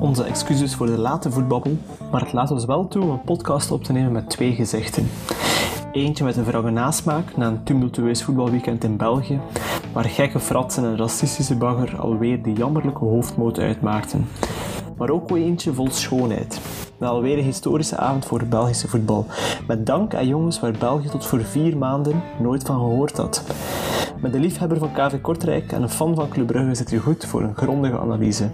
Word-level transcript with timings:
Onze 0.00 0.24
excuses 0.24 0.74
voor 0.74 0.86
de 0.86 0.98
late 0.98 1.30
voetbabbel, 1.30 1.76
maar 2.10 2.20
het 2.20 2.32
laat 2.32 2.50
ons 2.50 2.64
wel 2.64 2.88
toe 2.88 3.02
om 3.02 3.10
een 3.10 3.20
podcast 3.20 3.70
op 3.70 3.84
te 3.84 3.92
nemen 3.92 4.12
met 4.12 4.30
twee 4.30 4.54
gezichten. 4.54 5.08
Eentje 5.92 6.24
met 6.24 6.36
een 6.36 6.44
verrangen 6.44 6.72
nasmaak 6.72 7.36
na 7.36 7.46
een 7.46 7.62
tumultueus 7.62 8.22
voetbalweekend 8.22 8.84
in 8.84 8.96
België, 8.96 9.40
waar 9.92 10.04
gekke 10.04 10.40
fratsen 10.40 10.84
en 10.84 10.96
racistische 10.96 11.56
bagger 11.56 12.00
alweer 12.00 12.42
de 12.42 12.52
jammerlijke 12.52 13.04
hoofdmoot 13.04 13.58
uitmaakten. 13.58 14.26
Maar 14.96 15.10
ook 15.10 15.28
wel 15.28 15.38
eentje 15.38 15.74
vol 15.74 15.90
schoonheid. 15.90 16.60
Na 16.98 17.06
alweer 17.06 17.38
een 17.38 17.44
historische 17.44 17.96
avond 17.96 18.24
voor 18.24 18.44
Belgische 18.44 18.88
voetbal, 18.88 19.26
met 19.66 19.86
dank 19.86 20.14
aan 20.14 20.26
jongens 20.26 20.60
waar 20.60 20.72
België 20.78 21.08
tot 21.08 21.26
voor 21.26 21.40
vier 21.40 21.76
maanden 21.76 22.22
nooit 22.40 22.62
van 22.62 22.76
gehoord 22.76 23.16
had. 23.16 23.44
Met 24.22 24.32
de 24.32 24.38
liefhebber 24.38 24.78
van 24.78 24.92
KV 24.92 25.20
Kortrijk 25.20 25.72
en 25.72 25.82
een 25.82 25.88
fan 25.88 26.14
van 26.14 26.28
Club 26.28 26.46
Brugge 26.46 26.74
zit 26.74 26.92
u 26.92 26.98
goed 26.98 27.26
voor 27.26 27.42
een 27.42 27.56
grondige 27.56 27.98
analyse. 27.98 28.50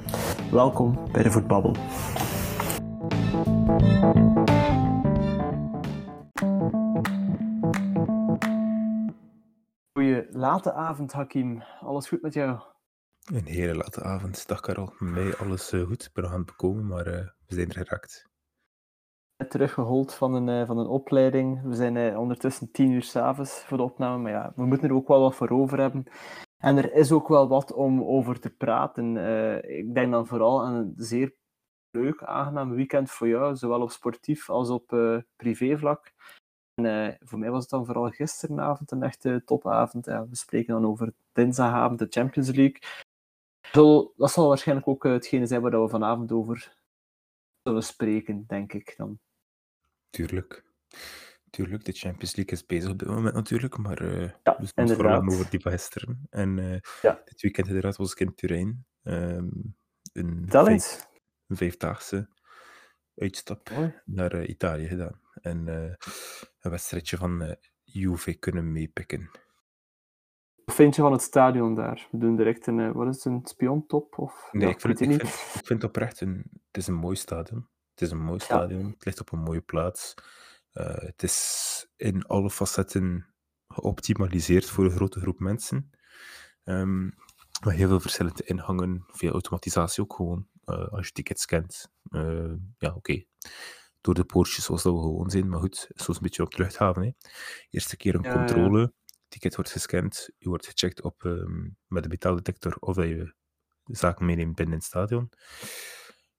Welkom 0.51 1.13
bij 1.13 1.23
de 1.23 1.31
Voetbabbel. 1.31 1.77
Goeie 9.93 10.27
late 10.31 10.73
avond, 10.73 11.13
Hakim. 11.13 11.63
Alles 11.81 12.09
goed 12.09 12.23
met 12.23 12.35
jou? 12.35 12.61
Een 13.25 13.47
hele 13.47 13.75
late 13.75 14.03
avond. 14.03 14.49
Dag 14.49 14.61
Karel. 14.61 14.95
Met 14.99 15.13
mij 15.13 15.37
alles 15.37 15.73
uh, 15.73 15.87
goed. 15.87 16.05
Ik 16.05 16.13
ben 16.13 16.23
nog 16.23 16.33
aan 16.33 16.39
het 16.39 16.47
bekomen, 16.47 16.87
maar 16.87 17.07
uh, 17.07 17.15
we 17.47 17.55
zijn 17.55 17.69
er 17.69 17.75
geraakt. 17.75 18.33
Teruggehold 19.49 20.15
van 20.15 20.35
een, 20.35 20.61
uh, 20.61 20.67
van 20.67 20.79
een 20.79 20.87
opleiding. 20.87 21.63
We 21.63 21.75
zijn 21.75 22.19
ondertussen 22.19 22.71
tien 22.71 22.91
uur 22.91 23.03
s'avonds 23.03 23.65
voor 23.65 23.77
de 23.77 23.83
opname, 23.83 24.23
maar 24.23 24.33
ja, 24.33 24.53
we 24.57 24.67
moeten 24.67 24.89
er 24.89 24.95
ook 24.95 25.09
wel 25.09 25.21
wat 25.21 25.35
voor 25.35 25.51
over 25.51 25.79
hebben. 25.79 26.05
En 26.63 26.77
er 26.77 26.93
is 26.93 27.13
ook 27.13 27.29
wel 27.29 27.49
wat 27.49 27.73
om 27.73 28.03
over 28.03 28.41
te 28.41 28.51
praten. 28.51 29.17
ik 29.69 29.95
denk 29.95 30.13
dan 30.13 30.27
vooral 30.27 30.65
aan 30.65 30.75
een 30.75 30.93
zeer 30.97 31.35
leuk, 31.91 32.23
aangenaam 32.23 32.75
weekend 32.75 33.11
voor 33.11 33.29
jou, 33.29 33.57
zowel 33.57 33.81
op 33.81 33.91
sportief 33.91 34.51
als 34.51 34.71
op 34.71 34.87
privévlak. 35.37 36.13
En, 36.75 37.17
voor 37.21 37.39
mij 37.39 37.51
was 37.51 37.61
het 37.61 37.71
dan 37.71 37.85
vooral 37.85 38.11
gisteravond 38.11 38.91
een 38.91 39.03
echte 39.03 39.43
topavond. 39.45 40.07
Ja, 40.07 40.29
we 40.29 40.37
spreken 40.37 40.75
dan 40.75 40.87
over 40.87 41.13
dinsdagavond 41.33 41.99
de 41.99 42.07
Champions 42.11 42.51
League. 42.51 42.81
Dat 44.17 44.31
zal 44.31 44.49
waarschijnlijk 44.49 44.89
ook 44.89 45.03
hetgene 45.03 45.47
zijn 45.47 45.61
waar 45.61 45.83
we 45.83 45.89
vanavond 45.89 46.33
over 46.33 46.83
zullen 47.63 47.83
spreken, 47.83 48.45
denk 48.47 48.73
ik 48.73 48.95
dan. 48.97 49.19
Tuurlijk. 50.15 50.65
Tuurlijk, 51.51 51.85
de 51.85 51.93
Champions 51.93 52.37
League 52.37 52.55
is 52.55 52.67
bezig 52.67 52.91
op 52.91 52.99
dit 52.99 53.09
moment 53.09 53.35
natuurlijk, 53.35 53.77
maar 53.77 54.03
uh, 54.03 54.31
ja, 54.43 54.57
dus 54.59 54.73
het 54.75 54.93
vooral 54.93 55.23
over 55.23 55.51
die 55.51 55.61
van 55.61 55.73
gisteren. 55.73 56.27
En 56.31 56.59
uh, 56.59 56.79
ja. 57.03 57.23
dit 57.25 57.41
weekend 57.41 57.67
inderdaad 57.67 57.97
was 57.97 58.13
ik 58.13 58.21
in 58.21 58.35
Turijn. 58.35 58.87
Um, 59.03 59.77
een, 60.13 60.45
vijf, 60.49 61.09
een 61.47 61.57
vijfdaagse 61.57 62.29
uitstap 63.17 63.71
Mooi. 63.71 64.01
naar 64.05 64.35
uh, 64.35 64.49
Italië 64.49 64.87
gedaan. 64.87 65.21
En 65.41 65.67
een 66.61 66.71
wedstrijdje 66.71 67.17
van 67.17 67.57
Juve 67.83 68.35
kunnen 68.35 68.73
meepikken. 68.73 69.31
Wat 70.65 70.75
vind 70.75 70.97
je 70.97 71.03
van 71.03 71.13
het 71.13 71.23
stadion 71.23 71.75
daar? 71.75 72.09
We 72.11 72.19
doen 72.19 72.37
direct 72.37 72.67
een, 72.67 72.93
wat 72.93 73.09
is 73.09 73.25
het, 73.25 73.25
een 73.25 73.41
spiontop? 73.45 74.19
Of, 74.19 74.49
nee, 74.53 74.69
ik, 74.69 74.81
vind 74.81 74.99
het, 74.99 75.09
ik, 75.09 75.21
vind, 75.21 75.23
ik 75.23 75.67
vind 75.67 75.83
het 75.83 75.85
oprecht 75.85 76.21
een, 76.21 76.45
het 76.67 76.77
is 76.77 76.87
een 76.87 76.95
mooi 76.95 77.17
stadion. 77.17 77.73
Het 77.95 78.03
is 78.03 78.11
een 78.11 78.25
mooi 78.25 78.41
stadion. 78.41 78.91
Het 78.91 79.05
ligt 79.05 79.21
op 79.21 79.33
een 79.33 79.39
mooie 79.39 79.61
plaats. 79.61 80.15
Uh, 80.73 80.95
het 80.95 81.23
is 81.23 81.87
in 81.97 82.25
alle 82.25 82.51
facetten 82.51 83.27
geoptimaliseerd 83.69 84.71
voor 84.71 84.85
een 84.85 84.91
grote 84.91 85.21
groep 85.21 85.39
mensen. 85.39 85.91
Um, 86.65 87.15
met 87.65 87.75
heel 87.75 87.89
veel 87.89 88.01
verschillende 88.01 88.45
ingangen, 88.45 89.05
veel 89.07 89.33
automatisatie 89.33 90.03
ook 90.03 90.15
gewoon. 90.15 90.49
Uh, 90.65 90.89
als 90.89 91.07
je 91.07 91.13
tickets 91.13 91.47
kent. 91.47 91.91
Uh, 92.11 92.53
ja, 92.79 92.89
oké. 92.89 92.97
Okay. 92.97 93.27
Door 94.01 94.15
de 94.15 94.25
poortjes 94.25 94.65
zoals 94.65 94.83
dat 94.83 94.93
we 94.93 95.01
gewoon 95.01 95.31
zijn. 95.31 95.49
Maar 95.49 95.61
goed, 95.61 95.89
zoals 95.89 96.17
een 96.17 96.23
beetje 96.23 96.43
op 96.43 96.51
de 96.51 96.63
luchthaven. 96.63 97.03
Hè. 97.03 97.11
Eerste 97.71 97.97
keer 97.97 98.15
een 98.15 98.23
ja, 98.23 98.33
controle. 98.33 98.81
Ja 98.81 98.93
ticket 99.35 99.55
wordt 99.55 99.71
gescand, 99.71 100.31
je 100.39 100.49
wordt 100.49 100.67
gecheckt 100.67 101.03
op, 101.03 101.23
um, 101.23 101.77
met 101.87 102.03
de 102.03 102.09
betaaldetector 102.09 102.77
of 102.79 102.95
dat 102.95 103.07
je 103.07 103.35
zaken 103.85 104.27
meeneemt 104.27 104.55
binnen 104.55 104.75
het 104.75 104.85
stadion. 104.85 105.31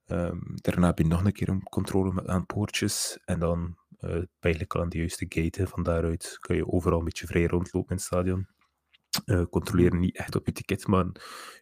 Um, 0.07 0.41
daarna 0.55 0.87
heb 0.87 0.97
je 0.97 1.05
nog 1.05 1.25
een 1.25 1.31
keer 1.31 1.49
een 1.49 1.63
controle 1.63 2.27
aan 2.27 2.45
poortjes 2.45 3.19
en 3.25 3.39
dan 3.39 3.77
uh, 3.99 4.23
al 4.67 4.81
aan 4.81 4.89
de 4.89 4.97
juiste 4.97 5.25
gate. 5.29 5.67
Van 5.67 5.83
daaruit 5.83 6.37
kun 6.39 6.55
je 6.55 6.67
overal 6.67 6.99
een 6.99 7.05
beetje 7.05 7.27
vrij 7.27 7.45
rondlopen 7.45 7.89
in 7.89 7.95
het 7.95 8.05
stadion. 8.05 8.47
Uh, 9.25 9.43
controleren 9.49 9.99
niet 9.99 10.17
echt 10.17 10.35
op 10.35 10.45
je 10.45 10.51
ticket, 10.51 10.87
maar 10.87 11.05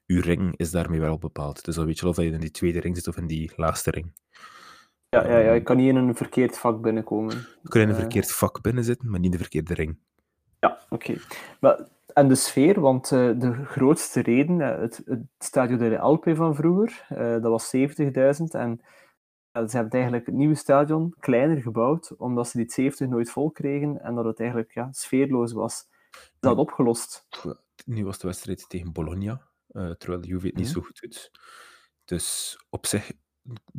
je 0.05 0.21
ring 0.21 0.57
is 0.57 0.71
daarmee 0.71 0.99
wel 0.99 1.17
bepaald. 1.17 1.65
Dus 1.65 1.75
dan 1.75 1.85
weet 1.85 1.99
je 1.99 2.07
of 2.07 2.17
je 2.17 2.31
in 2.31 2.39
die 2.39 2.51
tweede 2.51 2.79
ring 2.79 2.95
zit 2.95 3.07
of 3.07 3.17
in 3.17 3.27
die 3.27 3.51
laatste 3.55 3.91
ring. 3.91 4.13
Ja, 5.09 5.27
ja, 5.27 5.37
ja, 5.37 5.53
je 5.53 5.63
kan 5.63 5.77
niet 5.77 5.87
in 5.87 5.95
een 5.95 6.15
verkeerd 6.15 6.57
vak 6.57 6.81
binnenkomen. 6.81 7.35
Je 7.61 7.69
kan 7.69 7.81
in 7.81 7.87
een 7.87 7.93
uh... 7.93 7.99
verkeerd 7.99 8.31
vak 8.31 8.61
binnen 8.61 8.83
zitten, 8.83 9.09
maar 9.09 9.19
niet 9.19 9.31
in 9.31 9.37
de 9.37 9.43
verkeerde 9.43 9.73
ring. 9.73 9.99
Ja, 10.63 10.79
oké. 10.89 11.17
Okay. 11.59 11.87
En 12.13 12.27
de 12.27 12.35
sfeer, 12.35 12.79
want 12.79 13.11
uh, 13.11 13.39
de 13.39 13.65
grootste 13.65 14.21
reden, 14.21 14.59
uh, 14.59 14.79
het, 14.79 15.01
het 15.05 15.21
Stadio 15.37 15.77
delle 15.77 15.99
Alpe 15.99 16.35
van 16.35 16.55
vroeger, 16.55 17.05
uh, 17.11 17.17
dat 17.17 17.43
was 17.43 17.75
70.000. 17.75 17.81
En 18.49 18.81
ze 19.51 19.75
hebben 19.75 19.91
eigenlijk 19.91 20.25
het 20.25 20.35
nieuwe 20.35 20.55
stadion 20.55 21.15
kleiner 21.19 21.61
gebouwd, 21.61 22.15
omdat 22.17 22.47
ze 22.47 22.57
die 22.57 22.71
70 22.71 23.07
nooit 23.07 23.29
vol 23.29 23.51
kregen 23.51 24.01
en 24.01 24.15
dat 24.15 24.25
het 24.25 24.39
eigenlijk 24.39 24.73
ja, 24.73 24.87
sfeerloos 24.91 25.51
was. 25.51 25.87
Is 26.11 26.31
dat 26.39 26.57
opgelost? 26.57 27.27
Nu 27.85 28.05
was 28.05 28.19
de 28.19 28.27
wedstrijd 28.27 28.69
tegen 28.69 28.91
Bologna, 28.91 29.41
terwijl 29.71 30.21
de 30.21 30.27
Juve 30.27 30.47
het 30.47 30.55
niet 30.55 30.67
zo 30.67 30.81
goed 30.81 31.01
doet. 31.01 31.31
Dus 32.05 32.57
op 32.69 32.85
zich, 32.85 33.11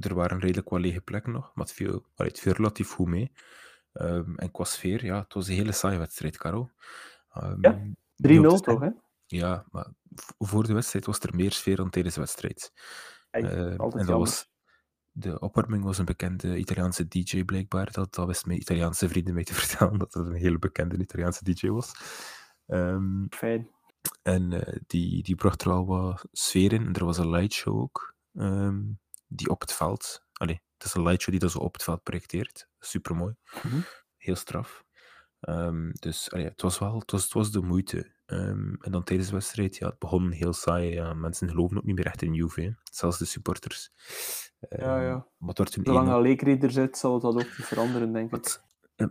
er 0.00 0.14
waren 0.14 0.38
redelijk 0.38 0.68
wat 0.68 0.80
lege 0.80 1.00
plekken 1.00 1.32
nog, 1.32 1.50
maar 1.54 1.64
het 1.64 1.74
viel, 1.74 2.04
het 2.14 2.40
viel 2.40 2.52
relatief 2.52 2.90
goed 2.90 3.08
mee. 3.08 3.32
Um, 3.94 4.36
en 4.36 4.50
qua 4.50 4.64
sfeer, 4.64 5.04
ja, 5.04 5.18
het 5.18 5.34
was 5.34 5.48
een 5.48 5.54
hele 5.54 5.72
saaie 5.72 5.98
wedstrijd, 5.98 6.36
Caro. 6.36 6.70
Um, 7.36 7.58
ja, 7.60 7.78
3-0 8.16 8.60
toch, 8.60 8.80
hè? 8.80 8.90
Ja, 9.26 9.64
maar 9.70 9.92
voor 10.38 10.66
de 10.66 10.72
wedstrijd 10.72 11.06
was 11.06 11.18
er 11.18 11.34
meer 11.34 11.52
sfeer 11.52 11.76
dan 11.76 11.90
tijdens 11.90 12.14
de 12.14 12.20
wedstrijd. 12.20 12.72
Uh, 13.30 13.70
en 13.70 14.06
dat 14.06 14.06
was, 14.06 14.50
de 15.10 15.38
opwarming 15.38 15.84
was 15.84 15.98
een 15.98 16.04
bekende 16.04 16.56
Italiaanse 16.56 17.08
DJ 17.08 17.44
blijkbaar. 17.44 17.92
Dat, 17.92 18.14
dat 18.14 18.26
wist 18.26 18.46
mijn 18.46 18.60
Italiaanse 18.60 19.08
vrienden 19.08 19.34
mij 19.34 19.44
te 19.44 19.54
vertellen, 19.64 19.98
dat 19.98 20.14
het 20.14 20.26
een 20.26 20.34
hele 20.34 20.58
bekende 20.58 20.98
Italiaanse 20.98 21.44
DJ 21.44 21.68
was. 21.68 21.92
Um, 22.66 23.26
Fijn. 23.30 23.70
En 24.22 24.50
uh, 24.50 24.76
die, 24.86 25.22
die 25.22 25.34
bracht 25.34 25.62
er 25.62 25.70
al 25.70 25.86
wat 25.86 26.28
sfeer 26.32 26.72
in. 26.72 26.86
En 26.86 26.92
er 26.92 27.04
was 27.04 27.18
een 27.18 27.30
lightshow 27.30 27.80
ook, 27.80 28.14
um, 28.32 29.00
die 29.26 29.48
op 29.48 29.60
het 29.60 29.72
veld... 29.72 30.22
Allee, 30.32 30.62
het 30.84 30.92
is 30.92 30.98
een 31.00 31.08
lightshow 31.08 31.30
die 31.30 31.40
dat 31.40 31.50
zo 31.50 31.58
op 31.58 31.72
het 31.72 31.82
veld 31.82 32.02
projecteert. 32.02 32.68
Super 32.78 33.16
mooi. 33.16 33.34
Mhm. 33.62 33.80
Heel 34.16 34.36
straf. 34.36 34.84
Um, 35.40 35.90
dus 35.92 36.30
allee, 36.30 36.44
het 36.44 36.62
was 36.62 36.78
wel 36.78 36.98
het 36.98 37.10
was, 37.10 37.22
het 37.22 37.32
was 37.32 37.50
de 37.50 37.60
moeite. 37.60 38.12
Um, 38.26 38.76
en 38.80 38.92
dan 38.92 39.04
tijdens 39.04 39.28
de 39.28 39.34
wedstrijd, 39.34 39.76
ja, 39.76 39.88
het 39.88 39.98
begon 39.98 40.30
heel 40.30 40.52
saai. 40.52 40.92
Ja. 40.92 41.14
Mensen 41.14 41.48
geloven 41.48 41.76
ook 41.76 41.84
niet 41.84 41.96
meer 41.96 42.06
echt 42.06 42.22
in 42.22 42.34
Juve, 42.34 42.76
zelfs 42.82 43.18
de 43.18 43.24
supporters. 43.24 43.90
ja, 44.68 45.00
ja. 45.00 45.12
Um, 45.12 45.24
maar 45.38 45.54
het 45.54 45.78
Zolang 45.82 46.08
Allegri 46.08 46.58
er 46.58 46.70
zit, 46.70 46.98
zal 46.98 47.20
dat 47.20 47.34
ook 47.34 47.56
niet 47.58 47.66
veranderen, 47.66 48.12
denk 48.12 48.34
ik. 48.34 48.62
Eh, 48.94 49.06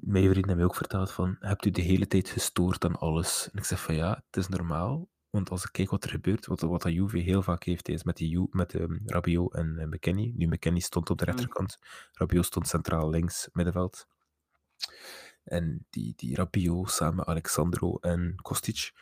mijn 0.00 0.30
vriend 0.30 0.46
heeft 0.46 0.56
mij 0.56 0.64
ook 0.64 0.76
verteld 0.76 1.10
van, 1.10 1.36
hebt 1.40 1.64
u 1.64 1.70
de 1.70 1.80
hele 1.82 2.06
tijd 2.06 2.28
gestoord 2.28 2.84
aan 2.84 2.96
alles? 2.96 3.48
En 3.52 3.58
ik 3.58 3.64
zeg 3.64 3.80
van 3.80 3.94
ja, 3.94 4.22
het 4.26 4.36
is 4.36 4.48
normaal, 4.48 5.08
want 5.34 5.50
als 5.50 5.64
ik 5.64 5.72
kijk 5.72 5.90
wat 5.90 6.04
er 6.04 6.10
gebeurt, 6.10 6.46
wat, 6.46 6.60
wat 6.60 6.82
dat 6.82 6.92
Juve 6.92 7.18
heel 7.18 7.42
vaak 7.42 7.64
heeft, 7.64 7.88
is 7.88 8.02
met, 8.02 8.16
die, 8.16 8.48
met 8.50 8.74
um, 8.74 9.02
Rabiot 9.06 9.54
en 9.54 9.76
uh, 9.78 9.84
McKennie. 9.84 10.32
Nu, 10.36 10.46
McKennie 10.46 10.82
stond 10.82 11.10
op 11.10 11.18
de 11.18 11.24
mm. 11.24 11.30
rechterkant, 11.30 11.78
Rabiot 12.12 12.44
stond 12.44 12.68
centraal 12.68 13.10
links, 13.10 13.48
middenveld. 13.52 14.06
En 15.44 15.86
die, 15.90 16.12
die 16.16 16.36
Rabiot 16.36 16.90
samen 16.90 17.16
met 17.16 17.26
Alexandro 17.26 17.96
en 17.96 18.34
Kostic 18.42 18.92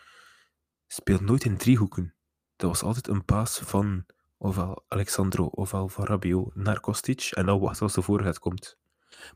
speelt 0.86 1.20
nooit 1.20 1.44
in 1.44 1.56
driehoeken. 1.56 2.14
Dat 2.56 2.68
was 2.68 2.82
altijd 2.82 3.08
een 3.08 3.24
paas 3.24 3.58
van 3.58 4.06
ofwel 4.36 4.84
Alexandro 4.88 5.44
ofwel 5.44 5.88
van 5.88 6.04
Rabiot 6.04 6.54
naar 6.54 6.80
Kostic 6.80 7.22
en 7.30 7.46
dan 7.46 7.60
wachten 7.60 7.82
als 7.82 7.94
de 7.94 8.02
voorzet 8.02 8.38
komt. 8.38 8.78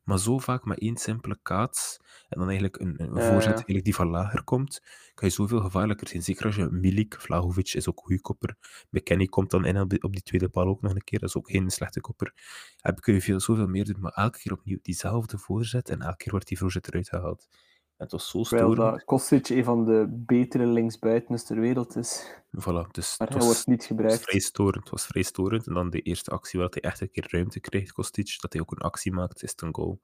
Maar 0.05 0.19
zo 0.19 0.39
vaak 0.39 0.65
met 0.65 0.79
één 0.79 0.97
simpele 0.97 1.39
kaats 1.43 1.99
en 2.29 2.39
dan 2.39 2.49
eigenlijk 2.49 2.81
een, 2.81 2.95
een 3.03 3.23
voorzet 3.23 3.55
eigenlijk 3.55 3.85
die 3.85 3.95
van 3.95 4.09
lager 4.09 4.45
komt, 4.45 4.81
kan 5.15 5.29
je 5.29 5.35
zoveel 5.35 5.61
gevaarlijker 5.61 6.09
zijn. 6.09 6.23
Zeker 6.23 6.47
als 6.47 6.57
je 6.57 6.69
Milik, 6.71 7.21
Vlahovic 7.21 7.75
is 7.75 7.89
ook 7.89 7.97
een 7.97 8.05
goede 8.05 8.21
kopper. 8.21 8.57
McKennie 8.91 9.29
komt 9.29 9.51
dan 9.51 9.65
in 9.65 9.81
op 9.81 9.91
die, 9.91 10.03
op 10.03 10.13
die, 10.13 10.23
tweede 10.23 10.49
paal 10.49 10.67
ook 10.67 10.83
nog 10.83 10.95
een 10.95 11.05
keer, 11.05 11.19
dat 11.19 11.29
is 11.29 11.37
ook 11.37 11.51
geen 11.51 11.71
slechte 11.71 12.01
kopper. 12.01 12.33
Heb, 12.81 13.01
kun 13.01 13.15
je 13.15 13.21
veel, 13.21 13.41
zoveel 13.41 13.67
meer 13.67 13.85
doen, 13.85 14.01
maar 14.01 14.13
elke 14.13 14.39
keer 14.39 14.53
opnieuw 14.53 14.79
diezelfde 14.83 15.39
voorzet 15.39 15.89
en 15.89 16.01
elke 16.01 16.17
keer 16.17 16.31
wordt 16.31 16.49
die 16.49 16.59
voorzet 16.59 16.89
eruit 16.89 17.09
gehaald. 17.09 17.49
Het 17.97 18.13
was 18.13 18.31
zo 18.31 18.43
storend. 18.43 18.75
Terwijl 18.75 18.93
dat 18.93 19.05
Kostic 19.05 19.49
een 19.49 19.65
van 19.65 19.85
de 19.85 20.07
betere 20.09 20.67
linksbuitens 20.67 21.45
ter 21.45 21.61
wereld 21.61 21.97
is. 21.97 22.35
Voilà, 22.61 22.91
dus 22.91 23.19
maar 23.19 23.29
hij 23.29 23.37
was, 23.37 23.47
wordt 23.47 23.67
niet 23.67 23.85
gebruikt. 23.85 24.13
Het 24.13 24.21
was, 24.21 24.31
vrij 24.31 24.41
storend, 24.41 24.83
het 24.83 24.91
was 24.91 25.07
vrij 25.07 25.23
storend. 25.23 25.67
En 25.67 25.75
dan 25.75 25.91
de 25.91 26.01
eerste 26.01 26.31
actie 26.31 26.61
waar 26.61 26.69
hij 26.71 26.83
echt 26.83 27.01
een 27.01 27.11
keer 27.11 27.27
ruimte 27.31 27.61
kreeg, 27.61 27.93
Kostic, 27.93 28.37
dat 28.41 28.53
hij 28.53 28.63
ook 28.63 28.73
een 28.73 28.79
actie 28.79 29.13
maakt, 29.13 29.43
is 29.43 29.51
het 29.51 29.63
een 29.63 29.75
goal. 29.75 30.01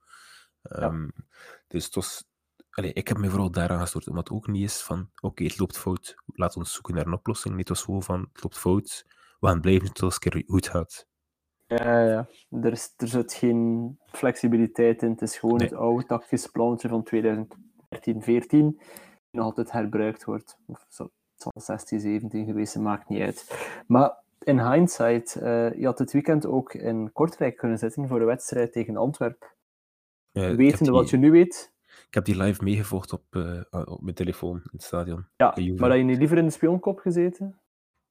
Ja. 0.62 0.82
Um, 0.82 1.12
dus 1.68 1.84
het 1.84 1.94
was... 1.94 2.24
Allee, 2.70 2.92
ik 2.92 3.08
heb 3.08 3.18
me 3.18 3.28
vooral 3.28 3.50
daaraan 3.50 3.80
gestoord, 3.80 4.08
omdat 4.08 4.28
het 4.28 4.36
ook 4.36 4.46
niet 4.46 4.62
is 4.62 4.82
van 4.82 5.00
oké, 5.00 5.26
okay, 5.26 5.46
het 5.46 5.58
loopt 5.58 5.78
fout, 5.78 6.14
laat 6.26 6.56
ons 6.56 6.72
zoeken 6.72 6.94
naar 6.94 7.06
een 7.06 7.12
oplossing. 7.12 7.50
Nee, 7.54 7.60
het 7.60 7.68
was 7.68 7.82
gewoon 7.82 8.02
van, 8.02 8.28
het 8.32 8.42
loopt 8.42 8.58
fout, 8.58 9.06
we 9.40 9.46
gaan 9.46 9.60
blijven 9.60 9.92
tot 9.92 10.10
het 10.14 10.18
keer 10.18 10.42
goed 10.46 10.68
gaat. 10.68 11.06
Ja, 11.66 12.04
ja. 12.06 12.28
Er, 12.50 12.72
is, 12.72 12.94
er 12.96 13.08
zit 13.08 13.32
geen 13.32 13.98
flexibiliteit 14.06 15.02
in. 15.02 15.10
Het 15.10 15.22
is 15.22 15.38
gewoon 15.38 15.56
Nee. 15.56 15.68
het 15.68 15.76
oude 15.76 16.06
tactisch 16.06 16.46
plannetje 16.46 16.88
van 16.88 17.02
2013, 18.00 18.22
14 18.22 18.70
die 19.30 19.40
nog 19.40 19.44
altijd 19.44 19.72
herbruikt 19.72 20.24
wordt. 20.24 20.58
Of 20.66 20.84
zo, 20.88 21.02
het 21.04 21.42
zal 21.42 21.52
16, 21.54 22.00
17 22.00 22.44
geweest 22.46 22.72
zijn, 22.72 22.84
maakt 22.84 23.08
niet 23.08 23.20
uit. 23.22 23.66
Maar 23.86 24.16
in 24.38 24.70
hindsight, 24.72 25.36
eh, 25.36 25.72
je 25.74 25.84
had 25.84 25.98
het 25.98 26.12
weekend 26.12 26.46
ook 26.46 26.74
in 26.74 27.12
Kortrijk 27.12 27.56
kunnen 27.56 27.78
zitten 27.78 28.08
voor 28.08 28.18
de 28.18 28.24
wedstrijd 28.24 28.72
tegen 28.72 28.96
Antwerpen. 28.96 29.48
Heb 30.32 30.56
Wetende 30.56 30.84
die, 30.84 30.92
wat 30.92 31.10
je 31.10 31.16
nu 31.16 31.30
weet, 31.30 31.72
ik 32.08 32.14
heb 32.14 32.24
die 32.24 32.36
live 32.36 32.64
meegevolgd 32.64 33.12
op, 33.12 33.24
eh, 33.30 33.60
op 33.70 34.02
mijn 34.02 34.14
telefoon 34.14 34.56
in 34.56 34.68
het 34.72 34.82
stadion. 34.82 35.26
ja, 35.36 35.54
maar 35.76 35.88
dat 35.88 35.98
je 35.98 36.04
niet 36.04 36.18
liever 36.18 36.38
in 36.38 36.44
de 36.44 36.50
spionkop 36.50 36.98
gezeten? 36.98 37.60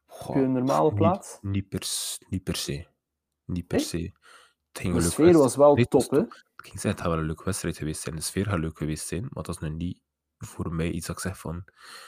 Goh, 0.05 0.29
Op 0.35 0.41
je 0.41 0.47
normale 0.47 0.89
niet- 0.89 0.95
plaats? 0.99 1.37
Niet, 1.41 1.69
per, 1.69 1.83
s- 1.83 2.19
niet 2.29 2.43
per 2.43 2.55
se. 2.55 2.85
Niet 3.45 3.67
per 3.67 3.79
se. 3.79 4.11
De 4.71 4.83
een 4.83 5.01
sfeer 5.01 5.37
was 5.37 5.55
wel. 5.55 5.75
Nee, 5.75 5.85
top, 5.87 6.09
hè? 6.09 6.21
Het 6.63 6.81
gaat 6.81 7.01
wel 7.01 7.17
een 7.17 7.25
leuke 7.25 7.43
wedstrijd 7.43 7.77
geweest 7.77 8.01
zijn. 8.01 8.15
De 8.15 8.21
sfeer 8.21 8.45
gaat 8.45 8.59
leuk 8.59 8.77
geweest 8.77 9.07
zijn, 9.07 9.21
maar 9.29 9.43
dat 9.43 9.55
is 9.55 9.57
nu 9.61 9.69
niet 9.69 10.01
voor 10.37 10.73
mij 10.73 10.91
iets 10.91 11.07
dat 11.07 11.15
ik 11.15 11.21
zeg 11.21 11.37
van... 11.39 11.63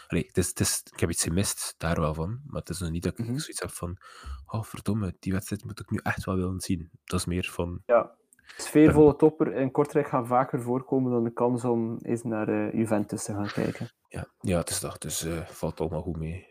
Allee, 0.08 0.26
het 0.28 0.38
is, 0.38 0.48
het 0.48 0.60
is, 0.60 0.82
ik 0.92 1.00
heb 1.00 1.10
iets 1.10 1.24
gemist, 1.24 1.76
daar 1.78 2.00
wel 2.00 2.14
van. 2.14 2.42
Maar 2.46 2.60
het 2.60 2.70
is 2.70 2.80
nog 2.80 2.90
niet 2.90 3.04
dat 3.04 3.20
ik 3.20 3.26
zoiets 3.26 3.60
heb 3.60 3.72
van... 3.72 3.98
Oh, 4.46 4.64
verdomme, 4.64 5.16
die 5.20 5.34
wedstrijd 5.34 5.64
moet 5.64 5.80
ik 5.80 5.90
nu 5.90 6.00
echt 6.04 6.24
wel 6.24 6.36
willen 6.36 6.62
zien. 6.62 6.90
Dat 7.04 7.20
is 7.20 7.26
meer 7.26 7.50
van... 7.52 7.82
Ja. 7.86 8.16
Sfeervolle 8.58 9.16
topper 9.16 9.54
in 9.54 9.72
Kortrijk 9.72 10.08
gaat 10.08 10.28
vaker 10.28 10.62
voorkomen 10.62 11.12
dan 11.12 11.24
de 11.24 11.34
kans 11.34 11.64
om 11.64 11.98
eens 12.02 12.24
naar 12.24 12.76
Juventus 12.76 13.24
te 13.24 13.34
gaan 13.34 13.52
kijken. 13.52 13.92
Ja, 14.08 14.28
ja 14.40 14.58
het 14.58 14.70
is 14.70 14.80
dat. 14.80 15.02
Dus 15.02 15.28
valt 15.46 15.80
allemaal 15.80 16.02
goed 16.02 16.18
mee. 16.18 16.48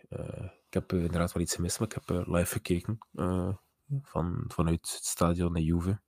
Ik 0.67 0.75
heb 0.75 0.93
inderdaad 0.93 1.33
wel 1.33 1.43
iets 1.43 1.55
gemist, 1.55 1.79
maar 1.79 1.89
ik 1.89 2.01
heb 2.07 2.27
live 2.27 2.53
gekeken. 2.53 2.99
van, 4.03 4.45
vanuit 4.47 4.91
het 4.93 5.05
stadion 5.05 5.53
naar 5.53 5.63
Juve. 5.63 6.01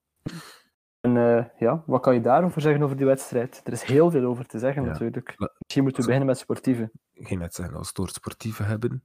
En 1.04 1.16
eh, 1.16 1.44
ja, 1.58 1.82
wat 1.86 2.00
kan 2.00 2.14
je 2.14 2.20
daarover 2.20 2.60
zeggen 2.60 2.82
over 2.82 2.96
die 2.96 3.06
wedstrijd? 3.06 3.60
Er 3.64 3.72
is 3.72 3.82
heel 3.82 4.10
veel 4.10 4.24
over 4.24 4.46
te 4.46 4.58
zeggen 4.58 4.82
Ja. 4.82 4.88
natuurlijk. 4.88 5.34
Misschien 5.58 5.82
moeten 5.82 6.00
we 6.00 6.06
beginnen 6.06 6.26
met 6.26 6.38
sportieve. 6.38 6.90
ik 7.12 7.26
ging 7.26 7.40
net 7.40 7.54
zeggen, 7.54 7.76
als 7.76 7.92
we 7.92 8.00
het 8.02 8.06
het 8.10 8.16
sportieve 8.16 8.62
hebben. 8.62 9.00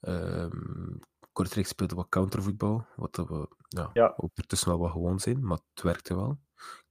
ehm 0.00 0.96
Kortrijk 1.32 1.66
speelde 1.66 1.94
wat 1.94 2.08
countervoetbal, 2.08 2.86
wat 2.96 3.16
we 3.16 3.48
ja, 3.68 3.90
Ja. 3.92 4.14
ondertussen 4.16 4.68
wel 4.68 4.78
wat 4.78 4.90
gewoon 4.90 5.20
zijn, 5.20 5.46
maar 5.46 5.58
het 5.72 5.82
werkte 5.82 6.14
wel. 6.14 6.40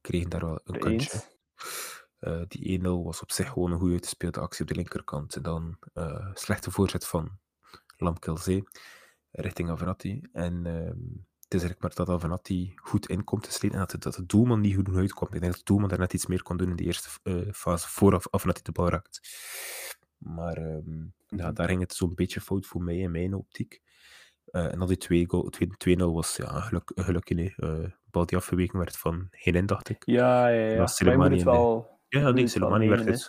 Kregen 0.00 0.30
daar 0.30 0.40
wel 0.40 0.60
een 0.64 0.78
kantje. 0.80 1.20
Eh, 2.18 2.42
die 2.48 2.78
1-0 2.78 3.04
was 3.04 3.22
op 3.22 3.32
zich 3.32 3.48
gewoon 3.48 3.72
een 3.72 3.78
goed 3.78 3.90
uitgespeelde 3.92 4.40
actie 4.40 4.62
op 4.62 4.68
de 4.68 4.74
linkerkant. 4.74 5.36
En 5.36 5.42
dan 5.42 5.78
eh, 5.92 6.30
slechte 6.34 6.70
voorzet 6.70 7.06
van 7.06 7.38
Lamkelzee 7.96 8.62
richting 9.30 9.70
Avenatti. 9.70 10.28
En 10.32 10.66
ehm, 10.66 10.98
het 11.50 11.60
is 11.60 11.66
eigenlijk 11.66 11.96
maar 11.96 12.06
dat 12.06 12.16
Avenatti 12.16 12.72
goed 12.76 13.06
in 13.08 13.24
komt 13.24 13.42
te 13.42 13.52
sleten 13.52 13.78
en 13.80 13.86
dat, 13.90 14.02
dat 14.02 14.14
de 14.14 14.26
doelman 14.26 14.60
niet 14.60 14.74
goed 14.74 14.94
uitkwam. 14.96 15.28
Ik 15.32 15.40
denk 15.40 15.52
dat 15.52 15.60
de 15.60 15.64
doelman 15.64 15.88
daar 15.88 15.98
net 15.98 16.12
iets 16.12 16.26
meer 16.26 16.42
kon 16.42 16.56
doen 16.56 16.70
in 16.70 16.76
de 16.76 16.82
eerste 16.84 17.08
eh, 17.22 17.52
fase, 17.52 17.88
vooraf 17.88 18.26
Avenatti 18.30 18.62
de 18.62 18.72
bal 18.72 18.88
raakt. 18.88 19.20
Maar 20.18 20.56
ehm, 20.56 21.04
ja, 21.26 21.52
daar 21.52 21.68
ging 21.68 21.80
het 21.80 21.94
zo'n 21.94 22.14
beetje 22.14 22.40
fout 22.40 22.66
voor 22.66 22.82
mij 22.82 22.96
in 22.98 23.10
mijn 23.10 23.34
optiek. 23.34 23.80
Eh, 24.44 24.72
en 24.72 24.78
dan 24.78 24.88
die 24.88 24.96
2 24.96 25.26
goal- 25.28 25.48
twee- 25.48 25.96
2-0 25.98 26.12
was 26.12 26.36
ja, 26.36 26.54
een 26.54 26.62
geluk, 26.62 26.92
gelukje. 26.94 27.34
nee. 27.34 27.54
Eh, 27.56 27.90
bal 28.04 28.26
die 28.26 28.36
afgeweken 28.38 28.78
werd 28.78 28.96
van 28.96 29.26
Henen, 29.30 29.66
dacht 29.66 29.88
ik. 29.88 30.02
Ja, 30.06 30.48
ja, 30.48 30.66
ja. 30.66 30.76
Maar 30.76 30.88
het 31.30 31.38
in 31.38 31.44
wel... 31.44 31.98
Ja, 32.08 32.30
nee, 32.30 32.42
moet 32.42 32.52
het 32.52 32.88
werd 32.88 33.00
nemen, 33.00 33.12
het- 33.12 33.28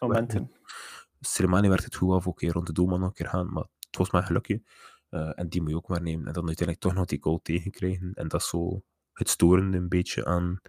goed 1.96 2.14
af, 2.14 2.28
ook 2.28 2.42
rond 2.42 2.68
de 2.68 2.74
doelman 2.74 3.00
nog 3.00 3.08
een 3.10 3.16
keer 3.16 3.28
gaan, 3.28 3.54
maar 3.54 3.66
het 3.80 3.98
was 3.98 4.12
maar 4.12 4.24
gelukje. 4.24 4.62
Eh, 5.12 5.32
en 5.36 5.50
die 5.50 5.62
moet 5.62 5.70
je 5.70 5.76
ook 5.76 5.88
maar 5.88 6.02
nemen. 6.02 6.28
En 6.28 6.34
dan 6.34 6.48
uiteindelijk 6.48 6.80
toch 6.80 6.94
nog 6.94 7.06
die 7.06 7.22
goal 7.22 7.40
tegenkrijgen. 7.42 8.14
En 8.14 8.28
dat 8.28 8.42
is 8.42 8.48
zo 8.48 8.84
het 9.14 9.30
storende 9.30 9.78
een 9.78 9.90
beetje 9.90 10.26
aan 10.26 10.62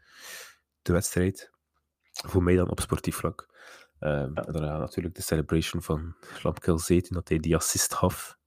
de 0.82 0.92
wedstrijd. 0.92 1.50
Voor 2.12 2.42
mij 2.42 2.56
dan 2.56 2.70
op 2.70 2.80
sportief 2.80 3.16
vlak. 3.16 3.48
Ehm, 3.98 4.34
En 4.34 4.52
daarna 4.52 4.78
natuurlijk 4.78 5.14
de 5.14 5.22
celebration 5.22 5.82
van 5.82 6.16
Lamkel 6.42 6.78
Zeten, 6.78 7.14
dat 7.14 7.28
hij 7.28 7.38
die 7.38 7.56
assist 7.56 7.94
gaf. 7.94 8.38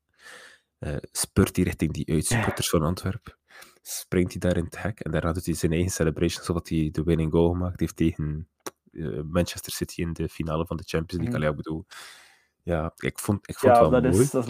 Eh 0.77 0.97
spurt 1.12 1.56
hij 1.56 1.65
richting 1.65 1.94
die 1.94 2.09
uitsupporters 2.12 2.69
van 2.69 2.81
Antwerpen. 2.81 3.38
Springt 3.81 4.31
hij 4.31 4.39
daar 4.39 4.57
in 4.57 4.63
het 4.63 4.81
hek 4.81 5.00
en 5.00 5.12
daarna 5.12 5.31
doet 5.33 5.45
hij 5.45 5.56
zijn 5.56 5.71
eigen 5.71 5.92
celebration, 5.92 6.44
zodat 6.44 6.69
hij 6.69 6.89
de 6.92 7.03
winning 7.03 7.31
goal 7.31 7.50
gemaakt 7.51 7.80
heeft 7.80 7.95
tegen 7.95 8.50
eh, 8.92 9.21
Manchester 9.21 9.74
City 9.74 10.01
in 10.01 10.13
de 10.13 10.30
finale 10.30 10.65
van 10.65 10.77
de 10.77 10.83
Champions 10.86 11.24
League. 11.24 11.27
Mhm. 11.27 11.36
Allee, 11.36 11.50
ik 11.50 11.63
bedoel, 11.63 11.86
ja, 12.66 12.92
ik 12.96 13.20
vond, 13.20 13.50
ik 13.50 13.58
vond 13.58 13.74
Ja, 13.76 13.82
het 13.82 13.90
wel 13.90 14.02
dat 14.02 14.12
mooi. 14.12 14.24
is, 14.24 14.32
dat 14.32 14.44
is 14.44 14.50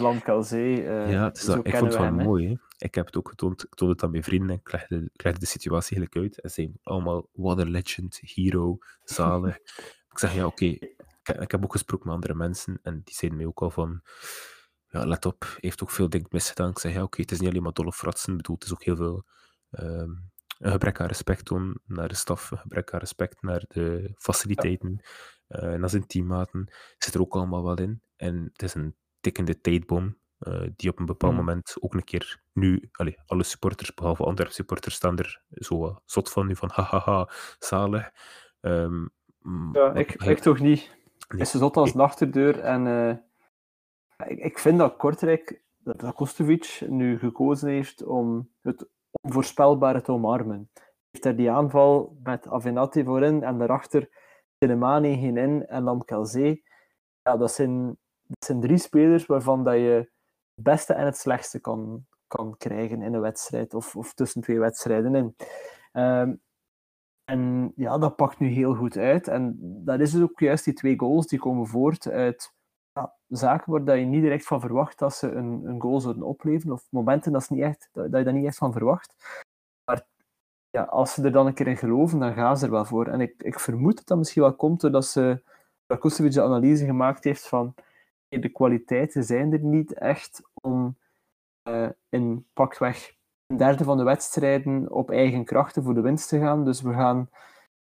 eh 0.84 1.10
ja, 1.10 1.24
het 1.24 1.36
is 1.36 1.44
dat, 1.44 1.66
ik 1.66 1.76
vond 1.76 1.92
het 1.92 2.00
wel 2.00 2.02
hem, 2.02 2.14
mooi. 2.14 2.48
Hè. 2.48 2.54
Ik 2.78 2.94
heb 2.94 3.06
het 3.06 3.16
ook 3.16 3.28
getoond, 3.28 3.64
ik 3.64 3.74
toonde 3.74 3.94
het 3.94 4.02
aan 4.02 4.10
mijn 4.10 4.22
vrienden 4.22 4.50
en 4.50 4.56
ik 4.64 4.72
legde, 4.72 5.10
ik 5.12 5.22
legde 5.22 5.38
de 5.40 5.46
situatie 5.46 5.96
eigenlijk 5.96 6.26
uit. 6.26 6.40
En 6.40 6.50
zeiden 6.50 6.78
allemaal, 6.82 7.28
what 7.32 7.58
a 7.58 7.64
legend, 7.64 8.18
hero, 8.22 8.78
zalig. 9.04 9.56
ik 10.12 10.18
zeg, 10.18 10.34
ja, 10.34 10.46
oké. 10.46 10.64
Ik, 10.64 10.94
ik 11.40 11.50
heb 11.50 11.64
ook 11.64 11.72
gesproken 11.72 12.06
met 12.06 12.14
andere 12.14 12.34
mensen 12.34 12.78
en 12.82 13.00
die 13.04 13.14
zeiden 13.14 13.38
mij 13.40 13.48
ook 13.48 13.62
al 13.62 13.70
van, 13.70 14.02
ja, 14.88 15.06
let 15.06 15.24
op, 15.26 15.42
hij 15.42 15.56
heeft 15.60 15.82
ook 15.82 15.90
veel 15.90 16.08
dingen 16.08 16.28
misgedaan. 16.30 16.70
Ik 16.70 16.78
zeg, 16.78 16.92
ja, 16.92 17.02
oké, 17.02 17.20
het 17.20 17.30
is 17.30 17.40
niet 17.40 17.48
alleen 17.50 17.62
maar 17.62 17.72
dolle 17.72 17.92
fratsen, 17.92 18.30
ik 18.30 18.36
bedoel, 18.36 18.54
het 18.56 18.64
is 18.64 18.72
ook 18.72 18.84
heel 18.84 18.96
veel 18.96 19.24
ehm, 19.70 20.10
een 20.58 20.70
gebrek 20.70 21.00
aan 21.00 21.06
respect 21.06 21.44
toon 21.44 21.78
naar 21.86 22.08
de 22.08 22.14
staf, 22.14 22.50
een 22.50 22.58
gebrek 22.58 22.92
aan 22.92 23.00
respect 23.00 23.42
naar 23.42 23.64
de 23.68 24.14
faciliteiten, 24.18 25.00
eh, 25.46 25.74
naar 25.74 25.90
zijn 25.90 26.06
teammaten, 26.06 26.72
zit 26.98 27.14
er 27.14 27.20
ook 27.20 27.34
allemaal 27.34 27.64
wel 27.64 27.76
in. 27.78 28.02
En 28.16 28.48
het 28.52 28.62
is 28.62 28.74
een 28.74 28.94
tikkende 29.20 29.60
tijdbom, 29.60 30.16
eh, 30.38 30.66
die 30.76 30.90
op 30.90 30.98
een 30.98 31.06
bepaald 31.06 31.32
Mhm. 31.32 31.40
moment 31.44 31.76
ook 31.80 31.94
een 31.94 32.04
keer 32.04 32.42
nu, 32.52 32.88
allee, 32.92 33.16
alle 33.26 33.42
supporters, 33.42 33.94
behalve 33.94 34.24
Antwerp 34.24 34.50
supporters, 34.50 34.94
staan 34.94 35.18
er 35.18 35.42
zo 35.50 35.78
wat 35.78 36.02
zot 36.04 36.30
van 36.32 36.46
nu 36.46 36.56
van 36.56 36.70
hahaha, 36.72 37.28
zalig. 37.58 38.10
M- 38.60 39.08
Ja, 39.72 39.86
maar 39.86 39.96
ik, 39.96 40.14
ik 40.22 40.38
toch 40.38 40.58
niet. 40.60 40.94
Nee. 41.28 41.40
is 41.40 41.50
zo 41.50 41.58
zot 41.58 41.76
als 41.76 41.94
een 41.94 42.00
achterdeur. 42.00 42.60
En 42.60 42.86
eh, 42.86 43.16
ik, 44.28 44.38
ik 44.38 44.58
vind 44.58 44.78
dat 44.78 44.96
Kortrijk, 44.96 45.62
dat, 45.78 46.00
dat 46.00 46.14
Kostovic 46.14 46.80
nu 46.88 47.18
gekozen 47.18 47.68
heeft 47.68 48.02
om 48.04 48.50
het 48.62 48.88
onvoorspelbare 49.20 50.00
te 50.02 50.12
omarmen. 50.12 50.70
Heeft 51.10 51.24
daar 51.24 51.36
die 51.36 51.50
aanval 51.50 52.18
met 52.22 52.48
Avenatti 52.48 53.04
voorin 53.04 53.42
en 53.42 53.58
daarachter 53.58 54.08
Telemani, 54.58 55.14
Hinin 55.14 55.66
en 55.66 55.82
Lamkelzee. 55.82 56.64
Ja, 57.22 57.36
dat 57.36 57.52
zijn, 57.52 57.98
dat 58.26 58.44
zijn 58.44 58.60
drie 58.60 58.78
spelers 58.78 59.26
waarvan 59.26 59.64
dat 59.64 59.74
je 59.74 60.10
het 60.54 60.64
beste 60.64 60.92
en 60.92 61.04
het 61.04 61.16
slechtste 61.16 61.60
kan, 61.60 62.06
kan 62.26 62.56
krijgen 62.56 63.02
in 63.02 63.14
een 63.14 63.20
wedstrijd 63.20 63.74
of, 63.74 63.96
of 63.96 64.14
tussen 64.14 64.42
twee 64.42 64.58
wedstrijden 64.58 65.14
in. 65.14 65.36
Ehm, 65.92 66.34
en 67.24 67.72
ja, 67.76 67.98
dat 67.98 68.16
pakt 68.16 68.38
nu 68.38 68.48
heel 68.48 68.74
goed 68.74 68.96
uit. 68.96 69.28
En 69.28 69.56
dat 69.84 70.00
is 70.00 70.10
dus 70.10 70.22
ook 70.22 70.40
juist 70.40 70.64
die 70.64 70.74
twee 70.74 70.98
goals 70.98 71.26
die 71.26 71.38
komen 71.38 71.66
voort 71.66 72.08
uit 72.08 72.54
ja, 72.92 73.14
zaken 73.28 73.72
waar 73.72 73.84
dat 73.84 73.98
je 73.98 74.04
niet 74.04 74.22
direct 74.22 74.46
van 74.46 74.60
verwacht 74.60 74.98
dat 74.98 75.14
ze 75.14 75.30
een, 75.30 75.64
een 75.64 75.80
goal 75.80 76.00
zouden 76.00 76.22
opleveren. 76.22 76.74
Of 76.74 76.86
momenten 76.90 77.32
dat, 77.32 77.44
ze 77.44 77.52
niet 77.52 77.62
echt, 77.62 77.88
dat, 77.92 78.04
je 78.04 78.24
daar 78.24 78.32
niet 78.32 78.46
echt 78.46 78.56
van 78.56 78.72
verwacht. 78.72 79.14
Maar 79.84 80.06
ja, 80.70 80.82
als 80.82 81.14
ze 81.14 81.22
er 81.22 81.32
dan 81.32 81.46
een 81.46 81.54
keer 81.54 81.66
in 81.66 81.76
geloven, 81.76 82.18
dan 82.18 82.34
gaan 82.34 82.58
ze 82.58 82.64
er 82.64 82.70
wel 82.70 82.84
voor. 82.84 83.06
En 83.06 83.20
ik, 83.20 83.42
ik 83.42 83.60
vermoed 83.60 83.96
dat 83.96 84.06
dat 84.06 84.18
misschien 84.18 84.42
wel 84.42 84.56
komt 84.56 84.80
doordat 84.80 85.06
ze 85.06 85.42
dat 85.86 86.02
de 86.02 86.42
analyse 86.42 86.84
gemaakt 86.84 87.24
heeft 87.24 87.48
van 87.48 87.74
de 88.28 88.48
kwaliteiten 88.48 89.24
zijn 89.24 89.52
er 89.52 89.60
niet 89.60 89.92
echt 89.92 90.42
om 90.54 90.96
eh, 91.62 91.88
in 92.08 92.46
pakweg 92.52 93.14
een 93.46 93.56
derde 93.56 93.84
van 93.84 93.96
de 93.96 94.02
wedstrijden 94.02 94.92
op 94.92 95.10
eigen 95.10 95.44
krachten 95.44 95.82
voor 95.82 95.94
de 95.94 96.00
winst 96.00 96.28
te 96.28 96.38
gaan. 96.38 96.64
Dus 96.64 96.80
we 96.80 96.92
gaan, 96.92 97.28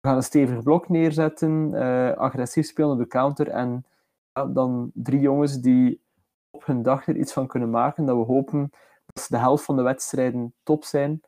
we 0.00 0.08
gaan 0.08 0.16
een 0.16 0.22
stevig 0.22 0.62
blok 0.62 0.88
neerzetten, 0.88 1.74
eh, 1.74 2.16
agressief 2.16 2.66
spelen 2.66 2.90
op 2.90 2.98
de 2.98 3.06
counter 3.06 3.48
en 3.48 3.84
dan 4.32 4.90
drie 4.94 5.20
jongens 5.20 5.60
die 5.60 6.02
op 6.50 6.66
hun 6.66 6.82
dag 6.82 7.06
er 7.06 7.16
iets 7.16 7.32
van 7.32 7.46
kunnen 7.46 7.70
maken. 7.70 8.06
Dat 8.06 8.16
we 8.16 8.22
hopen 8.22 8.70
dat 9.06 9.24
ze 9.24 9.34
de 9.34 9.38
helft 9.38 9.64
van 9.64 9.76
de 9.76 9.82
wedstrijden 9.82 10.54
top 10.62 10.84
zijn. 10.84 11.20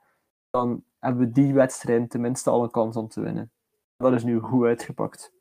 Dan 0.50 0.84
hebben 0.98 1.26
we 1.26 1.32
die 1.32 1.54
wedstrijden 1.54 2.08
tenminste 2.08 2.50
al 2.50 2.62
een 2.62 2.70
kans 2.70 2.96
om 2.96 3.08
te 3.08 3.20
winnen. 3.20 3.50
Dat 3.96 4.12
is 4.12 4.24
nu 4.24 4.38
goed 4.38 4.64
uitgepakt. 4.64 5.32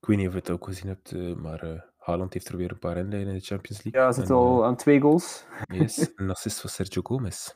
Ik 0.00 0.08
weet 0.08 0.16
niet 0.16 0.26
of 0.26 0.32
je 0.32 0.38
het 0.38 0.50
ook 0.50 0.64
gezien 0.64 0.88
hebt, 0.88 1.12
eh, 1.12 1.34
maar 1.34 1.86
Haaland 2.08 2.32
heeft 2.32 2.48
er 2.48 2.56
weer 2.56 2.70
een 2.70 2.78
paar 2.78 2.96
inlijnen 2.96 3.28
in 3.28 3.38
de 3.38 3.44
Champions 3.44 3.82
League. 3.82 4.00
Ja, 4.02 4.12
ze 4.12 4.18
zitten 4.18 4.36
En, 4.36 4.42
al 4.42 4.64
aan 4.64 4.76
twee 4.76 5.00
goals. 5.00 5.44
eh, 5.66 5.80
yes, 5.80 6.10
een 6.16 6.30
assist 6.30 6.60
van 6.60 6.70
Sergio 6.70 7.02
Gomez. 7.02 7.52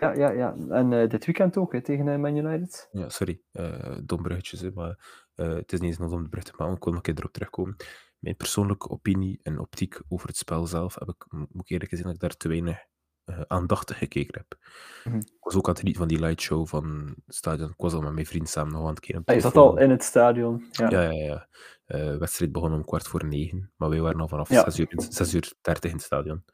Ja, 0.00 0.12
ja, 0.14 0.30
ja. 0.30 0.56
En 0.68 0.92
eh, 0.92 1.08
dit 1.08 1.24
weekend 1.26 1.56
ook 1.56 1.72
hè, 1.72 1.82
tegen 1.82 2.08
eh, 2.08 2.18
Man 2.18 2.36
United. 2.36 2.88
Ja, 2.92 3.08
sorry, 3.08 3.40
eh 3.52 3.96
dom 4.04 4.22
bruggetjes, 4.22 4.60
hè, 4.60 4.70
maar 4.74 4.98
eh, 5.34 5.54
het 5.54 5.72
is 5.72 5.80
niet 5.80 5.88
eens 5.90 5.98
nog 5.98 6.12
om 6.12 6.22
de 6.22 6.28
brug 6.28 6.44
te 6.44 6.52
maken, 6.56 6.74
ik 6.76 6.84
wil 6.84 6.92
nog 6.92 7.02
een 7.02 7.12
keer 7.12 7.18
erop 7.22 7.32
terugkomen. 7.32 7.76
Mijn 8.18 8.36
persoonlijke 8.36 8.88
opinie 8.88 9.40
en 9.42 9.58
optiek 9.58 10.00
over 10.08 10.28
het 10.28 10.36
spel 10.36 10.66
zelf 10.66 10.94
heb 10.94 11.08
ik, 11.08 11.24
mo- 11.28 11.46
moet 11.50 11.62
ik 11.62 11.70
eerlijk 11.70 11.90
gezien, 11.90 12.04
dat 12.06 12.14
ik 12.14 12.20
daar 12.20 12.36
te 12.36 12.48
weinig 12.48 12.78
eh, 13.26 13.40
aandachtig 13.46 13.98
gekeken 13.98 14.34
heb. 14.38 14.58
Mhm. 15.04 15.16
Ik 15.16 15.36
was 15.40 15.54
ook 15.54 15.64
aan 15.64 15.70
het 15.70 15.78
genieten 15.78 16.02
van 16.02 16.08
die 16.08 16.20
lightshow 16.20 16.66
van 16.66 17.14
het 17.26 17.34
stadion. 17.34 17.68
Ik 17.70 17.74
was 17.76 17.92
al 17.92 18.00
met 18.02 18.12
mijn 18.12 18.26
vriend 18.26 18.48
samen 18.48 18.72
nog 18.72 18.82
aan 18.88 18.94
het 18.94 19.14
op 19.16 19.26
Hij 19.26 19.40
zat 19.40 19.52
telefoon. 19.52 19.72
al 19.76 19.78
in 19.84 19.90
het 19.90 20.02
stadion. 20.02 20.64
Ja. 20.70 20.90
Ja, 20.90 21.00
ja, 21.02 21.10
ja. 21.24 21.48
Eh, 21.86 22.00
De 22.06 22.18
wedstrijd 22.18 22.52
begon 22.52 22.72
om 22.72 22.84
kwart 22.84 23.08
voor 23.08 23.24
negen, 23.24 23.72
maar 23.76 23.88
wij 23.88 24.00
waren 24.00 24.20
al 24.20 24.28
vanaf 24.28 24.48
Ja. 24.48 24.62
zes 24.64 24.78
uur, 24.78 24.86
in- 24.90 25.00
zes 25.12 25.34
uur 25.34 25.52
30 25.60 25.90
in 25.90 25.96
het 25.96 26.04
stadion. 26.06 26.44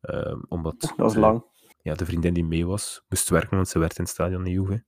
Ehm, 0.00 0.38
omdat 0.48 0.92
Dat 0.96 1.12
de- 1.12 1.18
lang. 1.18 1.44
ja, 1.82 1.94
de 1.94 2.04
vriendin 2.06 2.34
die 2.34 2.44
mee 2.44 2.66
was, 2.66 3.04
moest 3.08 3.28
werken, 3.28 3.56
want 3.56 3.68
ze 3.68 3.78
werkte 3.78 3.98
in 3.98 4.04
het 4.04 4.12
stadion 4.12 4.46
in 4.46 4.52
Juve. 4.52 4.84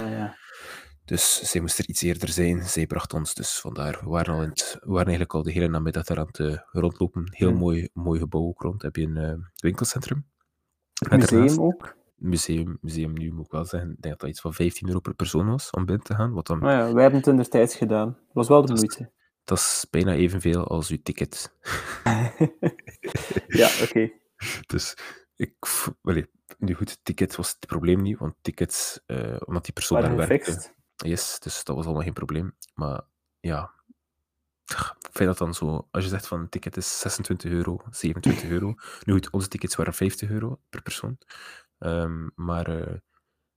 Ah, 0.00 0.10
ja. 0.10 0.36
Dus 1.04 1.42
zij 1.50 1.60
moest 1.60 1.78
er 1.78 1.88
iets 1.88 2.02
eerder 2.02 2.28
zijn. 2.28 2.62
Zij 2.62 2.86
bracht 2.86 3.14
ons 3.14 3.34
dus 3.34 3.60
vandaar. 3.60 3.98
We 4.02 4.10
waren, 4.10 4.34
al 4.34 4.42
in 4.42 4.48
het, 4.48 4.76
we 4.80 4.86
waren 4.86 5.06
eigenlijk 5.06 5.34
al 5.34 5.42
de 5.42 5.52
hele 5.52 5.68
namiddag 5.68 6.04
daar 6.04 6.18
aan 6.18 6.26
het 6.26 6.38
eh, 6.38 6.58
rondlopen. 6.70 7.24
Heel 7.30 7.48
Hmm. 7.48 7.58
mooi, 7.58 7.88
mooi 7.92 8.18
gebouw 8.20 8.42
ook 8.42 8.62
rond. 8.62 8.82
Heb 8.82 8.96
je 8.96 9.06
een 9.06 9.50
winkelcentrum. 9.56 10.30
Museum 11.10 11.60
ook. 11.60 11.96
Museum, 12.16 12.78
museum 12.80 13.12
nu 13.12 13.32
moet 13.32 13.44
ik 13.44 13.50
wel 13.50 13.64
zeggen. 13.64 13.90
Ik 13.90 13.96
denk 14.02 14.12
dat 14.14 14.20
dat 14.20 14.28
iets 14.30 14.40
van 14.40 14.54
15 14.54 14.86
euro 14.88 15.00
per 15.00 15.14
persoon 15.14 15.46
was 15.48 15.70
om 15.70 15.84
binnen 15.84 16.04
te 16.04 16.14
gaan. 16.14 16.32
Wat 16.32 16.46
dan, 16.46 16.58
Nou 16.58 16.72
ja, 16.72 16.92
wij 16.92 17.02
hebben 17.02 17.20
het 17.20 17.28
in 17.28 17.36
de 17.36 17.48
tijd 17.48 17.74
gedaan. 17.74 18.06
Dat 18.08 18.32
was 18.32 18.48
wel 18.48 18.60
de 18.60 18.66
Dat 18.66 18.76
is- 18.82 18.96
moeite. 18.96 19.12
dat 19.44 19.58
is 19.58 19.86
bijna 19.90 20.12
evenveel 20.14 20.66
als 20.68 20.88
uw 20.90 20.98
ticket. 21.02 21.54
ja, 23.46 23.68
oké. 23.82 24.10
Dus 24.66 24.96
ik, 25.36 25.54
welle, 26.02 26.28
nu 26.58 26.74
goed, 26.74 26.98
ticket 27.02 27.36
was 27.36 27.48
het 27.50 27.66
probleem 27.66 28.02
niet, 28.02 28.18
want 28.18 28.34
tickets, 28.40 29.00
eh, 29.06 29.36
omdat 29.44 29.64
die 29.64 29.72
persoon 29.72 30.00
Waren 30.00 30.16
daar 30.16 30.28
werkte, 30.28 30.50
gefixt. 30.50 30.74
yes, 30.96 31.38
dus 31.40 31.64
dat 31.64 31.76
was 31.76 31.84
allemaal 31.84 32.02
geen 32.04 32.12
probleem. 32.12 32.56
Maar 32.74 33.02
ja, 33.40 33.70
vind 35.12 35.28
dat 35.28 35.38
dan 35.38 35.54
zo, 35.54 35.88
als 35.90 36.02
je 36.04 36.10
zegt 36.10 36.26
van 36.26 36.40
een 36.40 36.48
ticket 36.48 36.76
is 36.76 37.00
26 37.00 37.50
euro, 37.50 37.80
27 37.90 38.48
euro. 38.50 38.74
Nu 39.04 39.12
goed, 39.12 39.30
onze 39.30 39.48
tickets 39.48 39.76
waren 39.76 39.94
50 39.94 40.30
euro 40.30 40.58
per 40.70 40.82
persoon. 40.82 41.18
Ehm, 41.78 42.28
maar 42.34 42.66
eh, 42.80 42.94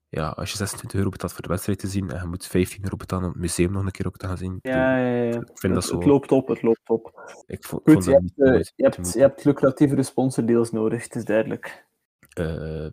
ja, 0.09 0.27
als 0.29 0.51
je 0.51 0.57
26 0.57 0.97
euro 0.99 1.09
betaalt 1.11 1.31
voor 1.33 1.41
de 1.41 1.47
wedstrijd 1.47 1.79
te 1.79 1.87
zien 1.87 2.09
en 2.11 2.21
je 2.21 2.27
moet 2.27 2.45
15 2.47 2.83
euro 2.83 2.95
betalen 2.95 3.25
om 3.25 3.31
het 3.31 3.41
museum 3.41 3.71
nog 3.71 3.85
een 3.85 3.91
keer 3.91 4.07
ook 4.07 4.17
te 4.17 4.27
gaan 4.27 4.37
zien. 4.37 4.59
Ja, 4.61 4.97
ja, 4.97 5.23
ja. 5.23 5.29
Ik 5.39 5.59
vind 5.59 5.73
dat 5.73 5.83
het, 5.83 5.91
zo- 5.91 5.97
het 5.97 6.05
loopt 6.07 6.31
op, 6.31 6.47
het 6.47 6.61
loopt 6.61 6.89
op. 6.89 7.33
Ik 7.45 7.63
vo- 7.65 7.79
Goed, 7.83 7.91
vond 7.93 8.05
je 8.05 8.11
dat 8.11 8.21
hebt, 8.35 8.55
eh, 8.55 8.71
je, 8.75 8.83
hebt, 8.83 9.13
je 9.13 9.19
hebt 9.19 9.43
lucratievere 9.45 10.03
sponsordeals 10.03 10.71
nodig, 10.71 11.03
het 11.03 11.15
is 11.15 11.25
duidelijk. 11.25 11.85
Eh, 12.29 12.87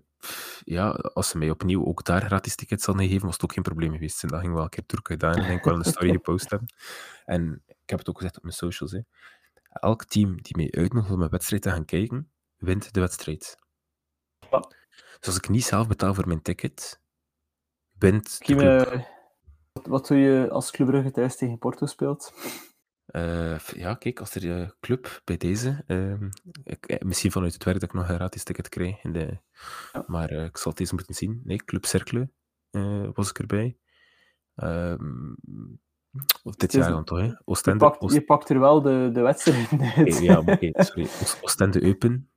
ja, 0.64 0.88
als 0.90 1.28
ze 1.28 1.38
mij 1.38 1.50
opnieuw 1.50 1.84
ook 1.84 2.04
daar 2.04 2.22
gratis 2.22 2.54
tickets 2.56 2.86
hadden 2.86 3.04
gegeven, 3.04 3.24
was 3.26 3.34
het 3.34 3.44
ook 3.44 3.52
geen 3.52 3.62
probleem 3.62 3.92
geweest. 3.92 4.22
En 4.22 4.28
dat 4.28 4.40
ging 4.40 4.52
wel 4.52 4.62
een 4.62 4.68
keer 4.68 4.86
terug 4.86 5.06
gedaan 5.06 5.34
en 5.34 5.52
ik 5.52 5.64
wel 5.64 5.74
een 5.74 5.84
story 5.84 6.10
gepost 6.10 6.50
hebben. 6.50 6.68
En 7.24 7.62
heb 7.92 7.98
het 7.98 8.08
ook 8.08 8.16
gezegd 8.16 8.36
op 8.36 8.42
mijn 8.42 8.54
socials. 8.54 8.92
Hè. 8.92 9.00
Elk 9.68 10.04
team 10.04 10.42
die 10.42 10.56
mij 10.56 10.70
uitnodigt 10.80 11.12
om 11.12 11.22
een 11.22 11.28
wedstrijd 11.28 11.62
te 11.62 11.70
gaan 11.70 11.84
kijken, 11.84 12.32
wint 12.56 12.92
de 12.94 13.00
wedstrijd. 13.00 13.56
Ja. 14.50 14.60
Dus 15.18 15.26
als 15.26 15.36
ik 15.36 15.48
niet 15.48 15.64
zelf 15.64 15.86
betaal 15.88 16.14
voor 16.14 16.26
mijn 16.26 16.42
ticket, 16.42 17.00
wint 17.98 18.38
de 18.38 18.44
club. 18.44 18.86
eh, 18.86 19.02
wat, 19.72 19.86
wat 19.86 20.06
doe 20.06 20.16
je 20.18 20.50
als 20.50 20.70
Club 20.70 20.88
Brugge 20.88 21.10
thuis 21.10 21.36
tegen 21.36 21.58
Porto 21.58 21.86
speelt? 21.86 22.32
Eh, 23.06 23.58
ja, 23.58 23.94
kijk, 23.94 24.20
als 24.20 24.34
er 24.34 24.60
eh, 24.60 24.70
club 24.80 25.20
bij 25.24 25.36
deze, 25.36 25.84
ehm, 25.86 26.28
ik, 26.64 27.04
misschien 27.04 27.30
vanuit 27.32 27.52
het 27.52 27.64
werk 27.64 27.80
dat 27.80 27.88
ik 27.88 27.94
nog 27.94 28.08
een 28.08 28.14
gratis 28.14 28.44
ticket 28.44 28.68
krijg, 28.68 29.02
in 29.04 29.12
de, 29.12 29.38
Ja. 29.92 30.04
maar 30.06 30.30
ik 30.30 30.56
zal 30.56 30.70
het 30.70 30.80
deze 30.80 30.94
moeten 30.94 31.14
zien. 31.14 31.40
Nee, 31.44 31.64
Club 31.64 31.84
Cercle 31.86 32.30
was 33.12 33.30
ik 33.30 33.38
erbij. 33.38 33.78
Of 36.42 36.54
dit 36.54 36.72
jaar 36.72 36.90
dan 36.90 37.04
toch, 37.04 37.18
hè? 37.18 37.24
Je 37.24 37.40
Oostende, 37.44 37.78
pakt, 37.84 38.00
Oost- 38.00 38.14
je 38.14 38.22
pakt 38.24 38.48
er 38.48 38.58
wel 38.60 38.82
de, 38.82 39.10
de 39.12 39.20
wedstrijd 39.20 39.68
uit. 39.96 40.18
ja, 40.18 40.38
oké, 40.46 40.70
sorry. 40.72 41.02
Oost- 41.02 41.38
Oostende 41.42 41.82
Eupen. 41.82 42.30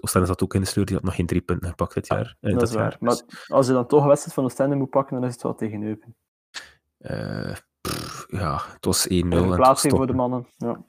Oostende 0.00 0.26
zat 0.26 0.42
ook 0.42 0.54
in 0.54 0.60
de 0.60 0.66
sleur, 0.66 0.84
die 0.84 0.94
had 0.94 1.04
nog 1.04 1.14
geen 1.14 1.26
drie 1.26 1.40
punten 1.40 1.68
gepakt 1.68 1.94
dit 1.94 2.06
jaar. 2.06 2.36
eh, 2.40 2.58
dat 2.58 2.72
jaar. 2.72 2.96
Maar 3.00 3.10
Dus, 3.26 3.48
als 3.48 3.66
je 3.66 3.72
dan 3.72 3.86
toch 3.86 4.00
een 4.02 4.08
wedstrijd 4.08 4.34
van 4.34 4.44
Oostende 4.44 4.74
moet 4.76 4.90
pakken, 4.90 5.16
dan 5.20 5.24
is 5.28 5.32
het 5.34 5.42
wel 5.42 5.54
tegen 5.54 5.82
Eupen. 5.82 6.16
eh, 6.98 7.56
pff, 7.80 8.26
ja, 8.28 8.60
het 8.72 8.84
was 8.84 9.06
1-0. 9.08 9.12
Een 9.12 9.30
verplaatsing 9.48 9.92
voor 9.96 10.06
de 10.06 10.12
mannen. 10.12 10.46
Ja. 10.56 10.84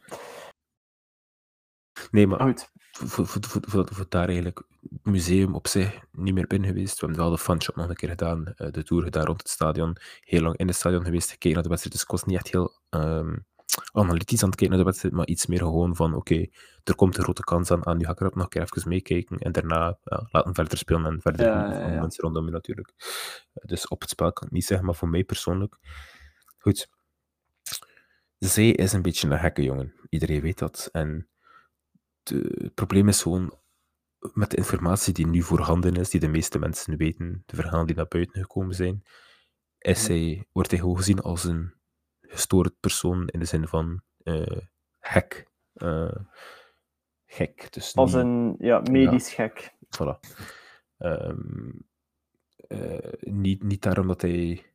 Nee, 2.12 2.28
maar 2.28 2.38
Maar 2.38 2.48
goed, 2.48 2.70
voor, 3.08 3.28
voor, 3.28 3.88
voor, 3.92 4.06
daar 4.10 4.28
eigenlijk 4.28 4.62
het 4.90 5.06
museum 5.06 5.56
op 5.56 5.68
zich 5.68 6.00
niet 6.12 6.34
meer 6.34 6.48
binnen 6.48 6.70
geweest. 6.70 7.00
We 7.00 7.06
hebben 7.06 7.24
wel 7.24 7.32
de 7.32 7.38
fanshop 7.38 7.76
nog 7.76 7.90
een 7.90 7.96
keer 7.96 8.10
gedaan, 8.10 8.46
eh, 8.46 8.72
de 8.72 8.84
tour 8.84 9.04
gedaan 9.04 9.26
rond 9.26 9.42
het 9.42 9.50
stadion. 9.50 9.98
Heel 10.22 10.42
lang 10.42 10.58
in 10.58 10.68
het 10.68 10.76
stadion 10.76 11.04
geweest, 11.04 11.30
gekeken 11.30 11.54
naar 11.54 11.64
de 11.64 11.70
wedstrijd. 11.70 11.96
Dus 11.96 12.04
ik 12.04 12.12
was 12.12 12.24
niet 12.24 12.36
echt 12.36 12.52
heel 12.52 12.80
ehm, 12.90 13.36
analytisch 13.92 14.44
aan 14.44 14.50
het 14.50 14.58
kijken 14.58 14.70
naar 14.70 14.78
de 14.78 14.84
wedstrijd, 14.84 15.14
maar 15.14 15.28
iets 15.28 15.46
meer 15.46 15.60
gewoon 15.60 15.96
van, 15.96 16.14
oké, 16.14 16.46
er 16.84 16.96
komt 16.96 17.18
een 17.18 17.24
grote 17.24 17.44
kans 17.44 17.72
aan, 17.72 17.86
aan 17.86 17.98
nu 17.98 18.06
ga 18.06 18.12
ik 18.12 18.20
er 18.20 18.26
ook 18.26 18.36
nog 18.36 18.44
een 18.44 18.50
keer 18.50 18.62
even 18.62 18.90
meekijken. 18.90 19.38
En 19.38 19.52
daarna 19.52 19.98
ja, 20.04 20.28
laten 20.32 20.54
verder 20.54 20.78
spelen 20.78 21.06
en 21.06 21.22
verder 21.22 21.46
Ja, 21.46 21.82
van 21.82 21.92
ja. 21.92 22.02
mensen 22.02 22.24
rondom 22.24 22.46
je 22.46 22.52
natuurlijk. 22.52 22.94
Dus 23.54 23.88
op 23.88 24.02
het 24.02 24.10
spel 24.10 24.34
kan 24.34 24.48
ik 24.48 24.54
niet 24.54 24.66
zeggen, 24.66 24.86
maar 24.86 24.96
voor 24.96 25.10
mij 25.10 25.24
persoonlijk... 25.24 25.78
Goed. 26.58 26.90
Zij 28.38 28.70
is 28.70 28.94
een 28.94 29.02
beetje 29.02 29.30
een 29.30 29.40
gekke 29.40 29.64
jongen. 29.64 29.94
Iedereen 30.10 30.42
weet 30.42 30.60
dat. 30.60 30.90
En 30.92 31.31
de- 32.24 32.56
het 32.64 32.74
probleem 32.74 33.08
is 33.08 33.22
gewoon 33.22 33.54
met 34.34 34.50
de 34.52 34.58
informatie 34.58 35.14
die 35.14 35.28
nu 35.28 35.42
voorhanden 35.42 35.96
is, 35.96 36.10
die 36.10 36.20
de 36.20 36.28
meeste 36.28 36.60
mensen 36.60 36.98
weten, 36.98 37.44
de 37.46 37.56
verhalen 37.56 37.88
die 37.88 37.96
naar 37.96 38.08
buiten 38.08 38.42
gekomen 38.42 38.76
zijn, 38.76 39.04
is 39.78 40.08
hij, 40.08 40.46
wordt 40.52 40.72
hij 40.72 40.80
gewoon 40.80 40.98
gezien 40.98 41.20
als 41.22 41.44
een 41.44 41.74
gestoord 42.22 42.80
persoon 42.80 43.28
in 43.28 43.40
de 43.40 43.46
zin 43.46 43.68
van 43.68 44.02
eh 44.24 44.58
gek. 45.00 45.48
Eh, 45.74 46.16
gek. 47.26 47.68
Dus 47.74 47.96
als 47.96 48.14
niet- 48.14 48.22
een 48.24 48.56
ja, 48.60 48.80
medisch 48.92 49.34
gek. 49.34 49.74
Voilà. 49.86 50.20
Ehm, 50.98 51.70
eh, 52.68 53.14
niet, 53.20 53.64
niet 53.64 53.82
daarom 53.82 54.08
dat 54.08 54.22
hij, 54.22 54.66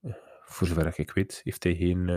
eh, 0.00 0.12
voor 0.44 0.66
zover 0.66 0.98
ik 0.98 1.10
weet, 1.10 1.40
heeft 1.44 1.62
hij 1.62 1.74
geen 1.74 2.08